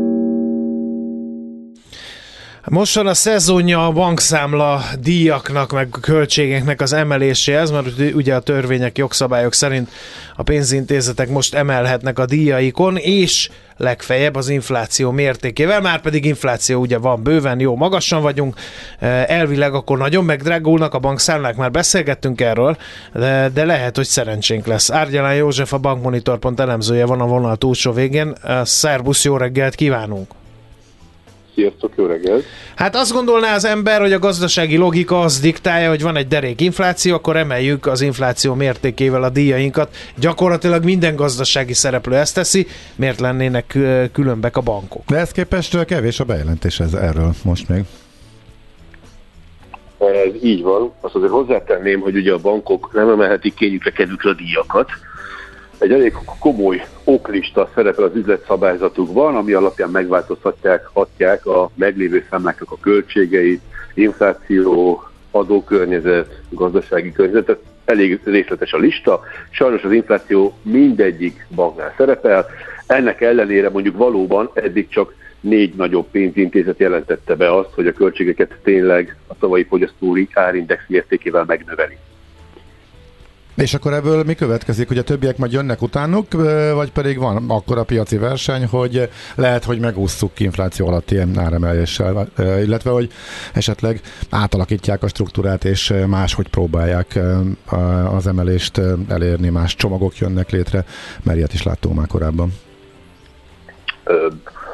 Most 2.67 2.95
van 2.95 3.07
a 3.07 3.13
szezonja 3.13 3.85
a 3.85 3.91
bankszámla 3.91 4.83
díjaknak, 4.99 5.71
meg 5.71 5.89
költségeknek 6.01 6.81
az 6.81 6.93
emeléséhez, 6.93 7.71
mert 7.71 7.87
ugye 8.13 8.35
a 8.35 8.39
törvények, 8.39 8.97
jogszabályok 8.97 9.53
szerint 9.53 9.89
a 10.35 10.43
pénzintézetek 10.43 11.29
most 11.29 11.53
emelhetnek 11.53 12.19
a 12.19 12.25
díjaikon, 12.25 12.97
és 12.97 13.49
legfeljebb 13.77 14.35
az 14.35 14.49
infláció 14.49 15.11
mértékével, 15.11 15.81
már 15.81 16.01
pedig 16.01 16.25
infláció 16.25 16.79
ugye 16.79 16.97
van 16.97 17.23
bőven, 17.23 17.59
jó 17.59 17.75
magasan 17.75 18.21
vagyunk, 18.21 18.55
Eh, 18.99 19.23
elvileg 19.23 19.73
akkor 19.73 19.97
nagyon 19.97 20.23
megdrágulnak 20.23 20.93
a 20.93 20.99
bankszámlák, 20.99 21.55
már 21.55 21.71
beszélgettünk 21.71 22.41
erről, 22.41 22.77
de, 23.13 23.49
de 23.53 23.65
lehet, 23.65 23.95
hogy 23.95 24.05
szerencsénk 24.05 24.65
lesz. 24.65 24.91
Árgyalán 24.91 25.35
József, 25.35 25.73
a 25.73 25.77
bankmonitor.pont 25.77 26.59
elemzője 26.59 27.05
van 27.05 27.21
a 27.21 27.25
vonal 27.25 27.55
túlsó 27.55 27.91
végén. 27.91 28.35
Eh, 28.43 28.65
Szerbusz, 28.65 29.23
jó 29.23 29.37
reggelt 29.37 29.75
kívánunk! 29.75 30.31
Sziasztok, 31.55 31.93
jó 31.95 32.05
reggelt! 32.05 32.43
Hát 32.75 32.95
azt 32.95 33.11
gondolná 33.13 33.55
az 33.55 33.65
ember, 33.65 34.01
hogy 34.01 34.13
a 34.13 34.19
gazdasági 34.19 34.77
logika 34.77 35.19
az 35.19 35.39
diktálja, 35.39 35.89
hogy 35.89 36.01
van 36.01 36.15
egy 36.15 36.27
derék 36.27 36.61
infláció, 36.61 37.13
akkor 37.15 37.37
emeljük 37.37 37.85
az 37.85 38.01
infláció 38.01 38.53
mértékével 38.53 39.23
a 39.23 39.29
díjainkat. 39.29 39.95
Gyakorlatilag 40.19 40.83
minden 40.83 41.15
gazdasági 41.15 41.73
szereplő 41.73 42.15
ezt 42.15 42.35
teszi, 42.35 42.67
miért 42.95 43.19
lennének 43.19 43.67
kü- 43.67 44.11
különbek 44.11 44.57
a 44.57 44.61
bankok? 44.61 45.03
De 45.07 45.17
ezt 45.17 45.31
képest 45.31 45.85
kevés 45.85 46.19
a 46.19 46.23
bejelentés 46.23 46.79
ez 46.79 46.93
erről 46.93 47.33
most 47.43 47.69
még. 47.69 47.83
Ez 49.99 50.43
így 50.43 50.61
van. 50.61 50.91
Azt 51.01 51.15
azért 51.15 51.31
hozzátenném, 51.31 51.99
hogy 51.99 52.15
ugye 52.15 52.33
a 52.33 52.37
bankok 52.37 52.89
nem 52.93 53.09
emelhetik 53.09 53.53
kényükre 53.53 53.91
kedvükre 53.91 54.29
a 54.29 54.33
díjakat. 54.33 54.89
Egy 55.85 55.91
elég 55.91 56.13
komoly 56.39 56.85
oklista 57.03 57.69
szerepel 57.75 58.03
az 58.03 58.15
üzletszabályzatukban, 58.15 59.35
ami 59.35 59.53
alapján 59.53 59.89
megváltoztatják 59.89 60.89
hatják 60.93 61.45
a 61.45 61.69
meglévő 61.75 62.25
számláknak 62.29 62.71
a 62.71 62.77
költségeit, 62.81 63.61
infláció, 63.93 65.03
adókörnyezet, 65.31 66.41
gazdasági 66.49 67.11
környezet. 67.11 67.45
Tehát 67.45 67.61
elég 67.85 68.19
részletes 68.23 68.73
a 68.73 68.77
lista. 68.77 69.21
Sajnos 69.49 69.83
az 69.83 69.91
infláció 69.91 70.53
mindegyik 70.61 71.47
banknál 71.55 71.93
szerepel. 71.97 72.45
Ennek 72.87 73.21
ellenére 73.21 73.69
mondjuk 73.69 73.97
valóban 73.97 74.49
eddig 74.53 74.87
csak 74.87 75.13
négy 75.39 75.73
nagyobb 75.75 76.07
pénzintézet 76.11 76.79
jelentette 76.79 77.35
be 77.35 77.55
azt, 77.55 77.73
hogy 77.73 77.87
a 77.87 77.93
költségeket 77.93 78.57
tényleg 78.63 79.17
a 79.27 79.33
szavai 79.39 79.63
fogyasztói 79.63 80.27
árindex 80.33 80.83
mértékével 80.87 81.43
megnöveli. 81.47 81.97
És 83.55 83.73
akkor 83.73 83.93
ebből 83.93 84.23
mi 84.23 84.33
következik, 84.33 84.87
hogy 84.87 84.97
a 84.97 85.03
többiek 85.03 85.37
majd 85.37 85.51
jönnek 85.51 85.81
utánuk, 85.81 86.31
vagy 86.73 86.91
pedig 86.91 87.17
van 87.17 87.45
akkor 87.47 87.77
a 87.77 87.83
piaci 87.83 88.17
verseny, 88.17 88.65
hogy 88.65 89.09
lehet, 89.35 89.63
hogy 89.63 89.79
megússzuk 89.79 90.39
infláció 90.39 90.87
alatt 90.87 91.11
ilyen 91.11 91.39
áremeléssel, 91.39 92.27
illetve 92.37 92.89
hogy 92.89 93.11
esetleg 93.53 94.01
átalakítják 94.29 95.03
a 95.03 95.07
struktúrát, 95.07 95.65
és 95.65 95.93
máshogy 96.07 96.47
próbálják 96.47 97.19
az 98.15 98.27
emelést 98.27 98.81
elérni, 99.07 99.49
más 99.49 99.75
csomagok 99.75 100.17
jönnek 100.17 100.49
létre, 100.49 100.85
mert 101.23 101.37
ilyet 101.37 101.53
is 101.53 101.63
láttunk 101.63 101.95
már 101.95 102.07
korábban. 102.07 102.53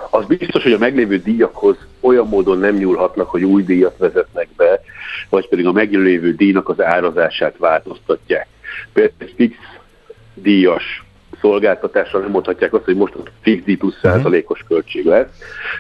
Az 0.10 0.26
biztos, 0.26 0.64
hogy 0.64 0.74
a 0.74 0.78
meglévő 0.78 1.18
díjakhoz 1.18 1.76
olyan 2.00 2.28
módon 2.28 2.58
nem 2.58 2.76
nyúlhatnak, 2.76 3.30
hogy 3.30 3.44
új 3.44 3.64
díjat 3.64 3.98
vezetnek 3.98 4.48
be, 4.58 4.82
vagy 5.30 5.50
pedig 5.50 5.66
a 5.66 5.72
meglévő 5.72 6.36
díjnak 6.36 6.70
az 6.70 6.82
árazását 6.82 7.58
változtatják. 7.58 8.48
Például 8.94 9.16
egy 9.18 9.34
fix 9.36 9.56
díjas 10.34 11.04
szolgáltatásra 11.42 12.20
nem 12.20 12.32
mondhatják 12.32 12.74
azt, 12.74 12.84
hogy 12.84 12.96
most 12.96 13.16
a 13.16 13.24
fix 13.42 13.64
díj 13.64 13.76
plusz 13.76 14.00
százalékos 14.02 14.64
költség 14.68 15.06
lesz. 15.06 15.30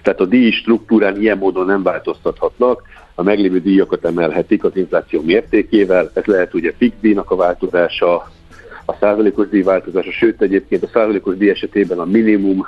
Tehát 0.03 0.19
a 0.19 0.25
díj 0.25 0.51
struktúrán 0.51 1.21
ilyen 1.21 1.37
módon 1.37 1.65
nem 1.65 1.83
változtathatnak, 1.83 2.81
a 3.15 3.23
meglévő 3.23 3.59
díjakat 3.59 4.05
emelhetik 4.05 4.63
az 4.63 4.75
infláció 4.75 5.21
mértékével, 5.21 6.11
ez 6.13 6.25
lehet 6.25 6.53
ugye 6.53 6.73
fix 6.77 6.95
díjnak 7.01 7.31
a 7.31 7.35
változása, 7.35 8.31
a 8.85 8.93
százalékos 8.99 9.49
díj 9.49 9.61
változása, 9.61 10.11
sőt 10.11 10.41
egyébként 10.41 10.83
a 10.83 10.87
százalékos 10.93 11.37
díj 11.37 11.49
esetében 11.49 11.99
a 11.99 12.05
minimum, 12.05 12.67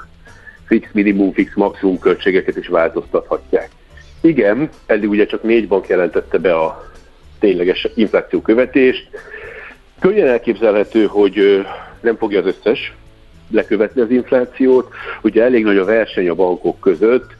fix 0.66 0.88
minimum, 0.92 1.34
fix 1.34 1.56
maximum 1.56 2.00
költségeket 2.00 2.58
is 2.58 2.68
változtathatják. 2.68 3.70
Igen, 4.22 4.70
eddig 4.86 5.10
ugye 5.10 5.26
csak 5.26 5.44
négy 5.44 5.68
bank 5.68 5.88
jelentette 5.88 6.38
be 6.38 6.56
a 6.56 6.92
tényleges 7.40 7.88
infláció 7.96 8.42
követést. 8.42 9.10
Könnyen 10.04 10.28
elképzelhető, 10.28 11.06
hogy 11.06 11.66
nem 12.02 12.18
fogja 12.18 12.40
az 12.40 12.46
összes 12.46 12.94
lekövetni 13.52 14.02
az 14.02 14.10
inflációt. 14.10 14.94
Ugye 15.22 15.44
elég 15.44 15.64
nagy 15.64 15.78
a 15.78 15.86
verseny 15.86 16.30
a 16.30 16.36
bankok 16.36 16.80
között, 16.80 17.32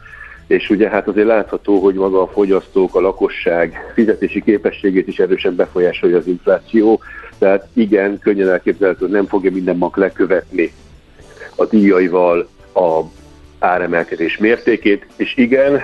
és 0.48 0.70
ugye 0.70 0.90
hát 0.90 1.08
azért 1.08 1.28
látható, 1.28 1.80
hogy 1.80 1.94
maga 1.94 2.22
a 2.22 2.28
fogyasztók, 2.28 2.96
a 2.96 3.00
lakosság 3.00 3.92
fizetési 3.94 4.42
képességét 4.42 5.08
is 5.08 5.20
erősen 5.20 5.56
befolyásolja 5.56 6.18
az 6.18 6.28
infláció. 6.28 7.02
Tehát 7.38 7.68
igen, 7.74 8.20
könnyen 8.20 8.50
elképzelhető, 8.50 9.06
hogy 9.06 9.14
nem 9.14 9.28
fogja 9.28 9.52
minden 9.52 9.78
bank 9.78 9.98
lekövetni 9.98 10.74
a 11.56 11.66
díjaival 11.66 12.48
a 12.74 13.02
áremelkedés 13.60 14.38
mértékét, 14.38 15.06
és 15.16 15.38
igen, 15.38 15.82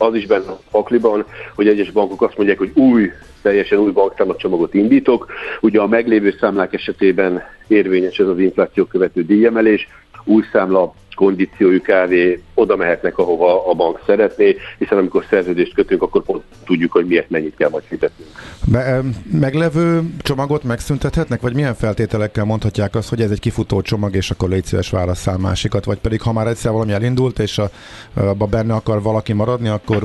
az 0.00 0.14
is 0.14 0.26
benne 0.26 0.50
a 0.50 0.60
pakliban, 0.70 1.24
hogy 1.54 1.68
egyes 1.68 1.90
bankok 1.90 2.22
azt 2.22 2.36
mondják, 2.36 2.58
hogy 2.58 2.70
új, 2.74 3.10
teljesen 3.42 3.78
új 3.78 3.90
bankszámlacsomagot 3.90 4.74
indítok. 4.74 5.32
Ugye 5.60 5.80
a 5.80 5.86
meglévő 5.86 6.36
számlák 6.40 6.72
esetében 6.72 7.42
érvényes 7.66 8.18
ez 8.18 8.26
az 8.26 8.38
infláció 8.38 8.84
követő 8.84 9.24
díjemelés, 9.24 9.88
új 10.24 10.42
számla 10.52 10.94
kondíciójú 11.20 11.80
kávé, 11.82 12.42
oda 12.54 12.76
mehetnek, 12.76 13.18
ahova 13.18 13.70
a 13.70 13.74
bank 13.74 14.02
szeretné, 14.06 14.56
hiszen 14.78 14.98
amikor 14.98 15.24
szerződést 15.30 15.74
kötünk, 15.74 16.02
akkor 16.02 16.22
pont 16.22 16.42
tudjuk, 16.64 16.92
hogy 16.92 17.06
miért 17.06 17.30
mennyit 17.30 17.56
kell 17.56 17.68
majd 17.70 17.84
fizetnünk. 17.84 18.30
Be, 18.66 19.00
meglevő 19.32 20.02
csomagot 20.18 20.62
megszüntethetnek, 20.62 21.40
vagy 21.40 21.54
milyen 21.54 21.74
feltételekkel 21.74 22.44
mondhatják 22.44 22.94
azt, 22.94 23.08
hogy 23.08 23.20
ez 23.20 23.30
egy 23.30 23.40
kifutó 23.40 23.80
csomag, 23.80 24.14
és 24.14 24.30
akkor 24.30 24.48
légy 24.48 24.64
szíves 24.64 24.90
válasszál 24.90 25.38
másikat, 25.38 25.84
vagy 25.84 25.98
pedig 25.98 26.20
ha 26.20 26.32
már 26.32 26.46
egyszer 26.46 26.72
valami 26.72 26.92
elindult, 26.92 27.38
és 27.38 27.58
a, 27.58 27.70
abban 28.14 28.50
benne 28.50 28.74
akar 28.74 29.02
valaki 29.02 29.32
maradni, 29.32 29.68
akkor 29.68 30.04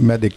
meddig 0.00 0.32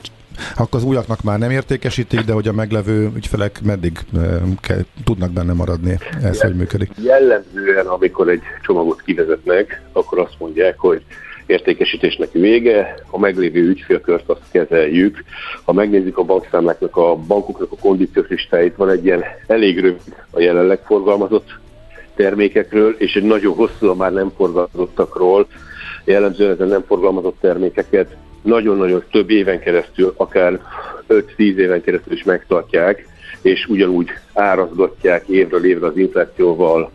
akkor 0.58 0.80
az 0.80 0.84
újaknak 0.84 1.22
már 1.22 1.40
nem 1.40 1.52
értékesítik, 1.52 2.20
de 2.20 2.34
hogy 2.34 2.48
a 2.48 2.54
meglevő 2.54 3.12
ügyfelek 3.16 3.62
meddig 3.64 4.00
ö, 4.14 4.36
ke, 4.62 4.76
tudnak 5.04 5.32
benne 5.32 5.54
maradni. 5.54 5.98
Ez 6.24 6.42
hogy 6.42 6.56
működik? 6.56 6.92
Jellemzően, 7.04 7.86
amikor 7.86 8.30
egy 8.30 8.42
csomagot 8.62 9.02
kivezetnek, 9.02 9.82
akkor 9.92 10.20
azt 10.20 10.36
mondják, 10.38 10.80
hogy 10.80 11.02
értékesítésnek 11.46 12.32
vége, 12.32 12.96
a 13.10 13.20
meglévő 13.20 13.68
ügyfélkört 13.68 14.30
azt 14.30 14.42
kezeljük. 14.52 15.24
Ha 15.64 15.74
megnézzük 15.74 16.18
a 16.18 16.24
bankszámláknak, 16.24 16.98
a 16.98 17.16
bankoknak 17.16 17.72
a 17.72 17.78
kondíciós 17.82 18.28
listáit, 18.28 18.76
van 18.76 18.90
egy 18.90 19.06
ilyen 19.06 19.24
elég 19.48 19.80
rövid 19.80 20.16
a 20.32 20.40
jelenleg 20.40 20.80
forgalmazott 20.86 21.50
termékekről, 22.16 22.96
és 22.98 23.16
egy 23.16 23.24
nagyon 23.24 23.56
hosszú 23.56 23.88
a 23.88 23.96
már 23.96 24.12
nem 24.12 24.32
forgalmazottakról, 24.38 25.48
jellemzően 26.06 26.52
ezen 26.52 26.68
nem 26.68 26.84
forgalmazott 26.88 27.38
termékeket 27.42 28.16
nagyon-nagyon 28.44 29.04
több 29.12 29.30
éven 29.30 29.60
keresztül, 29.60 30.14
akár 30.18 30.60
5-10 31.10 31.24
éven 31.38 31.82
keresztül 31.82 32.14
is 32.14 32.24
megtartják, 32.24 33.08
és 33.42 33.66
ugyanúgy 33.68 34.08
árazgatják 34.34 35.28
évről 35.28 35.66
évre 35.66 35.88
az 35.88 35.98
inflációval 35.98 36.92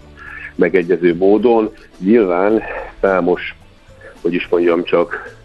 megegyező 0.55 1.15
módon. 1.17 1.73
Nyilván 1.99 2.63
számos, 3.01 3.57
hogy 4.23 4.35
is 4.35 4.49
mondjam 4.51 4.85
csak, 4.85 5.37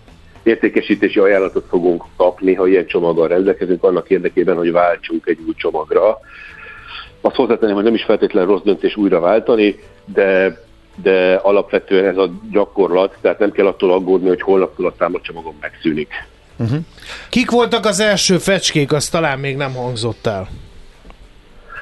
értékesítési 0.43 1.19
ajánlatot 1.19 1.65
fogunk 1.69 2.03
kapni, 2.17 2.53
ha 2.53 2.67
ilyen 2.67 2.85
csomaggal 2.85 3.27
rendelkezünk, 3.27 3.83
annak 3.83 4.09
érdekében, 4.09 4.55
hogy 4.55 4.71
váltsunk 4.71 5.27
egy 5.27 5.39
új 5.47 5.53
csomagra. 5.55 6.19
Azt 7.21 7.35
hozzátenném, 7.35 7.75
hogy 7.75 7.83
nem 7.83 7.93
is 7.93 8.03
feltétlenül 8.03 8.49
rossz 8.49 8.63
döntés 8.63 8.95
újra 8.95 9.19
váltani, 9.19 9.79
de 10.05 10.57
de 10.95 11.35
alapvetően 11.35 12.05
ez 12.05 12.17
a 12.17 12.29
gyakorlat, 12.51 13.17
tehát 13.21 13.39
nem 13.39 13.51
kell 13.51 13.67
attól 13.67 13.91
aggódni, 13.91 14.27
hogy 14.27 14.41
holnaptól 14.41 14.85
a 14.85 14.93
számlacsomagom 14.97 15.55
megszűnik. 15.61 16.13
Uh-huh. 16.57 16.79
Kik 17.29 17.51
voltak 17.51 17.85
az 17.85 17.99
első 17.99 18.37
fecskék, 18.37 18.93
az 18.93 19.09
talán 19.09 19.39
még 19.39 19.55
nem 19.55 19.73
hangzott 19.73 20.25
el? 20.25 20.47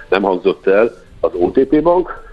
Nem 0.10 0.22
hangzott 0.22 0.68
el 0.68 0.92
az 1.20 1.32
OTP 1.34 1.82
Bank, 1.82 2.30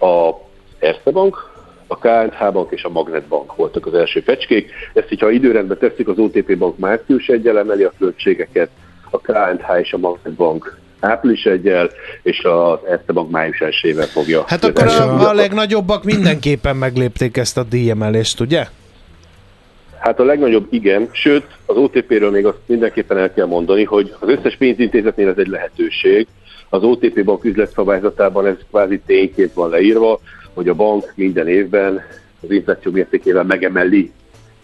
a 0.00 0.30
Erste 0.78 1.10
Bank, 1.10 1.52
a 1.86 1.98
KNH 1.98 2.52
Bank 2.52 2.72
és 2.72 2.84
a 2.84 2.88
Magnet 2.88 3.26
Bank 3.26 3.56
voltak 3.56 3.86
az 3.86 3.94
első 3.94 4.20
fecskék. 4.20 4.70
Ezt, 4.92 5.08
hogyha 5.08 5.30
időrendben 5.30 5.78
teszik, 5.78 6.08
az 6.08 6.18
OTP 6.18 6.58
Bank 6.58 6.78
március 6.78 7.28
egyel 7.28 7.58
emeli 7.58 7.82
a 7.82 7.92
költségeket, 7.98 8.70
a 9.10 9.18
KNH 9.18 9.80
és 9.80 9.92
a 9.92 9.98
Magnet 9.98 10.34
Bank 10.34 10.78
április 11.04 11.44
egyel, 11.44 11.90
és 12.22 12.38
az 12.42 12.78
Erste 12.90 13.12
Bank 13.12 13.30
május 13.30 13.60
1 13.60 13.96
fogja. 14.12 14.44
Hát 14.46 14.64
akkor 14.64 14.86
a, 14.86 15.28
a 15.28 15.32
legnagyobbak 15.32 16.04
mindenképpen 16.04 16.76
meglépték 16.76 17.36
ezt 17.36 17.58
a 17.58 17.62
díjemelést, 17.62 18.40
ugye? 18.40 18.66
Hát 19.98 20.20
a 20.20 20.24
legnagyobb 20.24 20.66
igen, 20.70 21.08
sőt 21.12 21.46
az 21.66 21.76
OTP-ről 21.76 22.30
még 22.30 22.46
azt 22.46 22.58
mindenképpen 22.66 23.18
el 23.18 23.32
kell 23.32 23.46
mondani, 23.46 23.84
hogy 23.84 24.14
az 24.18 24.28
összes 24.28 24.56
pénzintézetnél 24.56 25.28
ez 25.28 25.38
egy 25.38 25.46
lehetőség. 25.46 26.26
Az 26.68 26.82
OTP 26.82 27.24
bank 27.24 27.44
üzletszabályzatában 27.44 28.46
ez 28.46 28.56
kvázi 28.70 29.00
tényként 29.06 29.52
van 29.52 29.70
leírva, 29.70 30.20
hogy 30.54 30.68
a 30.68 30.74
bank 30.74 31.12
minden 31.14 31.48
évben 31.48 32.02
az 32.40 32.50
infláció 32.50 32.92
mértékével 32.92 33.44
megemeli 33.44 34.12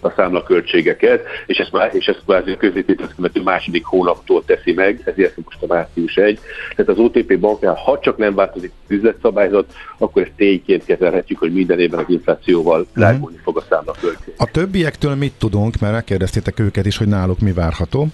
a 0.00 0.12
számlaköltségeket, 0.16 1.24
és 1.46 1.58
ezt, 1.58 1.72
már, 1.72 1.90
és 1.94 2.06
ezt 2.06 2.22
kvázi 2.24 2.50
a 2.50 2.56
közvetítőt 2.56 3.14
követő 3.14 3.42
második 3.42 3.84
hónaptól 3.84 4.44
teszi 4.44 4.72
meg, 4.72 5.02
ezért 5.04 5.36
most 5.44 5.62
a 5.62 5.66
március 5.66 6.16
1. 6.16 6.38
Tehát 6.76 6.90
az 6.90 6.98
OTP 6.98 7.38
banknál, 7.38 7.74
ha 7.74 7.98
csak 7.98 8.16
nem 8.16 8.34
változik 8.34 8.72
az 8.88 8.94
üzletszabályzat, 8.94 9.72
akkor 9.98 10.22
ezt 10.22 10.32
tényként 10.36 10.84
kezelhetjük, 10.84 11.38
hogy 11.38 11.52
minden 11.52 11.80
évben 11.80 12.00
az 12.00 12.08
inflációval 12.08 12.80
uh-huh. 12.80 12.96
lágulni 12.96 13.38
fog 13.42 13.56
a 13.56 13.64
számlaköltség. 13.68 14.34
A 14.36 14.50
többiektől 14.50 15.14
mit 15.14 15.32
tudunk, 15.38 15.74
mert 15.80 15.92
megkérdeztétek 15.92 16.58
őket 16.58 16.86
is, 16.86 16.96
hogy 16.96 17.08
náluk 17.08 17.40
mi 17.40 17.52
várható? 17.52 18.06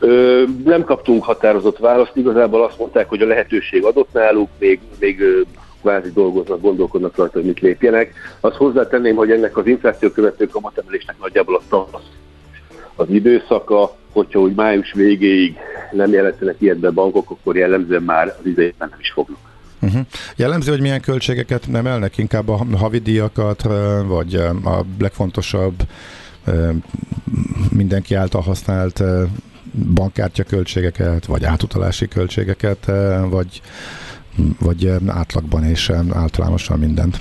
Ö, 0.00 0.42
nem 0.64 0.84
kaptunk 0.84 1.24
határozott 1.24 1.78
választ, 1.78 2.16
igazából 2.16 2.64
azt 2.64 2.78
mondták, 2.78 3.08
hogy 3.08 3.22
a 3.22 3.26
lehetőség 3.26 3.84
adott 3.84 4.12
náluk, 4.12 4.48
még, 4.58 4.80
még 4.98 5.22
kvázi 5.80 6.12
dolgoznak, 6.12 6.60
gondolkodnak 6.60 7.16
rajta, 7.16 7.38
hogy 7.38 7.46
mit 7.46 7.60
lépjenek. 7.60 8.14
Azt 8.40 8.56
hozzátenném, 8.56 9.16
hogy 9.16 9.30
ennek 9.30 9.56
az 9.56 9.66
infláció 9.66 10.10
követő 10.10 10.46
kamatemelésnek 10.46 11.16
nagyjából 11.18 11.56
a 11.56 11.62
tavasz 11.68 12.10
az 12.98 13.10
időszaka, 13.10 13.96
hogyha 14.12 14.40
úgy 14.40 14.54
május 14.54 14.92
végéig 14.92 15.56
nem 15.92 16.12
jelentenek 16.12 16.56
ilyet 16.58 16.78
be 16.78 16.90
bankok, 16.90 17.30
akkor 17.30 17.56
jellemzően 17.56 18.02
már 18.02 18.26
az 18.26 18.46
idejében 18.46 18.88
nem 18.90 18.98
is 19.00 19.10
fognak. 19.10 19.38
Uh-huh. 19.80 20.00
Jellemző, 20.36 20.70
hogy 20.70 20.80
milyen 20.80 21.00
költségeket 21.00 21.64
emelnek, 21.72 22.18
inkább 22.18 22.48
a 22.48 22.66
havidíjakat, 22.76 23.62
vagy 24.06 24.34
a 24.64 24.84
legfontosabb 24.98 25.74
mindenki 27.72 28.14
által 28.14 28.40
használt 28.40 29.02
bankkártya 29.94 30.42
költségeket, 30.42 31.26
vagy 31.26 31.44
átutalási 31.44 32.08
költségeket, 32.08 32.90
vagy 33.28 33.60
vagy 34.60 34.92
átlagban 35.06 35.64
és 35.64 35.92
általánosan 36.12 36.78
mindent? 36.78 37.16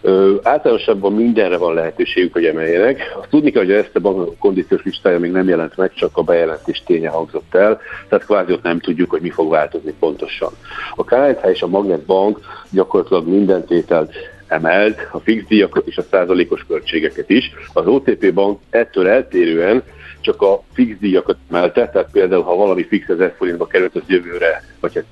Ö, 0.00 0.34
általánosabban 0.42 1.12
mindenre 1.12 1.56
van 1.56 1.74
lehetőségük, 1.74 2.32
hogy 2.32 2.44
emeljenek. 2.44 3.16
Azt 3.20 3.28
tudni 3.28 3.50
kell, 3.50 3.62
hogy 3.62 3.72
ezt 3.72 3.96
a 3.96 4.00
bankok 4.00 4.38
kondíciós 4.38 4.82
listája 4.82 5.18
még 5.18 5.30
nem 5.30 5.48
jelent 5.48 5.76
meg, 5.76 5.92
csak 5.94 6.16
a 6.16 6.22
bejelentés 6.22 6.82
ténye 6.86 7.08
hangzott 7.08 7.54
el, 7.54 7.80
tehát 8.08 8.24
kvázi 8.24 8.52
ott 8.52 8.62
nem 8.62 8.80
tudjuk, 8.80 9.10
hogy 9.10 9.20
mi 9.20 9.30
fog 9.30 9.50
változni 9.50 9.92
pontosan. 9.98 10.52
A 10.94 11.04
KNH 11.04 11.48
és 11.50 11.62
a 11.62 11.66
Magnet 11.66 12.04
Bank 12.04 12.40
gyakorlatilag 12.70 13.28
minden 13.28 13.64
tételt 13.64 14.12
emelt, 14.46 15.08
a 15.12 15.18
fix 15.18 15.44
díjakat 15.46 15.86
és 15.86 15.96
a 15.96 16.04
százalékos 16.10 16.64
költségeket 16.68 17.30
is. 17.30 17.52
Az 17.72 17.86
OTP 17.86 18.32
bank 18.32 18.60
ettől 18.70 19.08
eltérően 19.08 19.82
csak 20.20 20.42
a 20.42 20.62
fix 20.72 20.98
díjakat 20.98 21.36
emelte, 21.50 21.88
tehát 21.88 22.10
például 22.12 22.42
ha 22.42 22.56
valami 22.56 22.86
fix 22.86 23.08
1000 23.08 23.34
forintba 23.36 23.66
került 23.66 23.96
az 23.96 24.02
jövőre, 24.06 24.62
vagy 24.80 24.94
hát 24.94 25.04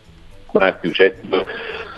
március 0.59 1.01
1-től 1.03 1.47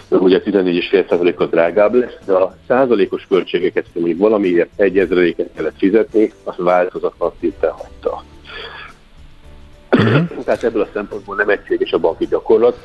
ugye 0.09 0.41
14,5%-kal 0.45 1.47
drágább 1.47 1.95
lesz, 1.95 2.17
de 2.25 2.33
a 2.33 2.57
százalékos 2.69 3.27
költségeket, 3.29 3.87
hogy 3.93 4.17
valamiért 4.17 4.71
egy 4.77 4.99
ezreléket 4.99 5.51
kellett 5.55 5.79
fizetni, 5.79 6.33
azt 6.45 6.59
változatlan 6.59 7.33
szinten 7.41 7.71
hagyta. 7.71 8.25
Uh-huh. 9.91 10.45
Tehát 10.45 10.65
ebből 10.65 10.83
a 10.83 10.89
szempontból 10.93 11.37
nem 11.37 11.49
egységes 11.49 11.93
a 11.93 11.99
banki 11.99 12.27
gyakorlat. 12.27 12.77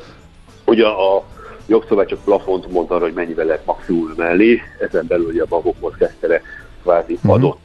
Ugye 0.66 0.88
a 0.88 1.24
jogszabály 1.68 2.06
csak 2.06 2.24
plafont 2.24 2.72
mond 2.72 2.92
arra, 2.92 3.04
hogy 3.04 3.14
mennyivel 3.14 3.46
lehet 3.46 3.66
maximum 3.66 4.14
emelni, 4.18 4.62
ezen 4.80 5.06
belül 5.08 5.26
ugye 5.26 5.42
a 5.42 5.46
bankok 5.50 5.80
mozgástere 5.80 6.42
kvázi 6.82 7.14
uh-huh. 7.14 7.34
adott. 7.34 7.60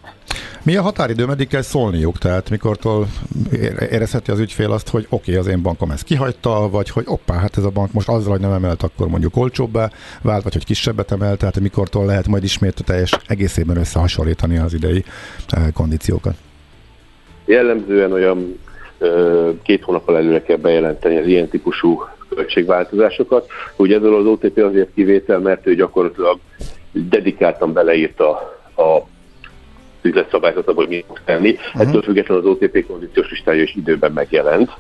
Mi 0.63 0.77
a 0.77 0.83
határidő, 0.83 1.27
meddig 1.27 1.49
kell 1.49 1.63
szólniuk? 1.63 2.19
Tehát 2.19 2.51
mikortól 2.51 3.07
érezheti 3.91 4.31
az 4.31 4.39
ügyfél 4.39 4.73
azt, 4.73 4.89
hogy 4.89 5.07
oké, 5.09 5.31
okay, 5.31 5.35
az 5.35 5.47
én 5.47 5.63
bankom 5.63 5.91
ezt 5.91 6.05
kihagyta, 6.05 6.69
vagy 6.71 6.91
hogy 6.91 7.05
oppá, 7.07 7.35
hát 7.35 7.57
ez 7.57 7.65
a 7.65 7.71
bank 7.71 7.93
most 7.93 8.09
azzal, 8.09 8.31
hogy 8.31 8.41
nem 8.41 8.53
emelt, 8.53 8.83
akkor 8.83 9.09
mondjuk 9.09 9.37
olcsóbbá 9.37 9.91
vált, 10.23 10.43
vagy 10.43 10.53
hogy 10.53 10.65
kisebbet 10.65 11.13
emelt, 11.13 11.39
tehát 11.39 11.61
mikortól 11.61 12.07
lehet 12.07 12.27
majd 12.27 12.43
ismét 12.43 12.79
a 12.79 12.85
teljes 12.85 13.19
egészében 13.27 13.77
összehasonlítani 13.77 14.59
az 14.59 14.75
idei 14.75 15.05
eh, 15.49 15.67
kondíciókat? 15.75 16.35
Jellemzően 17.45 18.13
olyan 18.13 18.59
két 19.63 19.83
hónappal 19.83 20.17
előre 20.17 20.43
kell 20.43 20.57
bejelenteni 20.57 21.17
az 21.17 21.27
ilyen 21.27 21.49
típusú 21.49 22.03
költségváltozásokat. 22.29 23.47
Ugye 23.77 23.97
ezzel 23.97 24.15
az 24.15 24.27
OTP 24.27 24.59
azért 24.59 24.95
kivétel, 24.95 25.39
mert 25.39 25.67
ő 25.67 25.75
gyakorlatilag 25.75 26.39
dedikáltan 26.93 27.73
beleírta 27.73 28.56
a 28.77 29.07
üzletszabályzat, 30.03 30.71
hogy 30.75 30.89
mit 30.89 31.05
fog 31.07 31.21
tenni. 31.25 31.51
Uh-huh. 31.51 31.81
Ettől 31.81 32.03
függetlenül 32.03 32.43
az 32.43 32.51
OTP 32.51 32.87
kondíciós 32.87 33.31
listája 33.31 33.63
is 33.63 33.75
időben 33.75 34.13
megjelent 34.13 34.71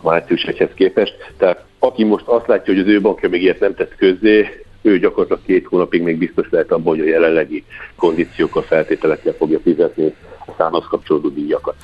a 0.00 0.08
március 0.08 0.42
1 0.42 0.74
képest. 0.74 1.32
Tehát 1.36 1.64
aki 1.78 2.04
most 2.04 2.26
azt 2.26 2.46
látja, 2.46 2.74
hogy 2.74 2.82
az 2.82 2.88
ő 2.88 3.00
bankja 3.00 3.28
még 3.28 3.42
ilyet 3.42 3.60
nem 3.60 3.74
tett 3.74 3.96
közzé, 3.96 4.64
ő 4.82 4.98
gyakorlatilag 4.98 5.42
két 5.44 5.66
hónapig 5.66 6.02
még 6.02 6.18
biztos 6.18 6.46
lehet 6.50 6.72
abban, 6.72 6.96
hogy 6.96 7.00
a 7.00 7.10
jelenlegi 7.10 7.64
kondíciókkal, 7.96 8.62
feltételekkel 8.62 9.32
fogja 9.32 9.60
fizetni 9.60 10.14
a 10.46 10.52
számhoz 10.58 10.84
kapcsolódó 10.88 11.28
díjakat. 11.28 11.74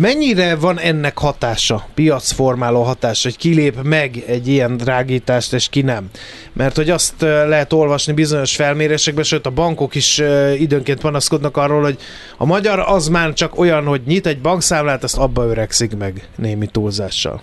Mennyire 0.00 0.56
van 0.56 0.78
ennek 0.78 1.18
hatása, 1.18 1.84
piacformáló 1.94 2.82
hatása, 2.82 3.28
hogy 3.28 3.38
kilép 3.38 3.74
meg 3.82 4.24
egy 4.26 4.48
ilyen 4.48 4.76
drágítást, 4.76 5.52
és 5.52 5.68
ki 5.68 5.80
nem? 5.80 6.08
Mert 6.52 6.76
hogy 6.76 6.90
azt 6.90 7.20
lehet 7.20 7.72
olvasni 7.72 8.12
bizonyos 8.12 8.56
felmérésekben, 8.56 9.24
sőt 9.24 9.46
a 9.46 9.50
bankok 9.50 9.94
is 9.94 10.22
időnként 10.58 11.00
panaszkodnak 11.00 11.56
arról, 11.56 11.82
hogy 11.82 11.98
a 12.36 12.46
magyar 12.46 12.78
az 12.86 13.08
már 13.08 13.32
csak 13.32 13.58
olyan, 13.58 13.84
hogy 13.84 14.00
nyit 14.06 14.26
egy 14.26 14.40
bankszámlát, 14.40 15.02
azt 15.02 15.18
abba 15.18 15.46
öregszik 15.46 15.96
meg 15.96 16.28
némi 16.36 16.66
túlzással. 16.66 17.40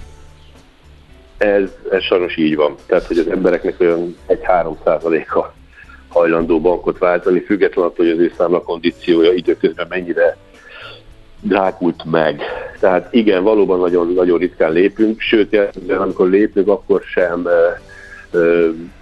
Ez, 1.38 1.70
ez 1.92 2.04
sajnos 2.04 2.38
így 2.38 2.56
van. 2.56 2.76
Tehát, 2.86 3.06
hogy 3.06 3.18
az 3.18 3.28
embereknek 3.28 3.80
olyan 3.80 4.18
egy 4.28 4.40
3 4.44 4.78
a 4.84 5.54
hajlandó 6.08 6.62
bankot 6.62 6.98
váltani, 6.98 7.40
függetlenül 7.40 7.90
attól, 7.90 8.06
hogy 8.06 8.14
az 8.14 8.20
ő 8.20 8.34
számla 8.38 8.62
kondíciója 8.62 9.34
időközben 9.34 9.88
mennyire 9.90 10.38
drágult 11.48 12.04
meg. 12.12 12.42
Tehát 12.80 13.14
igen, 13.14 13.44
valóban 13.44 13.80
nagyon, 13.80 14.14
nagyon 14.14 14.38
ritkán 14.40 14.72
lépünk, 14.72 15.20
sőt, 15.22 15.60
amikor 15.98 16.30
lépünk, 16.30 16.68
akkor 16.68 17.02
sem 17.02 17.48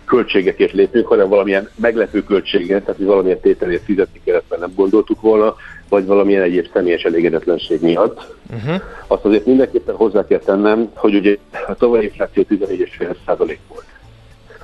költségekért 0.06 0.72
lépünk, 0.72 1.08
hanem 1.08 1.30
valamilyen 1.30 1.70
meglepő 1.76 2.24
költséget, 2.24 2.82
tehát 2.82 2.98
hogy 2.98 3.06
valamilyen 3.06 3.40
tételért 3.40 3.84
fizetni 3.84 4.22
kellett, 4.26 4.50
mert 4.50 4.62
nem 4.62 4.74
gondoltuk 4.76 5.22
volna, 5.22 5.56
vagy 5.90 6.06
valamilyen 6.06 6.42
egyéb 6.42 6.68
személyes 6.74 7.04
elégedetlenség 7.04 7.82
miatt. 7.82 8.36
Uh-huh. 8.54 8.82
Azt 9.08 9.26
azért 9.26 9.46
mindenképpen 9.46 9.96
hozzá 9.96 10.26
kell 10.28 10.40
tennem, 10.40 10.90
hogy 10.94 11.16
ugye 11.16 11.38
a 11.68 11.76
tavalyi 11.76 12.04
infláció 12.04 12.44
14,5% 12.50 13.58
volt. 13.68 13.86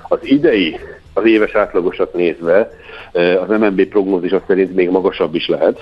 Az 0.07 0.19
idei 0.21 0.79
az 1.13 1.25
éves 1.25 1.55
átlagosat 1.55 2.13
nézve 2.13 2.71
az 3.13 3.47
MNB 3.47 3.85
prognózis 3.85 4.33
szerint 4.47 4.75
még 4.75 4.89
magasabb 4.89 5.35
is 5.35 5.47
lehet. 5.47 5.79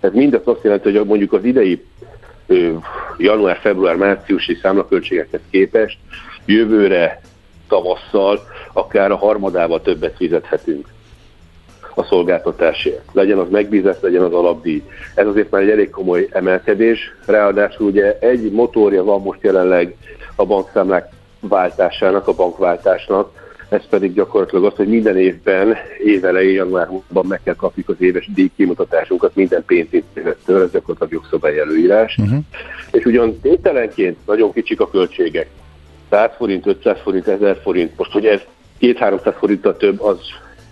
Ez 0.00 0.12
mindezt 0.12 0.46
azt 0.46 0.62
jelenti, 0.64 0.96
hogy 0.96 1.06
mondjuk 1.06 1.32
az 1.32 1.44
idei 1.44 1.84
január, 3.18 3.58
február, 3.60 3.96
márciusi 3.96 4.54
számlaköltségekhez 4.62 5.40
képest 5.50 5.98
jövőre 6.44 7.20
tavasszal 7.68 8.40
akár 8.72 9.10
a 9.10 9.16
harmadával 9.16 9.82
többet 9.82 10.16
fizethetünk 10.16 10.88
a 11.94 12.04
szolgáltatásért. 12.04 13.02
Legyen 13.12 13.38
az 13.38 13.50
megbízás, 13.50 13.96
legyen 14.00 14.22
az 14.22 14.32
alapdíj. 14.32 14.82
Ez 15.14 15.26
azért 15.26 15.50
már 15.50 15.62
egy 15.62 15.70
elég 15.70 15.90
komoly 15.90 16.28
emelkedés. 16.30 17.14
Ráadásul 17.26 17.86
ugye 17.86 18.18
egy 18.18 18.50
motorja 18.52 19.04
van 19.04 19.22
most 19.22 19.42
jelenleg 19.42 19.96
a 20.36 20.46
bankszámlák 20.46 21.12
váltásának, 21.40 22.28
a 22.28 22.34
bankváltásnak, 22.34 23.49
ez 23.70 23.86
pedig 23.88 24.14
gyakorlatilag 24.14 24.64
az, 24.64 24.76
hogy 24.76 24.88
minden 24.88 25.16
évben, 25.16 25.76
évelején, 26.04 26.54
januárban 26.54 27.26
meg 27.26 27.40
kell 27.44 27.54
kapjuk 27.54 27.88
az 27.88 27.96
éves 27.98 28.28
díjkimutatásunkat 28.34 29.34
minden 29.34 29.64
pénzintézettől, 29.66 30.62
ez 30.62 30.70
gyakorlatilag 30.70 31.12
jogszabályi 31.12 31.58
előírás. 31.58 32.16
Uh-huh. 32.18 32.38
És 32.92 33.04
ugyan 33.04 33.40
tételenként 33.40 34.16
nagyon 34.26 34.52
kicsik 34.52 34.80
a 34.80 34.90
költségek, 34.90 35.46
100 36.10 36.30
forint, 36.36 36.66
500 36.66 36.98
forint, 37.02 37.28
1000 37.28 37.60
forint, 37.62 37.96
most 37.96 38.12
hogy 38.12 38.26
ez 38.26 38.40
2-300 38.80 39.34
forinttal 39.38 39.76
több, 39.76 40.00
az 40.02 40.18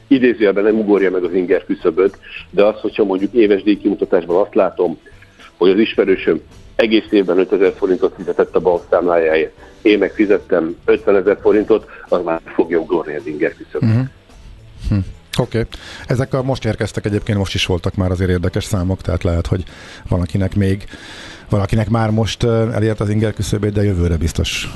idézőjelben 0.07 0.65
nem 0.65 0.79
ugorja 0.79 1.11
meg 1.11 1.25
az 1.25 1.33
inger 1.33 1.65
küszöböt, 1.65 2.19
de 2.51 2.65
az, 2.65 2.81
hogyha 2.81 3.05
mondjuk 3.05 3.33
éves 3.33 3.63
díjkimutatásban 3.63 4.41
azt 4.41 4.55
látom, 4.55 4.99
hogy 5.57 5.71
az 5.71 5.79
ismerősöm 5.79 6.41
egész 6.79 7.07
évben 7.11 7.39
5000 7.39 7.73
forintot 7.77 8.15
fizetett 8.17 8.55
a 8.55 8.61
bankszámlájáért, 8.61 9.53
én 9.83 9.99
meg 9.99 10.13
fizettem 10.13 10.77
50 10.85 11.17
ezer 11.17 11.39
forintot, 11.41 11.87
az 12.09 12.23
már 12.25 12.41
fogja 12.45 12.79
ugorni 12.79 13.17
az 13.17 13.27
inger 13.27 13.55
küszöböt. 13.55 13.89
Uh-huh. 13.89 14.07
Hm. 14.89 14.95
Oké. 15.41 15.59
Okay. 15.59 15.71
Ezek 16.07 16.35
a 16.35 16.43
most 16.43 16.65
érkeztek 16.65 17.05
egyébként, 17.05 17.39
most 17.39 17.55
is 17.55 17.67
voltak 17.67 17.95
már 17.95 18.11
azért 18.11 18.31
érdekes 18.31 18.65
számok, 18.65 19.01
tehát 19.01 19.23
lehet, 19.23 19.47
hogy 19.47 19.63
valakinek 20.09 20.55
még, 20.55 20.85
valakinek 21.49 21.89
már 21.89 22.11
most 22.11 22.45
elért 22.45 23.01
az 23.01 23.09
inger 23.09 23.33
küszöbét, 23.33 23.73
de 23.73 23.83
jövőre 23.85 24.17
biztos 24.17 24.69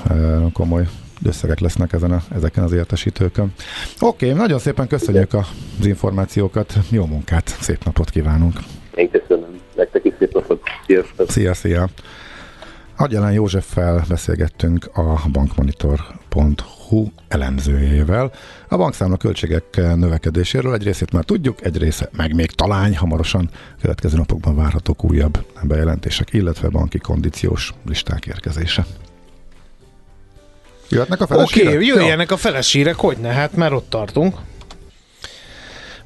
komoly 0.52 0.84
összegek 1.24 1.60
lesznek 1.60 1.92
ezen 1.92 2.10
a, 2.10 2.22
ezeken 2.34 2.64
az 2.64 2.72
értesítőkön. 2.72 3.52
Oké, 4.00 4.26
okay, 4.26 4.38
nagyon 4.38 4.58
szépen 4.58 4.86
köszönjük 4.86 5.34
az 5.34 5.86
információkat, 5.86 6.74
jó 6.90 7.06
munkát, 7.06 7.48
szép 7.60 7.84
napot 7.84 8.10
kívánunk! 8.10 8.58
Én 8.94 9.10
köszönöm, 9.10 9.51
szép 10.22 10.34
napot, 10.34 10.62
sziasztok! 10.86 11.30
Szia, 11.30 11.54
szia! 11.54 11.88
Agyalán 12.96 13.32
Józseffel 13.32 14.04
beszélgettünk 14.08 14.90
a 14.92 15.28
bankmonitor.hu 15.32 17.06
elemzőjével. 17.28 18.32
A 18.68 18.76
bankszámla 18.76 19.16
költségek 19.16 19.76
növekedéséről 19.76 20.74
egy 20.74 20.82
részét 20.82 21.12
már 21.12 21.24
tudjuk, 21.24 21.64
egy 21.64 21.78
része 21.78 22.08
meg 22.16 22.34
még 22.34 22.50
talán 22.50 22.94
hamarosan 22.94 23.50
következő 23.80 24.16
napokban 24.16 24.56
várhatók 24.56 25.04
újabb 25.04 25.46
bejelentések, 25.62 26.32
illetve 26.32 26.68
banki 26.68 26.98
kondíciós 26.98 27.72
listák 27.86 28.26
érkezése. 28.26 28.86
Jöhetnek 30.88 31.20
a 31.20 31.26
felesírek? 31.26 31.66
Oké, 31.66 31.76
okay, 31.76 31.86
jöjjenek 31.86 32.30
a 32.30 32.36
felesírek, 32.36 32.96
hogy 32.96 33.16
ne, 33.16 33.28
hát 33.28 33.56
már 33.56 33.72
ott 33.72 33.90
tartunk. 33.90 34.36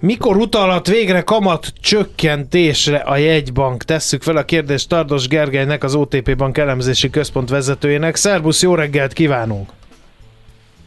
Mikor 0.01 0.36
utalat 0.36 0.86
végre 0.86 1.20
kamat 1.20 1.72
csökkentésre 1.80 2.97
a 2.97 3.16
jegybank? 3.16 3.82
Tesszük 3.82 4.22
fel 4.22 4.36
a 4.36 4.44
kérdést 4.44 4.88
Tardos 4.88 5.28
Gergelynek, 5.28 5.84
az 5.84 5.94
OTP 5.94 6.36
Bank 6.36 6.59
elemzési 6.59 7.11
központ 7.11 7.49
vezetőjének. 7.49 8.16
Szerbusz, 8.16 8.62
jó 8.62 8.74
reggelt 8.74 9.12
kívánunk! 9.12 9.70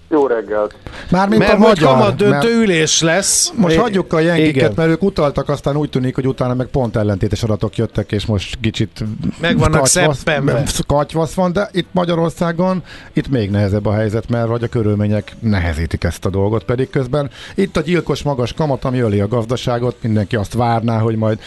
Jó 0.10 0.28
reggelt! 0.28 0.76
Mármint 1.10 1.40
mert 1.40 1.54
a 1.54 1.58
magyar, 1.58 1.90
kamat 1.90 2.16
döntő 2.16 2.30
mert 2.30 2.46
ülés 2.46 3.02
lesz. 3.02 3.52
Most 3.56 3.76
é, 3.76 3.78
hagyjuk 3.78 4.14
a 4.14 4.20
jenkiket, 4.20 4.76
mert 4.76 4.90
ők 4.90 5.04
utaltak, 5.04 5.50
aztán 5.50 5.76
úgy 5.76 5.90
tűnik, 5.90 6.16
hogy 6.16 6.28
utána 6.28 6.54
meg 6.54 6.68
pont 6.68 6.96
ellentétes 6.96 7.44
adatok 7.44 7.78
jöttek, 7.78 8.12
és 8.12 8.26
most 8.26 8.58
kicsit 8.62 9.04
meg 9.42 9.58
vannak 9.58 9.88
szeppenben. 9.88 10.68
Katyvasz 10.88 11.34
van, 11.34 11.52
de 11.52 11.70
itt 11.72 11.88
Magyarországon 11.92 12.84
itt 13.14 13.30
még 13.30 13.50
nehezebb 13.50 13.86
a 13.86 13.94
helyzet, 13.94 14.30
mert 14.30 14.48
vagy 14.48 14.64
a 14.64 14.68
körülmények 14.68 15.36
nehezítik 15.40 16.04
ezt 16.04 16.26
a 16.26 16.30
dolgot, 16.30 16.64
pedig 16.64 16.90
közben 16.90 17.30
itt 17.56 17.78
a 17.78 17.82
gyilkos 17.82 18.24
magas 18.24 18.54
kamat, 18.54 18.86
ami 18.86 19.00
öli 19.00 19.20
a 19.20 19.28
gazdaságot, 19.28 19.96
mindenki 20.02 20.36
azt 20.36 20.54
várná, 20.54 21.00
hogy 21.00 21.16
majd 21.16 21.40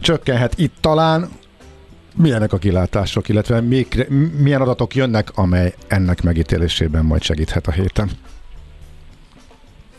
csökkenhet 0.00 0.52
itt 0.56 0.74
talán, 0.80 1.30
milyenek 2.20 2.52
a 2.52 2.56
kilátások, 2.56 3.28
illetve 3.28 3.60
még, 3.60 4.06
milyen 4.38 4.60
adatok 4.60 4.94
jönnek, 4.94 5.28
amely 5.34 5.74
ennek 5.88 6.22
megítélésében 6.22 7.04
majd 7.04 7.22
segíthet 7.22 7.66
a 7.66 7.70
héten? 7.70 8.08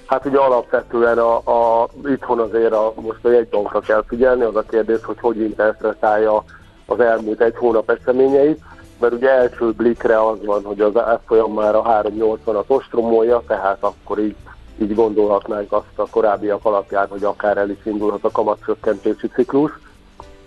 Hát 0.06 0.26
ugye 0.26 0.38
alapvetően 0.38 1.18
a, 1.18 1.36
a, 1.38 1.90
itthon 2.06 2.40
azért 2.40 2.74
a, 2.74 2.94
most 3.02 3.26
a 3.26 3.32
jegybankra 3.32 3.80
kell 3.80 4.04
figyelni, 4.08 4.42
az 4.42 4.56
a 4.56 4.64
kérdés, 4.70 5.00
hogy 5.04 5.18
hogy 5.20 5.40
interpretálja 5.40 6.44
az 6.86 7.00
elmúlt 7.00 7.42
egy 7.42 7.56
hónap 7.56 7.90
eseményeit, 7.90 8.60
mert 9.00 9.14
ugye 9.14 9.30
első 9.30 9.72
blikre 9.72 10.28
az 10.28 10.38
van, 10.46 10.64
hogy 10.64 10.82
az 10.82 10.98
árfolyam 10.98 11.54
már 11.54 11.76
a 11.76 11.84
380-at 11.84 12.68
ostromolja, 12.68 13.44
tehát 13.48 13.78
akkor 13.80 14.20
így, 14.20 14.36
így 14.82 14.96
gondolhatnánk 14.96 15.72
azt 15.72 15.86
a 15.96 16.08
korábbiak 16.10 16.66
alapján, 16.66 17.08
hogy 17.08 17.24
akár 17.24 17.58
el 17.58 17.70
is 17.70 17.80
indulhat 17.84 18.24
a 18.24 18.32
kamatcsökkentési 18.32 19.28
ciklus 19.28 19.72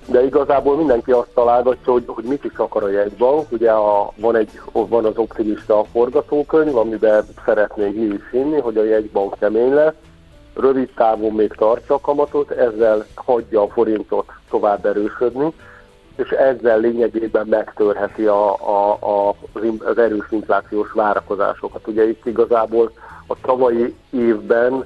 de 0.06 0.24
igazából 0.24 0.76
mindenki 0.76 1.10
azt 1.10 1.28
találgatja, 1.34 1.92
hogy, 1.92 2.04
hogy 2.06 2.24
mit 2.24 2.44
is 2.44 2.56
akar 2.56 2.82
a 2.82 2.88
jegybank. 2.88 3.52
Ugye 3.52 3.70
a, 3.70 4.12
van, 4.16 4.36
egy, 4.36 4.60
van 4.72 5.04
az 5.04 5.16
optimista 5.16 5.84
forgatókönyv, 5.92 6.76
amiben 6.76 7.24
szeretnénk 7.44 7.96
mi 7.96 8.02
is 8.02 8.30
hinni, 8.30 8.60
hogy 8.60 8.76
a 8.76 8.84
jegybank 8.84 9.34
kemény 9.38 9.74
lesz, 9.74 9.94
rövid 10.54 10.90
távon 10.96 11.32
még 11.32 11.52
tartsa 11.52 11.94
a 11.94 12.00
kamatot, 12.00 12.50
ezzel 12.50 13.06
hagyja 13.14 13.62
a 13.62 13.68
forintot 13.68 14.26
tovább 14.50 14.86
erősödni, 14.86 15.52
és 16.16 16.28
ezzel 16.28 16.78
lényegében 16.78 17.46
megtörheti 17.46 18.26
a, 18.26 18.52
a, 18.52 18.98
a, 19.00 19.34
az 19.84 19.98
erős 19.98 20.26
inflációs 20.30 20.92
várakozásokat. 20.92 21.86
Ugye 21.86 22.08
itt 22.08 22.26
igazából 22.26 22.92
a 23.26 23.34
tavalyi 23.40 23.94
évben 24.10 24.84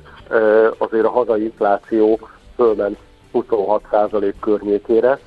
azért 0.79 1.05
a 1.05 1.11
hazai 1.11 1.43
infláció 1.43 2.19
fölment 2.55 2.99
26% 3.35 4.33
környékére, 4.41 5.19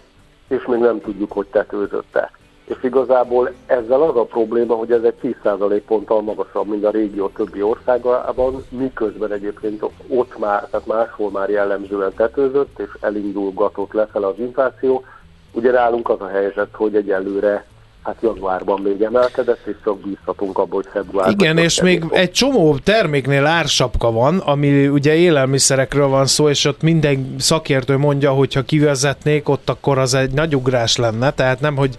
és 0.47 0.65
még 0.65 0.79
nem 0.79 1.01
tudjuk, 1.01 1.31
hogy 1.31 1.47
tetőzötte. 1.47 2.31
És 2.63 2.83
igazából 2.83 3.51
ezzel 3.65 4.01
az 4.01 4.15
a 4.15 4.23
probléma, 4.23 4.75
hogy 4.75 4.91
ez 4.91 5.03
egy 5.03 5.35
10% 5.43 5.81
ponttal 5.85 6.21
magasabb, 6.21 6.67
mint 6.67 6.85
a 6.85 6.89
régió 6.89 7.27
többi 7.27 7.61
országában, 7.61 8.63
miközben 8.69 9.31
egyébként 9.31 9.85
ott 10.07 10.37
már, 10.37 10.67
tehát 10.69 10.87
máshol 10.87 11.31
már 11.31 11.49
jellemzően 11.49 12.13
tetőzött, 12.13 12.79
és 12.79 12.89
elindulgatott 12.99 13.93
lefelé 13.93 14.25
az 14.25 14.39
infláció. 14.39 15.03
Ugye 15.51 15.71
nálunk 15.71 16.09
az 16.09 16.21
a 16.21 16.27
helyzet, 16.27 16.75
hogy 16.75 16.95
egyelőre 16.95 17.65
hát 18.03 18.15
januárban 18.21 18.81
még 18.81 19.01
emelkedett, 19.01 19.65
és 19.65 19.75
csak 19.83 19.99
bízhatunk 19.99 20.57
abban, 20.57 20.73
hogy 20.73 20.87
februárban. 20.91 21.33
Igen, 21.33 21.57
és 21.57 21.81
még 21.81 22.01
fog. 22.01 22.13
egy 22.13 22.31
csomó 22.31 22.77
terméknél 22.77 23.45
ársapka 23.45 24.11
van, 24.11 24.37
ami 24.37 24.87
ugye 24.87 25.15
élelmiszerekről 25.15 26.07
van 26.07 26.25
szó, 26.25 26.49
és 26.49 26.65
ott 26.65 26.81
minden 26.81 27.35
szakértő 27.39 27.97
mondja, 27.97 28.31
hogy 28.31 28.53
ha 28.53 28.61
kivezetnék, 28.61 29.49
ott 29.49 29.69
akkor 29.69 29.97
az 29.97 30.13
egy 30.13 30.31
nagy 30.31 30.55
ugrás 30.55 30.95
lenne, 30.95 31.31
tehát 31.31 31.59
nem, 31.59 31.75
hogy 31.75 31.97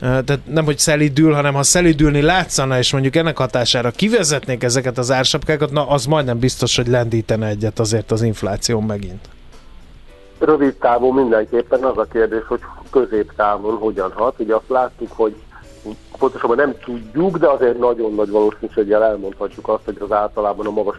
tehát 0.00 0.40
nem, 0.44 0.64
hogy 0.64 0.78
szelidül, 0.78 1.32
hanem 1.32 1.54
ha 1.54 1.62
szelidülni 1.62 2.20
látszana, 2.20 2.78
és 2.78 2.92
mondjuk 2.92 3.16
ennek 3.16 3.36
hatására 3.36 3.90
kivezetnék 3.90 4.62
ezeket 4.62 4.98
az 4.98 5.10
ársapkákat, 5.10 5.70
na 5.70 5.88
az 5.88 6.04
majdnem 6.04 6.38
biztos, 6.38 6.76
hogy 6.76 6.86
lendítene 6.86 7.46
egyet 7.46 7.78
azért 7.78 8.10
az 8.10 8.22
infláció 8.22 8.80
megint. 8.80 9.28
Rövid 10.40 10.74
távon 10.74 11.14
mindenképpen 11.14 11.84
az 11.84 11.98
a 11.98 12.04
kérdés, 12.04 12.46
hogy 12.46 12.60
középtávon 12.90 13.76
hogyan 13.76 14.12
hat. 14.12 14.38
Ugye 14.38 14.54
azt 14.54 14.68
láttuk, 14.68 15.12
hogy 15.12 15.34
pontosabban 16.18 16.56
nem 16.56 16.74
tudjuk, 16.84 17.38
de 17.38 17.48
azért 17.48 17.78
nagyon 17.78 18.14
nagy 18.14 18.30
valószínűséggel 18.30 19.04
elmondhatjuk 19.04 19.68
azt, 19.68 19.84
hogy 19.84 19.96
az 20.00 20.12
általában 20.12 20.66
a 20.66 20.70
magas 20.70 20.96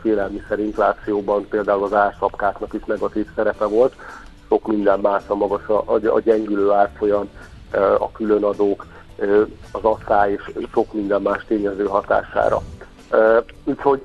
inflációban 0.58 1.48
például 1.48 1.84
az 1.84 1.94
ársapkáknak 1.94 2.74
is 2.74 2.82
negatív 2.86 3.28
szerepe 3.36 3.66
volt. 3.66 3.96
Sok 4.48 4.68
minden 4.68 5.00
más 5.00 5.24
a 5.28 5.36
magas 5.36 5.68
a, 5.68 5.84
a 5.88 6.20
gyengülő 6.20 6.72
árfolyam, 6.72 7.30
a 8.00 8.12
különadók, 8.12 8.86
az 9.72 9.84
asszály 9.84 10.32
és 10.32 10.68
sok 10.74 10.94
minden 10.94 11.22
más 11.22 11.46
tényező 11.48 11.86
hatására. 11.86 12.62
Úgyhogy 13.64 14.02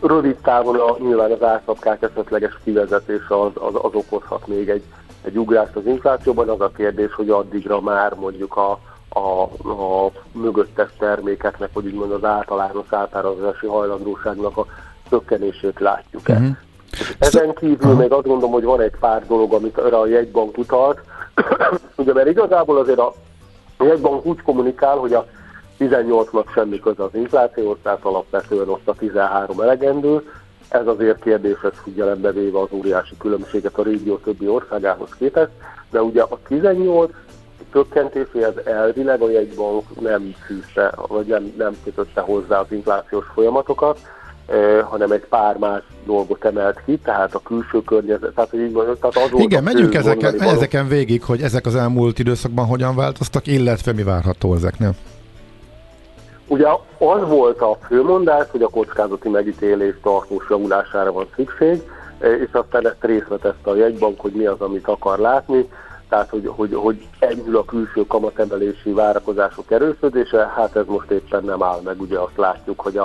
rövid 0.00 0.36
távon 0.36 0.76
a, 0.76 0.96
nyilván 0.98 1.32
az 1.32 1.42
árszapkák 1.42 2.02
esetleges 2.02 2.58
kivezetése 2.64 3.40
az, 3.40 3.50
az, 3.54 3.74
az 3.74 3.94
okozhat 3.94 4.46
még 4.46 4.68
egy, 4.68 4.82
egy 5.22 5.38
ugrást 5.38 5.76
az 5.76 5.86
inflációban. 5.86 6.48
Az 6.48 6.60
a 6.60 6.70
kérdés, 6.76 7.14
hogy 7.14 7.30
addigra 7.30 7.80
már 7.80 8.14
mondjuk 8.14 8.56
a, 8.56 8.78
a, 9.08 9.42
a 9.70 10.10
mögöttes 10.32 10.90
termékeknek, 10.98 11.70
hogy 11.72 11.86
úgymond 11.86 12.12
az 12.12 12.24
általános 12.24 12.86
átárazási 12.90 13.66
hajlandóságnak 13.66 14.56
a 14.56 14.66
csökkenését 15.10 15.80
látjuk-e. 15.80 16.32
Uh-huh. 16.32 16.56
Ezen 17.18 17.54
kívül 17.54 17.94
még 17.94 18.12
azt 18.12 18.26
gondolom, 18.26 18.52
hogy 18.52 18.64
van 18.64 18.80
egy 18.80 18.96
pár 19.00 19.26
dolog, 19.26 19.52
amit 19.52 19.78
a 19.78 20.06
jegybank 20.06 20.58
utalt, 20.58 21.00
ugye 21.96 22.12
mert 22.12 22.28
igazából 22.28 22.78
azért 22.78 22.98
a 22.98 23.12
jegybank 23.78 24.26
úgy 24.26 24.42
kommunikál, 24.42 24.96
hogy 24.96 25.12
a 25.12 25.26
18-nak 25.78 26.52
semmi 26.54 26.80
köze 26.80 27.02
az 27.02 27.14
inflációhoz, 27.14 27.76
tehát 27.82 28.04
alapvetően 28.04 28.68
ott 28.68 28.88
a 28.88 28.94
13 28.94 29.60
elegendő, 29.60 30.22
Ez 30.68 30.86
azért 30.86 31.22
kérdéses 31.22 31.78
figyelembe 31.82 32.32
véve 32.32 32.60
az 32.60 32.68
óriási 32.70 33.16
különbséget 33.18 33.78
a 33.78 33.82
régió 33.82 34.16
többi 34.16 34.48
országához 34.48 35.10
képest, 35.18 35.50
de 35.90 36.02
ugye 36.02 36.22
a 36.22 36.38
18 36.48 37.10
csökkentéséhez 37.72 38.54
elvileg 38.64 39.20
a 39.20 39.30
jegybank 39.30 40.00
nem 40.00 40.34
fűzte, 40.46 40.94
vagy 41.06 41.26
nem, 41.26 41.52
nem 41.58 41.76
kötötte 41.84 42.20
hozzá 42.20 42.60
az 42.60 42.66
inflációs 42.72 43.24
folyamatokat, 43.34 43.98
eh, 44.46 44.82
hanem 44.82 45.10
egy 45.10 45.26
pár 45.28 45.56
más 45.56 45.82
dolgot 46.06 46.44
emelt 46.44 46.80
ki, 46.84 46.98
tehát 46.98 47.34
a 47.34 47.40
külső 47.44 47.82
környezet, 47.82 48.34
tehát, 48.34 48.54
így 48.54 48.70
mondjam, 48.70 48.96
tehát 49.00 49.32
az 49.32 49.40
Igen, 49.40 49.64
fő 49.64 49.88
ezeken, 49.92 50.40
ezeken 50.40 50.88
végig, 50.88 51.22
hogy 51.22 51.40
ezek 51.40 51.66
az 51.66 51.74
elmúlt 51.74 52.18
időszakban 52.18 52.66
hogyan 52.66 52.96
változtak, 52.96 53.46
illetve 53.46 53.92
mi 53.92 54.02
várható 54.02 54.54
ezeknél. 54.54 54.94
Ugye 56.48 56.66
az 56.98 57.28
volt 57.28 57.60
a 57.60 57.78
főmondás, 57.86 58.50
hogy 58.50 58.62
a 58.62 58.68
kockázati 58.68 59.28
megítélés 59.28 59.94
tartós 60.02 60.46
javulására 60.48 61.12
van 61.12 61.26
szükség, 61.36 61.82
és 62.20 62.48
aztán 62.52 62.86
ezt 62.86 63.04
részre 63.04 63.36
tette 63.36 63.70
a 63.70 63.76
jegybank, 63.76 64.20
hogy 64.20 64.32
mi 64.32 64.46
az, 64.46 64.60
amit 64.60 64.88
akar 64.88 65.18
látni, 65.18 65.68
tehát 66.08 66.30
hogy, 66.30 66.46
hogy, 66.46 66.74
hogy 66.74 67.06
enyhül 67.18 67.56
a 67.56 67.64
külső 67.64 68.06
kamatemelési 68.06 68.92
várakozások 68.92 69.70
erősödése, 69.70 70.52
hát 70.56 70.76
ez 70.76 70.84
most 70.86 71.10
éppen 71.10 71.44
nem 71.44 71.62
áll 71.62 71.80
meg, 71.84 72.00
ugye 72.00 72.18
azt 72.18 72.36
látjuk, 72.36 72.80
hogy 72.80 72.96
a, 72.96 73.04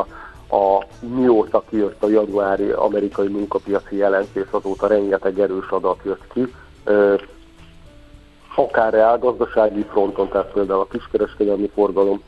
a 0.55 0.85
mióta 0.99 1.63
kijött 1.69 2.03
a 2.03 2.09
januári 2.09 2.71
amerikai 2.71 3.27
munkapiaci 3.27 3.95
jelentés, 3.95 4.45
azóta 4.51 4.87
rengeteg 4.87 5.39
erős 5.39 5.69
adat 5.69 5.99
jött 6.03 6.27
ki, 6.33 6.53
akár 8.55 8.93
reálgazdasági 8.93 9.85
fronton, 9.91 10.27
tehát 10.27 10.51
például 10.51 10.79
a 10.79 10.87
kiskereskedelmi 10.87 11.71
forgalom 11.73 12.21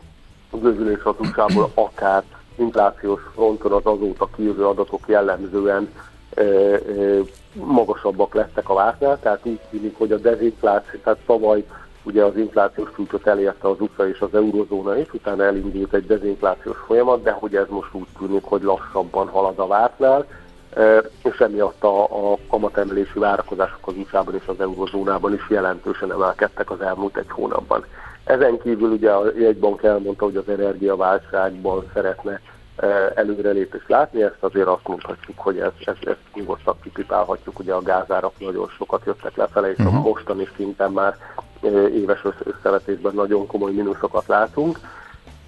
bővülés 0.58 1.02
hatósából, 1.02 1.72
akár 1.74 2.24
inflációs 2.56 3.22
fronton 3.34 3.72
az 3.72 3.86
azóta 3.86 4.30
kijövő 4.36 4.66
adatok 4.66 5.04
jellemzően 5.08 5.90
ö, 6.34 6.76
ö, 6.88 7.20
magasabbak 7.54 8.34
lettek 8.34 8.70
a 8.70 8.74
vártnál, 8.74 9.20
tehát 9.20 9.40
úgy 9.44 9.60
tűnik, 9.70 9.98
hogy 9.98 10.12
a 10.12 10.18
dezinfláció, 10.18 11.00
tehát 11.04 11.20
tavaly 11.26 11.66
ugye 12.04 12.24
az 12.24 12.38
inflációs 12.38 12.90
csúcsot 12.96 13.28
elérte 13.28 13.68
az 13.68 13.80
USA 13.80 14.08
és 14.08 14.20
az 14.20 14.34
eurozóna 14.34 14.98
is, 14.98 15.14
utána 15.14 15.44
elindult 15.44 15.94
egy 15.94 16.06
dezinflációs 16.06 16.78
folyamat, 16.86 17.24
de 17.24 17.32
hogy 17.32 17.56
ez 17.56 17.68
most 17.70 17.94
úgy 17.94 18.08
tűnik, 18.20 18.44
hogy 18.44 18.62
lassabban 18.62 19.28
halad 19.28 19.60
a 19.60 19.68
vártnál, 19.68 20.26
ö, 20.74 21.00
és 21.24 21.38
emiatt 21.40 21.84
a, 21.84 22.04
a 22.04 22.38
kamatemelési 22.50 23.20
várakozások 23.20 23.88
az 23.88 23.94
USA-ban 23.98 24.36
és 24.36 24.48
az 24.48 24.60
eurozónában 24.60 25.34
is 25.34 25.50
jelentősen 25.50 26.12
emelkedtek 26.12 26.72
az 26.72 26.82
elmúlt 26.82 27.18
egy 27.18 27.30
hónapban. 27.30 27.86
Ezen 28.24 28.60
kívül 28.60 28.92
ugye 28.92 29.12
a 29.12 29.32
jegybank 29.38 29.84
elmondta, 29.84 30.26
hogy 30.26 30.36
az 30.36 30.50
energiaválságban 30.50 31.90
szeretne 31.94 32.42
eh, 32.76 33.12
előrelépést 33.16 33.90
látni, 33.90 34.24
ezt 34.24 34.36
azért 34.40 34.68
azt 34.68 34.88
mondhatjuk, 34.88 35.40
hogy 35.40 35.58
ezt, 35.58 35.74
ezt, 35.86 36.04
ezt 36.06 36.20
nyugodtan 36.34 36.76
kipipálhatjuk, 36.84 37.60
ugye 37.60 37.74
a 37.74 37.82
gázárak 37.82 38.34
nagyon 38.40 38.68
sokat 38.78 39.06
jöttek 39.06 39.36
lefele, 39.36 39.72
és 39.72 39.78
uh-huh. 39.78 39.96
a 39.96 40.00
mostani 40.00 40.48
szinten 40.56 40.92
már 40.92 41.18
eh, 41.62 41.72
éves 41.72 42.24
össz- 42.24 42.56
összevetésben 42.56 43.14
nagyon 43.16 43.48
komoly 43.48 43.72
mínuszokat 43.72 44.28
látunk. 44.28 44.80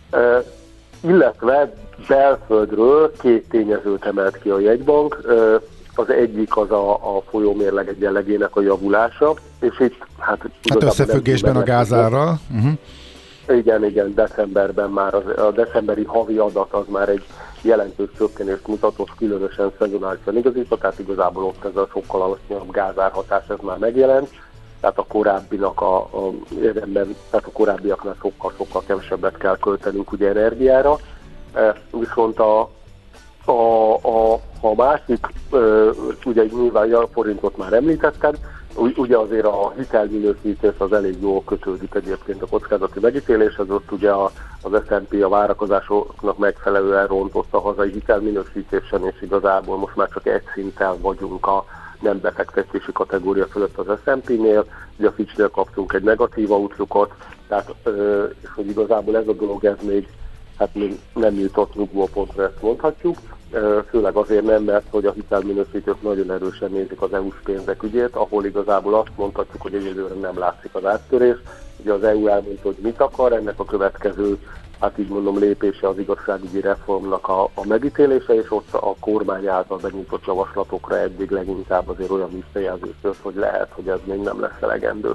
Eh, 0.10 0.44
illetve 1.02 1.74
belföldről 2.08 3.12
két 3.22 3.50
tényezőt 3.50 4.06
emelt 4.06 4.38
ki 4.38 4.50
a 4.50 4.60
jegybank. 4.60 5.18
Az 5.96 6.10
egyik 6.10 6.58
az 6.58 6.72
a, 6.72 6.94
a 6.94 7.22
folyómérleg 7.30 7.88
egyenlegének 7.88 8.56
a 8.56 8.62
javulása, 8.62 9.34
és 9.60 9.80
itt 9.80 10.06
hát... 10.20 10.42
Hát 10.70 10.84
összefüggésben 10.84 11.56
a 11.56 11.64
gázárral. 11.64 12.40
Uh-huh. 12.56 12.72
Igen, 13.58 13.86
igen, 13.86 14.14
decemberben 14.14 14.90
már 14.90 15.14
az, 15.14 15.24
a 15.38 15.52
decemberi 15.52 16.04
havi 16.04 16.38
adat 16.38 16.74
az 16.74 16.86
már 16.88 17.10
egy 17.10 17.24
jelentős 17.62 18.10
csökkenést 18.18 18.68
mutatott, 18.68 19.16
különösen 19.18 19.72
szezonálisan 19.80 20.38
igazítva, 20.38 20.78
tehát 20.78 21.00
igazából 21.00 21.44
ott 21.44 21.66
ez 21.66 21.76
a 21.76 21.88
sokkal 21.92 22.22
alacsonyabb 22.22 22.72
gázárhatás 22.72 23.48
ez 23.48 23.58
már 23.62 23.78
megjelent, 23.78 24.30
tehát 24.80 24.98
a 24.98 25.06
korábbinak 25.08 25.82
a, 25.82 25.98
a 25.98 26.32
érdemben, 26.62 27.16
tehát 27.30 27.46
a 27.46 27.52
korábbiaknál 27.52 28.16
sokkal-sokkal 28.22 28.84
kevesebbet 28.86 29.38
kell 29.38 29.58
költenünk 29.58 30.12
ugye 30.12 30.30
energiára, 30.30 30.98
E, 31.56 31.76
viszont 31.92 32.40
a, 32.40 32.70
a, 33.46 33.94
a, 33.94 34.40
a 34.62 34.76
másik, 34.76 35.28
ugye 36.26 36.44
nyilván 36.44 36.94
a 36.94 37.08
forintot 37.08 37.58
már 37.58 37.74
említettem, 37.74 38.34
Ugy- 38.78 38.98
ugye 38.98 39.18
azért 39.18 39.46
a 39.46 39.74
hitelminősítés 39.78 40.74
az 40.78 40.94
elég 40.94 41.22
jól 41.22 41.44
kötődik 41.44 41.96
egyébként 41.96 42.42
a 42.42 42.48
kockázati 42.48 43.00
megítéléshez, 43.00 43.70
ott 43.70 43.92
ugye 43.92 44.12
a, 44.12 44.32
az 44.62 44.72
S&P 44.88 45.24
a 45.24 45.30
várakozásoknak 45.30 46.38
megfelelően 46.38 47.08
rontott 47.08 47.54
a 47.54 47.60
hazai 47.60 47.92
hitelminősítésen, 47.92 49.06
és 49.06 49.22
igazából 49.22 49.78
most 49.78 49.96
már 49.96 50.10
csak 50.10 50.28
egy 50.28 50.44
szinten 50.54 51.02
vagyunk 51.02 51.48
a 51.48 51.66
nem 52.02 52.20
befektetési 52.20 52.92
kategória 52.92 53.46
fölött 53.46 53.78
az 53.78 54.00
S&P-nél, 54.04 54.66
ugye 54.98 55.08
a 55.08 55.12
Fitch-nél 55.12 55.50
kaptunk 55.50 55.94
egy 55.94 56.04
negatív 56.04 56.52
outlookot, 56.52 57.14
tehát 57.48 57.74
és 58.42 58.50
hogy 58.56 58.68
igazából 58.68 59.18
ez 59.18 59.28
a 59.28 59.34
dolog 59.34 59.66
ez 59.66 59.78
még 59.82 60.08
hát 60.58 60.76
még 60.76 61.00
nem 61.14 61.36
jutott 61.36 61.76
nyugvópontra, 61.76 62.44
ezt 62.44 62.62
mondhatjuk. 62.62 63.18
Főleg 63.90 64.16
azért 64.16 64.46
nem, 64.46 64.64
mert 64.64 64.86
hogy 64.90 65.06
a 65.06 65.12
hitelminősítők 65.12 66.02
nagyon 66.02 66.32
erősen 66.32 66.72
nézik 66.72 67.02
az 67.02 67.14
EU-s 67.14 67.36
pénzek 67.44 67.84
ügyét, 67.84 68.16
ahol 68.16 68.46
igazából 68.46 68.94
azt 68.94 69.12
mondhatjuk, 69.16 69.62
hogy 69.62 69.74
egyelőre 69.74 70.14
nem 70.14 70.38
látszik 70.38 70.76
az 70.76 70.86
áttörés. 70.86 71.38
Ugye 71.78 71.94
az 71.94 72.04
EU 72.04 72.28
elmondta, 72.28 72.62
hogy 72.62 72.78
mit 72.82 73.02
akar, 73.02 73.34
ennek 73.34 73.60
a 73.60 73.66
következő, 73.66 74.38
hát 74.80 74.98
így 74.98 75.08
mondom, 75.08 75.40
lépése 75.40 75.88
az 75.88 75.98
igazságügyi 75.98 76.62
reformnak 76.62 77.28
a, 77.28 77.44
a 77.44 77.68
megítélése, 77.68 78.34
és 78.36 78.52
ott 78.52 78.74
a 78.74 78.96
kormány 79.00 79.48
által 79.48 79.78
benyújtott 79.78 80.26
javaslatokra 80.26 80.98
eddig 80.98 81.30
leginkább 81.30 81.90
azért 81.90 82.10
olyan 82.10 82.30
visszajelzés 82.32 83.18
hogy 83.22 83.36
lehet, 83.36 83.68
hogy 83.72 83.88
ez 83.88 84.00
még 84.04 84.20
nem 84.20 84.40
lesz 84.40 84.62
elegendő. 84.62 85.12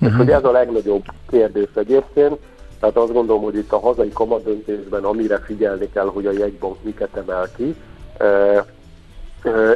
És 0.00 0.14
hogy 0.16 0.30
ez 0.30 0.44
a 0.44 0.50
legnagyobb 0.50 1.04
kérdés 1.28 1.68
egyébként, 1.74 2.38
tehát 2.80 2.96
azt 2.96 3.12
gondolom, 3.12 3.42
hogy 3.42 3.56
itt 3.56 3.72
a 3.72 3.78
hazai 3.78 4.12
kamadöntésben, 4.12 5.04
amire 5.04 5.38
figyelni 5.38 5.90
kell, 5.90 6.06
hogy 6.06 6.26
a 6.26 6.32
jegybank 6.32 6.82
miket 6.82 7.16
emel 7.16 7.48
ki, 7.56 7.76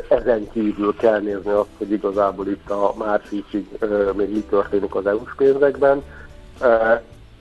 ezen 0.09 0.51
kívül 0.53 0.97
kell 0.97 1.21
nézni 1.21 1.51
azt, 1.51 1.69
hogy 1.79 1.93
igazából 1.93 2.49
itt 2.49 2.71
a 2.71 2.95
márciusig 2.99 3.69
még 4.17 4.33
mi 4.33 4.41
történik 4.41 4.95
az 4.95 5.07
EU-s 5.07 5.35
pénzekben. 5.37 6.03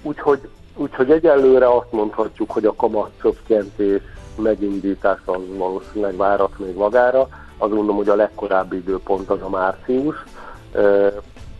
Úgyhogy, 0.01 0.39
úgyhogy 0.75 1.11
egyelőre 1.11 1.75
azt 1.75 1.91
mondhatjuk, 1.91 2.51
hogy 2.51 2.65
a 2.65 2.75
kamat 2.75 3.11
csökkentés 3.21 4.01
megindítása 4.35 5.31
az 5.31 5.41
valószínűleg 5.57 6.15
várat 6.15 6.59
még 6.59 6.75
magára. 6.75 7.21
Azt 7.57 7.71
gondolom, 7.71 7.95
hogy 7.95 8.09
a 8.09 8.15
legkorábbi 8.15 8.75
időpont 8.75 9.29
az 9.29 9.41
a 9.41 9.49
március. 9.49 10.15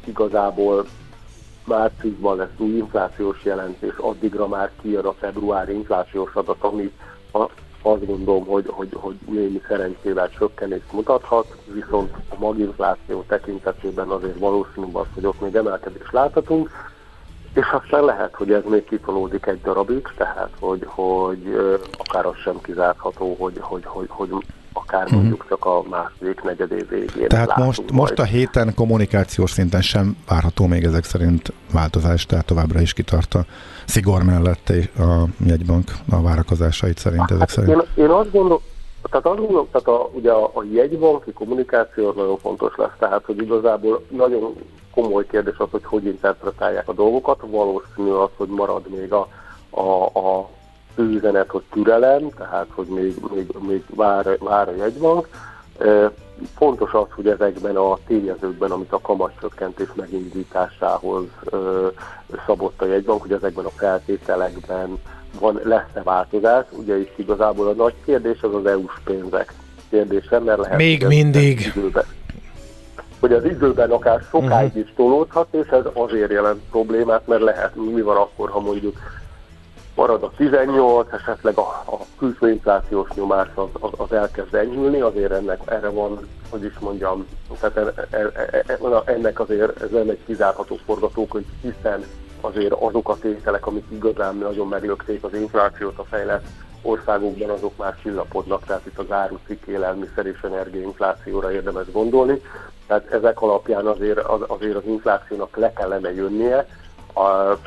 Igazából 0.06 0.86
márciusban 1.70 2.38
lesz 2.38 2.57
új 2.57 2.78
inflációs 2.78 3.43
jelentés, 3.43 3.93
addigra 3.97 4.47
már 4.47 4.72
kijön 4.82 5.05
a 5.05 5.13
februári 5.13 5.74
inflációs 5.74 6.34
adat, 6.34 6.63
ami 6.63 6.91
a, 7.32 7.43
azt 7.82 8.05
gondolom, 8.05 8.45
hogy, 8.45 8.65
hogy, 8.67 8.89
hogy 8.93 9.15
némi 9.30 9.61
szerencsével 9.67 10.30
csökkenést 10.30 10.91
mutathat, 10.91 11.57
viszont 11.74 12.13
a 12.30 12.36
maginfláció 12.38 13.24
tekintetében 13.28 14.07
azért 14.07 14.39
valószínűbb 14.39 14.95
az, 14.95 15.05
hogy 15.13 15.26
ott 15.26 15.41
még 15.41 15.55
emelkedést 15.55 16.11
láthatunk, 16.11 16.70
és 17.53 17.65
aztán 17.72 18.03
lehet, 18.03 18.36
hogy 18.36 18.51
ez 18.51 18.63
még 18.70 18.84
kitolódik 18.84 19.45
egy 19.45 19.61
darabig, 19.61 20.07
tehát 20.17 20.51
hogy, 20.59 20.84
hogy 20.86 21.57
akár 21.97 22.26
az 22.26 22.36
sem 22.36 22.61
kizárható, 22.61 23.36
hogy, 23.39 23.57
hogy, 23.59 23.86
hogy, 23.86 24.07
hogy 24.09 24.30
akár 24.74 25.11
mondjuk 25.11 25.45
csak 25.49 25.65
a 25.65 25.84
második 25.89 26.41
negyedév 26.41 26.89
végén 26.89 27.28
Tehát 27.28 27.57
most, 27.57 27.80
majd. 27.80 27.93
most 27.93 28.20
a 28.20 28.24
héten 28.24 28.74
kommunikációs 28.76 29.51
szinten 29.51 29.82
sem 29.82 30.17
várható 30.28 30.65
még 30.65 30.84
ezek 30.84 31.03
szerint 31.03 31.53
változás, 31.74 32.26
tehát 32.26 32.45
továbbra 32.45 32.82
is 32.82 32.93
kitart 32.93 33.34
a 33.34 33.45
szigor 33.86 34.24
mellett 34.24 34.70
a 34.97 35.24
jegybank 35.45 35.91
a 36.11 36.22
várakozásait 36.22 36.97
szerint 36.97 37.32
ezek 37.32 37.49
szerint. 37.49 37.76
Hát 37.76 37.88
Én, 37.95 38.03
én 38.03 38.09
azt 38.09 38.32
gondolom, 38.32 38.59
tehát 39.09 39.26
azt 39.26 39.39
gondolom, 39.39 39.67
tehát 39.72 39.88
a, 39.88 40.09
ugye 40.13 40.32
a, 40.32 40.43
a 40.53 40.63
jegybanki 40.72 41.32
kommunikáció 41.32 42.11
nagyon 42.11 42.38
fontos 42.38 42.74
lesz, 42.78 42.97
tehát 42.99 43.26
hogy 43.26 43.41
igazából 43.41 44.05
nagyon 44.09 44.55
komoly 44.93 45.26
kérdés 45.26 45.57
az, 45.57 45.67
hogy 45.72 45.86
hogy 45.86 46.05
interpretálják 46.05 46.89
a 46.89 46.93
dolgokat, 46.93 47.39
valószínű 47.45 48.09
az, 48.09 48.30
hogy 48.38 48.47
marad 48.47 48.89
még 48.89 49.13
a, 49.13 49.28
a, 49.70 50.03
a 50.20 50.49
fő 50.96 51.04
üzenet, 51.04 51.50
hogy 51.50 51.64
türelem, 51.72 52.30
tehát 52.38 52.68
hogy 52.76 52.88
még, 52.88 53.16
még, 53.34 53.48
még 53.68 53.84
vár, 53.96 54.38
vár 54.40 54.68
a 54.68 54.76
jegybank. 54.76 55.28
Fontos 56.58 56.94
az, 56.94 57.08
hogy 57.10 57.28
ezekben 57.28 57.76
a 57.76 57.98
tényezőkben, 58.08 58.72
amit 58.72 58.92
a 58.92 59.02
kamatcsökkentés 59.02 59.88
megindításához 59.94 61.24
szabott 62.46 62.82
a 62.82 62.86
jegybank, 62.86 63.22
hogy 63.22 63.32
ezekben 63.32 63.66
a 63.66 63.70
feltételekben 63.70 65.00
van, 65.40 65.60
lesz-e 65.64 66.02
változás. 66.04 66.66
Ugye 66.72 67.00
itt 67.00 67.18
igazából 67.18 67.68
a 67.68 67.74
nagy 67.74 67.94
kérdés 68.06 68.42
az 68.42 68.54
az 68.54 68.66
EU-s 68.66 69.00
pénzek 69.04 69.54
kérdése, 69.90 70.40
mert 70.40 70.60
lehet, 70.60 70.78
Még 70.78 71.06
mindig. 71.08 71.72
időben, 71.76 72.04
hogy 73.20 73.34
az 73.34 73.46
időben 73.46 73.92
akár 73.92 74.22
sokáig 74.30 74.76
is 74.76 74.94
tolódhat, 74.96 75.48
és 75.52 75.68
ez 75.68 75.84
azért 75.94 76.32
jelent 76.32 76.62
problémát, 76.70 77.28
mert 77.28 77.42
lehet, 77.42 77.76
mi 77.76 78.02
van 78.02 78.18
akkor, 78.18 78.50
ha 78.50 78.60
mondjuk 78.60 78.98
marad 80.00 80.24
a 80.24 80.32
18, 80.38 81.14
esetleg 81.14 81.58
a, 81.58 81.84
a 81.86 81.97
külső 82.18 82.50
inflációs 82.50 83.10
nyomás 83.16 83.47
az, 83.56 83.68
az, 83.80 83.89
az 83.97 84.12
elkezd 84.12 84.56
enyhülni, 84.56 85.00
azért 85.00 85.32
ennek 85.32 85.60
erre 85.66 85.89
van, 85.89 86.28
hogy 86.50 86.64
is 86.64 86.80
mondjam, 86.80 87.26
tehát 87.60 87.78
e, 87.78 88.08
e, 88.10 88.32
e, 88.34 88.64
e, 88.68 89.02
ennek 89.06 89.39
azért 89.39 89.82
ez 89.82 89.89
nem 89.89 90.10
egy 90.10 90.20
kizárható 90.26 90.76
forgatókönyv, 90.86 91.45
hiszen 91.62 92.04
azért 92.41 92.74
azok 92.74 93.10
a 93.10 93.18
tételek, 93.18 93.68
amik 93.68 93.86
igazán 93.91 94.36
nagyon 94.36 94.68
meglökték 94.68 95.24
az 95.24 95.34
inflációt 95.34 95.97
a 95.97 96.04
fejlett 96.04 96.45
országokban, 96.82 97.50
azok 97.50 97.78
már 97.78 97.95
csillapodnak, 98.02 98.66
tehát 98.66 98.86
itt 98.86 99.00
az 99.00 99.12
árucik, 99.12 99.64
élelmiszer 99.68 100.26
és 100.26 100.41
energiainflációra 100.41 101.52
érdemes 101.52 101.91
gondolni. 101.91 102.41
Tehát 102.88 103.12
ezek 103.12 103.41
alapján 103.41 103.86
azért 103.86 104.20
az, 104.20 104.39
azért 104.47 104.76
az 104.76 104.86
inflációnak 104.86 105.58
le 105.58 105.74
kellene 105.74 106.14
jönnie, 106.14 106.68
a, 107.14 107.58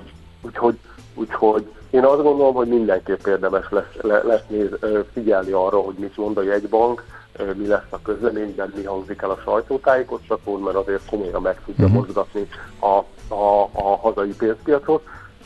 úgyhogy, 0.43 0.79
úgyhogy 1.15 1.67
én 1.93 2.05
azt 2.05 2.23
gondolom, 2.23 2.55
hogy 2.55 2.69
mindenképp 2.69 3.27
érdemes 3.27 3.67
lesz, 3.71 4.23
lesz 4.23 4.47
néz, 4.49 4.69
figyelni 5.13 5.51
arra, 5.51 5.77
hogy 5.77 5.95
mit 5.95 6.17
mond 6.17 6.37
a 6.37 6.43
jegybank, 6.43 7.05
mi 7.55 7.67
lesz 7.67 7.91
a 7.91 8.03
közleményben, 8.03 8.73
mi 8.77 8.85
hangzik 8.85 9.23
el 9.23 9.31
a 9.31 9.41
sajtótájékoztatón, 9.45 10.61
mert 10.61 10.77
azért 10.77 11.07
komolyan 11.11 11.43
meg 11.43 11.61
tudja 11.65 11.85
uh-huh. 11.85 12.01
mozgatni 12.01 12.49
a, 12.79 12.87
a, 13.35 13.69
a 13.73 13.97
hazai 13.97 14.35
pénzpiacot, 14.35 15.03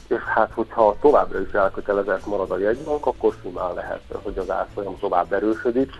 és 0.09 0.23
hát 0.35 0.51
hogyha 0.55 0.97
továbbra 1.01 1.41
is 1.41 1.53
elkötelezett 1.53 2.27
marad 2.27 2.51
a 2.51 2.59
jegybank, 2.59 3.07
akkor 3.07 3.35
simán 3.43 3.75
lehet, 3.75 4.01
hogy 4.23 4.39
az 4.39 4.51
árfolyam 4.51 4.99
tovább 4.99 5.33
erősödik. 5.33 5.91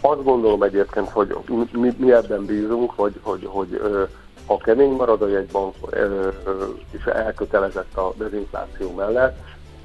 Azt 0.00 0.24
gondolom 0.24 0.62
egyébként, 0.62 1.08
hogy 1.08 1.36
mi, 1.72 1.94
mi 1.96 2.12
ebben 2.12 2.44
bízunk, 2.44 2.92
hogy, 2.94 3.14
hogy, 3.22 3.48
hogy 3.50 3.80
ha 4.46 4.56
kemény 4.56 4.92
marad 4.92 5.22
a 5.22 5.28
jegybank, 5.28 5.74
és 6.90 7.04
elkötelezett 7.04 7.96
a 7.96 8.12
dezinfláció 8.16 8.94
mellett, 8.94 9.38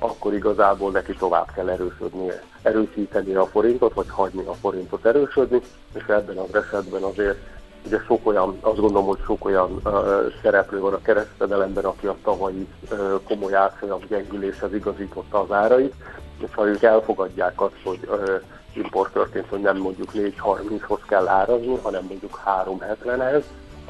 akkor 0.03 0.33
igazából 0.33 0.91
neki 0.91 1.13
tovább 1.13 1.51
kell 1.55 1.69
erősödnie, 1.69 2.43
erősíteni 2.61 3.33
a 3.33 3.45
forintot, 3.45 3.93
vagy 3.93 4.09
hagyni 4.09 4.43
a 4.45 4.53
forintot 4.53 5.05
erősödni, 5.05 5.61
és 5.93 6.03
ebben 6.07 6.37
az 6.37 6.55
esetben 6.55 7.03
azért 7.03 7.37
ugye 7.85 7.99
sok 8.07 8.27
olyan, 8.27 8.57
azt 8.61 8.79
gondolom, 8.79 9.07
hogy 9.07 9.19
sok 9.25 9.45
olyan 9.45 9.81
uh, 9.83 9.93
szereplő 10.41 10.79
van 10.79 10.93
a 10.93 11.01
kereskedelemben, 11.01 11.85
aki 11.85 12.07
a 12.07 12.15
tavalyi 12.23 12.67
uh, 12.91 13.21
komoly 13.23 13.55
árfolyam 13.55 13.99
gyengüléshez 14.07 14.73
igazította 14.73 15.39
az 15.39 15.51
árait, 15.51 15.93
és 16.37 16.49
ha 16.55 16.67
ők 16.67 16.83
elfogadják 16.83 17.61
azt, 17.61 17.81
hogy 17.83 17.99
uh, 18.09 18.41
import 18.73 19.13
történt, 19.13 19.47
hogy 19.49 19.61
nem 19.61 19.77
mondjuk 19.77 20.11
4.30-hoz 20.13 20.99
kell 21.07 21.27
árazni, 21.27 21.79
hanem 21.81 22.03
mondjuk 22.03 22.41
3.70-hez, 22.45 23.43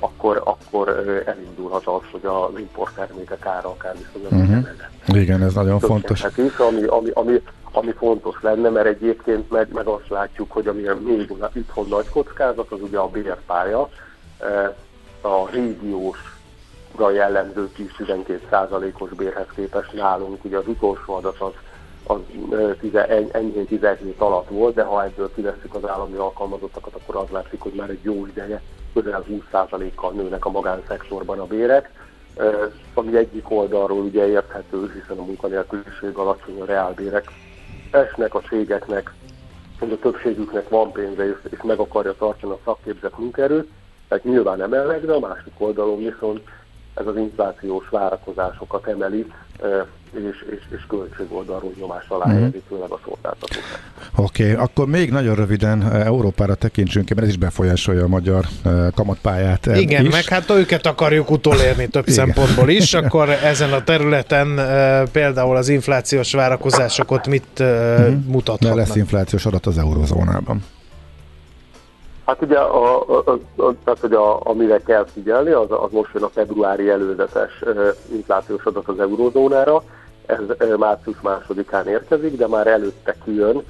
akkor, 0.04 0.42
akkor 0.44 0.90
elindulhat 1.26 1.86
az, 1.86 2.02
hogy 2.12 2.26
az 2.26 2.60
import 2.60 2.96
termékek 2.96 3.46
ára 3.46 3.70
akár 3.70 3.96
viszonylag 3.98 4.32
uh-huh. 4.32 5.22
Igen, 5.22 5.44
ez 5.44 5.54
nagyon 5.54 5.80
fontos. 5.80 6.24
Is, 6.36 6.58
ami, 6.58 6.84
ami, 6.84 7.10
ami, 7.14 7.42
ami 7.72 7.92
fontos 7.92 8.42
lenne, 8.42 8.70
mert 8.70 8.86
egyébként 8.86 9.50
meg, 9.50 9.68
meg 9.74 9.88
azt 9.88 10.10
látjuk, 10.10 10.52
hogy 10.52 10.68
ami 10.68 10.82
még 11.06 11.34
itthon 11.54 11.88
nagy 11.88 12.10
kockázat, 12.10 12.72
az 12.72 12.82
ugye 12.82 12.98
a 12.98 13.08
bérpálya, 13.08 13.90
a 15.22 15.50
régiósra 15.52 17.12
jellemző 17.14 17.70
10-12%-os 18.00 19.10
bérhez 19.10 19.48
képest 19.56 19.94
nálunk, 19.94 20.46
ugye 20.46 20.58
az 20.58 20.68
utolsó 20.68 21.14
adat 21.14 21.40
az, 21.40 21.52
az 22.04 22.20
enyhén 23.32 23.66
17 23.66 24.20
alatt 24.22 24.50
volt, 24.50 24.76
de 24.76 24.84
ha 24.84 25.04
ebből 25.04 25.34
kiveszünk 25.34 25.76
az 25.76 25.88
állami 25.88 26.16
alkalmazottakat, 26.16 26.94
akkor 26.96 27.16
az 27.16 27.30
látszik, 27.30 27.60
hogy 27.60 27.74
már 27.74 27.90
egy 27.90 28.04
jó 28.04 28.26
ideje 28.26 28.62
közel 28.94 29.26
20%-kal 29.30 30.12
nőnek 30.12 30.46
a 30.46 30.50
magánszektorban 30.50 31.40
a 31.40 31.46
bérek, 31.46 31.90
ami 32.94 33.18
egyik 33.18 33.52
oldalról 33.52 34.04
ugye 34.04 34.28
érthető, 34.28 34.92
hiszen 34.94 35.18
a 35.18 35.26
munkanélküliség 35.26 36.16
alacsony, 36.16 36.62
a 36.62 36.66
reálbérek 36.66 37.32
esnek 37.92 38.36
a 38.36 38.42
cégeknek, 38.42 39.14
hogy 39.80 39.92
a 39.92 40.00
többségüknek 40.00 40.70
van 40.70 40.92
pénze, 40.92 41.28
és, 41.28 41.36
és 41.50 41.62
meg 41.64 41.80
akarja 41.80 42.16
tartani 42.18 42.54
a 42.54 42.60
szakképzett 42.66 43.18
munkaerőt, 43.18 43.70
tehát 44.08 44.24
nyilván 44.24 44.62
emelnek, 44.62 45.06
de 45.06 45.14
a 45.14 45.20
másik 45.20 45.54
oldalon 45.58 45.98
viszont 45.98 46.42
ez 46.94 47.08
az 47.08 47.18
inflációs 47.18 47.90
várakozásokat 47.90 48.88
emeli, 48.88 49.34
és, 50.14 50.46
és, 50.52 50.78
és 50.78 50.86
költségoldalról 50.88 51.72
nyomás 51.80 52.06
alá 52.08 52.26
mm. 52.28 52.32
helyezi, 52.32 52.62
főleg 52.68 52.90
a 52.90 53.00
szolgáltatók. 53.06 53.64
Oké, 54.16 54.52
okay, 54.52 54.64
akkor 54.64 54.88
még 54.88 55.12
nagyon 55.12 55.36
röviden 55.36 55.92
Európára 55.92 56.56
tekintsünk, 56.56 57.10
mert 57.10 57.22
ez 57.22 57.28
is 57.28 57.38
befolyásolja 57.38 58.04
a 58.04 58.08
magyar 58.08 58.46
kamatpályát. 58.96 59.66
Igen, 59.66 60.06
is. 60.06 60.12
meg 60.12 60.26
hát 60.26 60.50
őket 60.50 60.86
akarjuk 60.86 61.32
utolérni 61.32 61.88
több 61.88 62.08
Igen. 62.08 62.26
szempontból 62.26 62.70
is, 62.70 62.94
akkor 63.04 63.30
ezen 63.30 63.74
a 63.74 63.84
területen 63.84 64.60
például 65.12 65.56
az 65.56 65.70
inflációs 65.70 66.34
várakozások 66.34 67.26
mit 67.26 67.64
mm. 67.64 68.14
mutathatnak? 68.26 68.76
De 68.76 68.82
lesz 68.82 68.96
inflációs 68.96 69.46
adat 69.46 69.66
az 69.66 69.78
eurozónában. 69.78 70.64
Hát 72.32 72.42
ugye, 72.42 72.58
a, 72.58 73.00
a, 73.00 73.24
a, 73.56 73.74
tehát, 73.84 74.00
hogy 74.00 74.14
a, 74.14 74.40
amire 74.44 74.78
kell 74.78 75.06
figyelni, 75.06 75.52
az, 75.52 75.68
az 75.70 75.92
most 75.92 76.14
jön 76.14 76.24
a 76.24 76.30
februári 76.30 76.90
előzetes 76.90 77.64
inflációs 78.12 78.64
adat 78.64 78.88
az 78.88 79.00
eurózónára, 79.00 79.84
ez 80.26 80.40
március 80.78 81.22
másodikán 81.22 81.88
érkezik, 81.88 82.38
de 82.38 82.48
már 82.48 82.68
előtte 82.68 83.16
kijön 83.24 83.64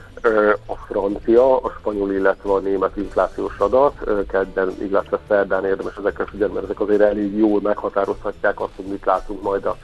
a 0.65 0.75
francia, 0.75 1.57
a 1.57 1.69
spanyol, 1.79 2.11
illetve 2.11 2.51
a 2.51 2.59
német 2.59 2.97
inflációs 2.97 3.57
adat, 3.57 3.93
kedden, 4.27 4.75
illetve 4.79 5.19
szerdán 5.27 5.65
érdemes 5.65 5.95
ezekre 5.97 6.25
figyelni, 6.25 6.53
mert 6.53 6.65
ezek 6.65 6.79
azért 6.79 7.01
elég 7.01 7.37
jól 7.37 7.61
meghatározhatják 7.61 8.59
azt, 8.59 8.75
hogy 8.75 8.85
mit 8.85 9.05
látunk 9.05 9.41
majd 9.41 9.65
a, 9.65 9.77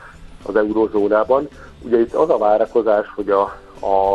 az 0.46 0.56
eurozónában. 0.56 1.48
Ugye 1.82 2.00
itt 2.00 2.14
az 2.14 2.30
a 2.30 2.38
várakozás, 2.38 3.12
hogy 3.16 3.30
a, 3.30 3.42
a, 3.80 4.14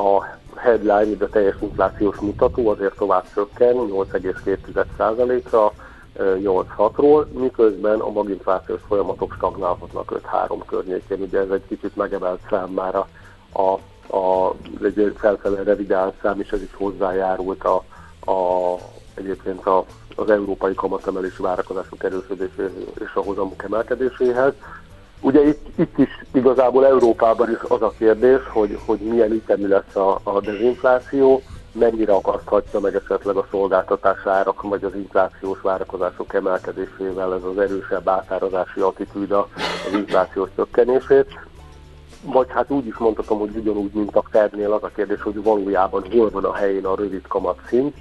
a 0.00 0.40
headline, 0.62 1.16
de 1.16 1.26
teljes 1.26 1.54
inflációs 1.60 2.16
mutató 2.18 2.68
azért 2.68 2.96
tovább 2.96 3.24
csökken 3.34 3.74
8,2%-ra, 3.76 5.72
8-6-ról, 6.18 7.26
miközben 7.32 8.00
a 8.00 8.10
maginflációs 8.10 8.80
folyamatok 8.86 9.32
stagnálhatnak 9.36 10.20
5-3 10.48 10.60
környékén. 10.66 11.20
Ugye 11.20 11.38
ez 11.38 11.50
egy 11.50 11.66
kicsit 11.68 11.96
megemelt 11.96 12.40
szám 12.50 12.68
már 12.68 12.94
a, 12.94 13.06
a, 13.52 13.72
a 14.16 14.54
egy 14.82 15.12
felfele 15.16 15.62
revidált 15.62 16.14
szám, 16.22 16.40
és 16.40 16.50
ez 16.50 16.62
is 16.62 16.74
hozzájárult 16.74 17.64
a, 17.64 17.82
a, 18.30 18.76
egyébként 19.14 19.66
a, 19.66 19.84
az 20.16 20.30
európai 20.30 20.74
kamatemelési 20.74 21.42
várakozások 21.42 22.04
erősödéséhez 22.04 22.72
és 23.00 23.14
a 23.14 23.20
hozamok 23.20 23.62
emelkedéséhez. 23.62 24.52
Ugye 25.24 25.48
itt, 25.48 25.78
itt 25.78 25.98
is 25.98 26.24
igazából 26.32 26.86
Európában 26.86 27.50
is 27.50 27.58
az 27.68 27.82
a 27.82 27.94
kérdés, 27.98 28.40
hogy, 28.52 28.78
hogy 28.86 28.98
milyen 28.98 29.30
ütemű 29.30 29.66
lesz 29.66 29.96
a, 29.96 30.20
a 30.22 30.40
dezinfláció, 30.40 31.42
mennyire 31.72 32.12
akaszthatja 32.12 32.80
meg 32.80 32.94
esetleg 32.94 33.36
a 33.36 33.46
szolgáltatás 33.50 34.26
árak, 34.26 34.62
vagy 34.62 34.84
az 34.84 34.94
inflációs 34.94 35.60
várakozások 35.60 36.34
emelkedésével 36.34 37.34
ez 37.34 37.42
az 37.42 37.58
erősebb 37.58 38.08
átárazási 38.08 38.80
attitűd 38.80 39.30
az 39.30 39.44
inflációs 39.94 40.48
csökkenését. 40.56 41.26
Vagy 42.22 42.46
hát 42.48 42.70
úgy 42.70 42.86
is 42.86 42.96
mondhatom, 42.96 43.38
hogy 43.38 43.56
ugyanúgy, 43.56 43.92
mint 43.92 44.16
a 44.16 44.24
Fednél 44.30 44.72
az 44.72 44.82
a 44.82 44.90
kérdés, 44.94 45.22
hogy 45.22 45.42
valójában 45.42 46.04
hol 46.10 46.30
van 46.30 46.44
a 46.44 46.54
helyén 46.54 46.86
a 46.86 46.96
rövid 46.96 47.26
kamat 47.26 47.58
szint, 47.68 47.96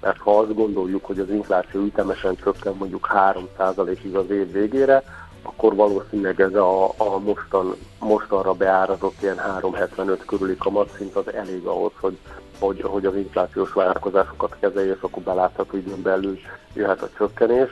mert 0.00 0.18
ha 0.18 0.38
azt 0.38 0.54
gondoljuk, 0.54 1.04
hogy 1.04 1.18
az 1.18 1.30
infláció 1.30 1.80
ütemesen 1.80 2.36
csökken 2.36 2.74
mondjuk 2.78 3.08
3%-ig 3.14 4.14
az 4.14 4.30
év 4.30 4.52
végére, 4.52 5.02
akkor 5.46 5.74
valószínűleg 5.74 6.40
ez 6.40 6.54
a, 6.54 6.84
a 6.84 7.18
mostan, 7.18 7.76
mostanra 7.98 8.52
beárazott 8.52 9.22
ilyen 9.22 9.36
3,75 9.60 10.18
körüli 10.26 10.56
kamatszint 10.56 11.14
az 11.14 11.32
elég 11.32 11.66
ahhoz, 11.66 11.92
hogy, 12.00 12.18
hogy, 12.58 12.80
hogy 12.80 13.06
az 13.06 13.16
inflációs 13.16 13.72
várakozásokat 13.72 14.56
kezelje, 14.60 14.94
és 14.94 15.00
akkor 15.00 15.22
belátható 15.22 15.76
időn 15.76 16.02
belül 16.02 16.38
jöhet 16.74 17.02
a 17.02 17.08
csökkenés. 17.16 17.70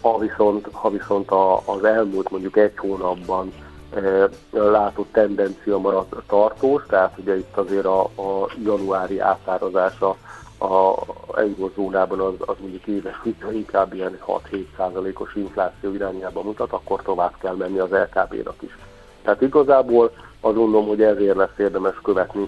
Ha 0.00 0.18
viszont, 0.18 0.68
ha 0.72 0.90
viszont 0.90 1.30
a, 1.30 1.56
az 1.56 1.84
elmúlt 1.84 2.30
mondjuk 2.30 2.56
egy 2.56 2.76
hónapban 2.76 3.52
e, 3.94 4.28
látott 4.50 5.12
tendencia 5.12 5.78
maradt 5.78 6.14
tartós, 6.26 6.82
tehát 6.88 7.18
ugye 7.18 7.36
itt 7.36 7.56
azért 7.56 7.84
a, 7.84 8.00
a 8.02 8.48
januári 8.64 9.18
átárazása 9.18 10.16
a 10.58 10.94
eurozónában 11.36 12.20
az, 12.20 12.34
az 12.38 12.54
mondjuk 12.60 12.86
éves 12.86 13.14
szinten 13.22 13.54
inkább 13.54 13.94
ilyen 13.94 14.18
6-7 14.26 14.64
százalékos 14.76 15.34
infláció 15.34 15.94
irányába 15.94 16.42
mutat, 16.42 16.72
akkor 16.72 17.02
tovább 17.02 17.34
kell 17.40 17.54
menni 17.54 17.78
az 17.78 17.90
LKB-nak 17.90 18.56
is. 18.60 18.78
Tehát 19.22 19.42
igazából 19.42 20.12
azt 20.40 20.54
gondolom, 20.54 20.86
hogy 20.86 21.02
ezért 21.02 21.36
lesz 21.36 21.58
érdemes 21.58 21.94
követni 22.02 22.46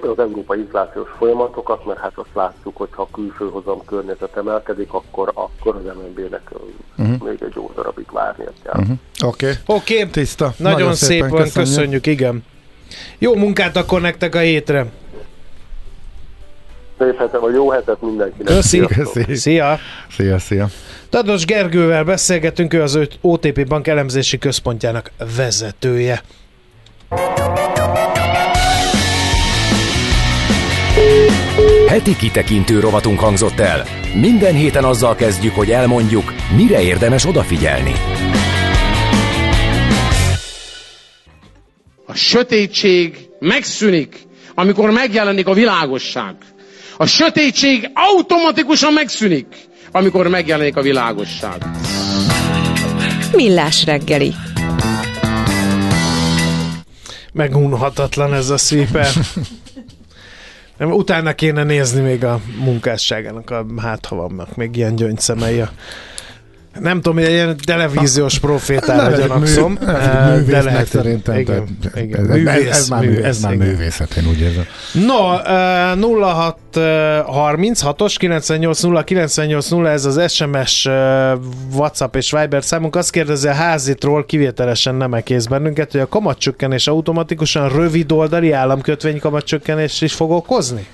az 0.00 0.18
európai 0.18 0.58
inflációs 0.58 1.08
folyamatokat, 1.18 1.86
mert 1.86 1.98
hát 1.98 2.12
azt 2.14 2.34
látjuk, 2.34 2.76
hogy 2.76 2.88
ha 2.92 3.02
a 3.02 3.08
külső 3.12 3.48
hozam 3.50 3.84
környezet 3.84 4.36
emelkedik, 4.36 4.92
akkor, 4.92 5.30
akkor 5.34 5.76
az 5.76 5.82
MNB-nek 5.84 6.50
uh-huh. 6.96 7.28
még 7.28 7.42
egy 7.42 7.52
jó 7.54 7.70
darabig 7.74 8.06
várnia 8.12 8.50
kell. 8.62 8.80
Uh-huh. 8.80 8.96
Oké, 9.24 9.58
okay. 9.66 9.76
okay. 9.76 10.10
tiszta. 10.10 10.54
Nagyon, 10.56 10.78
Nagyon 10.78 10.94
szép 10.94 11.20
van, 11.20 11.30
köszönjük. 11.30 11.52
köszönjük, 11.54 12.06
igen. 12.06 12.44
Jó 13.18 13.34
munkát 13.34 13.76
akkor 13.76 14.00
nektek 14.00 14.34
a 14.34 14.38
hétre! 14.38 14.86
Szép 16.98 17.18
hetet, 17.18 17.40
vagy 17.40 17.54
jó 17.54 17.70
hetet 17.70 18.00
mindenkinek. 18.00 18.54
Köszi. 18.54 18.78
Köszi. 18.78 19.34
Szia. 19.34 19.78
Szia, 20.10 20.38
szia. 20.38 20.66
Tados 21.10 21.44
Gergővel 21.44 22.04
beszélgetünk, 22.04 22.74
ő 22.74 22.82
az 22.82 22.98
OTP 23.20 23.66
Bank 23.66 23.86
elemzési 23.86 24.38
központjának 24.38 25.10
vezetője. 25.36 26.22
Heti 31.88 32.16
kitekintő 32.16 32.80
rovatunk 32.80 33.18
hangzott 33.18 33.58
el. 33.60 33.84
Minden 34.14 34.54
héten 34.54 34.84
azzal 34.84 35.14
kezdjük, 35.14 35.54
hogy 35.54 35.70
elmondjuk, 35.70 36.32
mire 36.56 36.82
érdemes 36.82 37.26
odafigyelni. 37.26 37.92
A 42.06 42.14
sötétség 42.14 43.28
megszűnik, 43.38 44.16
amikor 44.54 44.90
megjelenik 44.90 45.46
a 45.46 45.52
világosság. 45.52 46.34
A 46.96 47.06
sötétség 47.06 47.90
automatikusan 47.94 48.92
megszűnik, 48.92 49.46
amikor 49.92 50.28
megjelenik 50.28 50.76
a 50.76 50.82
világosság. 50.82 51.64
Millás 53.32 53.84
reggeli. 53.84 54.34
Megunhatatlan 57.32 58.34
ez 58.34 58.50
a 58.50 58.56
szépen. 58.56 59.12
Nem, 60.76 60.92
utána 60.92 61.34
kéne 61.34 61.64
nézni 61.64 62.00
még 62.00 62.24
a 62.24 62.40
munkásságának, 62.58 63.50
a, 63.50 63.66
hát 63.76 64.06
ha 64.06 64.16
vannak 64.16 64.56
még 64.56 64.76
ilyen 64.76 64.96
gyöngyszemei 64.96 65.60
a 65.60 65.70
nem 66.80 67.00
tudom, 67.00 67.18
hogy 67.18 67.30
ilyen 67.30 67.56
televíziós 67.64 68.38
profétára 68.38 69.16
gyanakszom. 69.16 69.78
de 69.80 70.42
de 70.46 70.62
lehet, 70.62 70.86
szerintem. 70.86 71.38
Igen, 71.38 71.78
tehát 71.82 72.06
igen. 72.06 72.20
ez, 72.20 72.36
Művész, 72.36 72.70
ez, 72.70 72.88
már, 72.88 73.00
művész, 73.00 73.24
ez 73.24 73.40
már 73.40 73.52
igen. 73.52 73.66
művészet, 73.66 74.16
én 74.16 74.28
úgy 74.28 74.40
érzem. 74.40 74.64
No, 74.92 75.34
uh, 75.34 76.22
06 76.22 76.58
36-os 76.76 78.14
980 78.18 79.04
980 79.04 79.86
ez 79.86 80.04
az 80.04 80.32
SMS 80.32 80.88
WhatsApp 81.74 82.16
és 82.16 82.30
Viber 82.30 82.64
számunk. 82.64 82.96
Azt 82.96 83.10
kérdezi 83.10 83.48
a 83.48 83.52
házitról, 83.52 84.24
kivételesen 84.24 84.94
nem 84.94 85.14
ekész 85.14 85.44
bennünket, 85.46 85.92
hogy 85.92 86.00
a 86.00 86.08
kamatcsökkenés 86.08 86.86
automatikusan 86.86 87.68
rövid 87.68 88.12
oldali 88.12 88.52
államkötvény 88.52 89.18
kamatcsökkenés 89.18 90.00
is 90.00 90.12
fog 90.14 90.30
okozni? 90.30 90.86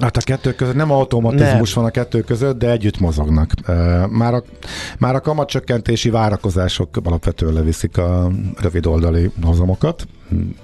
Hát 0.00 0.16
a 0.16 0.20
kettő 0.20 0.54
között 0.54 0.74
nem 0.74 0.90
automatizmus 0.90 1.74
Nem. 1.74 1.82
van 1.82 1.84
a 1.84 1.90
kettő 1.90 2.20
között, 2.20 2.58
de 2.58 2.70
együtt 2.70 3.00
mozognak. 3.00 3.50
Már 4.10 4.34
a, 4.34 4.42
már 4.98 5.14
a 5.14 5.20
kamatcsökkentési 5.20 6.10
várakozások 6.10 6.96
alapvetően 7.04 7.52
leviszik 7.52 7.98
a 7.98 8.30
rövid 8.60 8.86
oldali 8.86 9.30
hozamokat, 9.42 10.06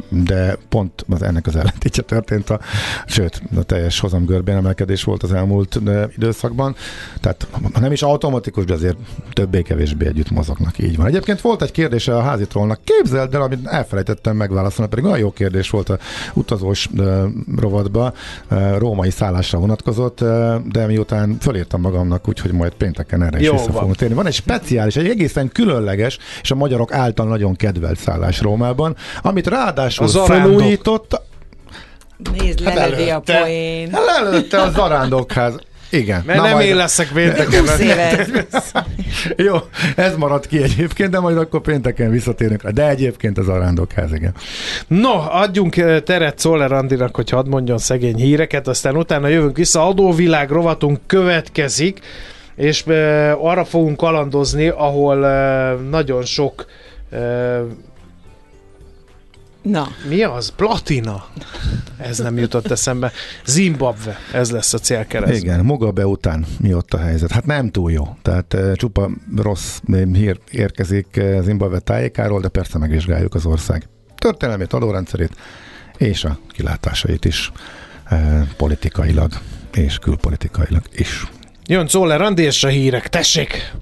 de 0.09 0.57
pont 0.68 1.05
az 1.09 1.23
ennek 1.23 1.47
az 1.47 1.57
ellentétje 1.57 2.03
történt, 2.03 2.51
a, 2.51 2.61
sőt, 3.07 3.43
a 3.57 3.62
teljes 3.62 4.01
hozamgörbén 4.01 4.57
emelkedés 4.57 5.05
volt 5.05 5.23
az 5.23 5.33
elmúlt 5.33 5.81
időszakban. 6.16 6.75
Tehát 7.21 7.47
ha 7.73 7.81
nem 7.81 7.93
is 7.93 8.03
automatikus, 8.03 8.64
de 8.64 8.73
azért 8.75 8.97
többé-kevésbé 9.33 10.07
együtt 10.07 10.31
mozognak. 10.31 10.79
Így 10.79 10.97
van. 10.97 11.07
Egyébként 11.07 11.41
volt 11.41 11.62
egy 11.62 11.71
kérdése 11.71 12.16
a 12.16 12.23
házitrónak. 12.23 12.81
Képzeld 12.85 13.35
el, 13.35 13.43
amit 13.43 13.66
elfelejtettem 13.66 14.37
megválaszolni, 14.37 14.91
pedig 14.91 15.05
olyan 15.05 15.18
jó 15.18 15.33
kérdés 15.33 15.71
volt 15.71 15.89
a 15.89 15.99
utazós 16.35 16.89
rovatba, 17.57 18.12
római 18.79 19.11
szállásra 19.11 19.59
vonatkozott, 19.59 20.18
de 20.73 20.87
miután 20.87 21.37
fölírtam 21.41 21.81
magamnak, 21.81 22.29
úgyhogy 22.29 22.53
majd 22.53 22.73
pénteken 22.73 23.23
erre 23.23 23.39
is 23.39 23.47
Jó 23.47 23.53
vissza 23.53 23.64
van. 23.66 23.75
fogunk 23.75 23.97
térni. 23.97 24.14
Van 24.14 24.27
egy 24.27 24.33
speciális, 24.33 24.97
egy 24.97 25.09
egészen 25.09 25.49
különleges, 25.49 26.18
és 26.43 26.51
a 26.51 26.55
magyarok 26.55 26.93
által 26.93 27.27
nagyon 27.27 27.57
kedvelt 27.57 27.99
szállás 27.99 28.41
Rómában, 28.41 28.97
amit 29.23 29.47
ráadásul 29.65 30.07
A 30.21 30.25
felújított, 30.25 31.21
Nézd, 32.39 32.61
Hát 32.63 32.75
lelövi 32.75 33.11
a 33.11 33.21
poén. 33.21 33.91
lelőtte 34.07 34.61
a 34.61 34.71
zarándokház. 34.71 35.55
Igen. 35.91 36.23
Mert 36.27 36.43
nem 36.43 36.53
majd- 36.53 36.67
én 36.69 36.77
leszek 36.77 37.09
pénteken. 37.13 37.61
20 37.61 37.79
éve. 37.79 38.27
Jó, 39.47 39.57
ez 39.97 40.17
maradt 40.17 40.47
ki 40.47 40.63
egyébként, 40.63 41.11
de 41.11 41.21
majd 41.21 41.37
akkor 41.37 41.61
pénteken 41.61 42.11
visszatérünk 42.11 42.63
rá. 42.63 42.71
De 42.71 42.89
egyébként 42.89 43.39
az 43.39 43.49
arándokház, 43.49 44.13
igen. 44.13 44.35
No, 44.87 45.13
adjunk 45.31 45.77
eh, 45.77 46.01
teret 46.01 46.39
Szoller 46.39 46.73
Andinak, 46.73 47.17
hogy 47.17 47.31
hadd 47.31 47.49
mondjon 47.49 47.79
szegény 47.79 48.17
híreket, 48.17 48.69
aztán 48.69 48.97
utána 48.97 49.29
jövünk 49.29 49.57
vissza. 49.57 49.87
Adóvilág 49.87 50.51
rovatunk 50.51 50.99
következik, 51.07 51.99
és 52.57 52.85
eh, 52.87 53.45
arra 53.45 53.65
fogunk 53.65 53.97
kalandozni, 53.97 54.69
ahol 54.69 55.27
eh, 55.27 55.73
nagyon 55.91 56.23
sok 56.25 56.67
Na, 59.63 59.89
mi 60.09 60.23
az? 60.23 60.49
Platina? 60.49 61.25
Ez 61.97 62.19
nem 62.19 62.39
jutott 62.39 62.71
eszembe. 62.71 63.13
Zimbabwe, 63.45 64.19
ez 64.33 64.51
lesz 64.51 64.73
a 64.73 64.79
célkereszt. 64.79 65.43
Igen, 65.43 65.65
Mugabe 65.65 66.07
után 66.07 66.47
mi 66.61 66.75
ott 66.75 66.95
a 66.95 66.99
helyzet? 66.99 67.31
Hát 67.31 67.47
nem 67.47 67.71
túl 67.71 67.93
jó. 67.93 68.17
Tehát 68.23 68.55
eh, 68.55 68.75
csupa 68.75 69.11
rossz 69.37 69.79
eh, 69.93 70.03
hír 70.13 70.39
érkezik 70.51 71.17
eh, 71.17 71.43
Zimbabwe 71.43 71.79
tájékáról, 71.79 72.41
de 72.41 72.49
persze 72.49 72.79
megvizsgáljuk 72.79 73.35
az 73.35 73.47
ország 73.47 73.89
történelmét, 74.17 74.73
adórendszerét 74.73 75.37
és 75.97 76.25
a 76.25 76.39
kilátásait 76.49 77.25
is 77.25 77.53
eh, 78.05 78.43
politikailag 78.57 79.33
és 79.75 79.99
külpolitikailag 79.99 80.83
is. 80.93 81.27
Jön 81.67 81.89
Szoller 81.89 82.21
Andi 82.21 82.43
és 82.43 82.65
a 82.65 82.69
hírek, 82.69 83.09
tessék! 83.09 83.73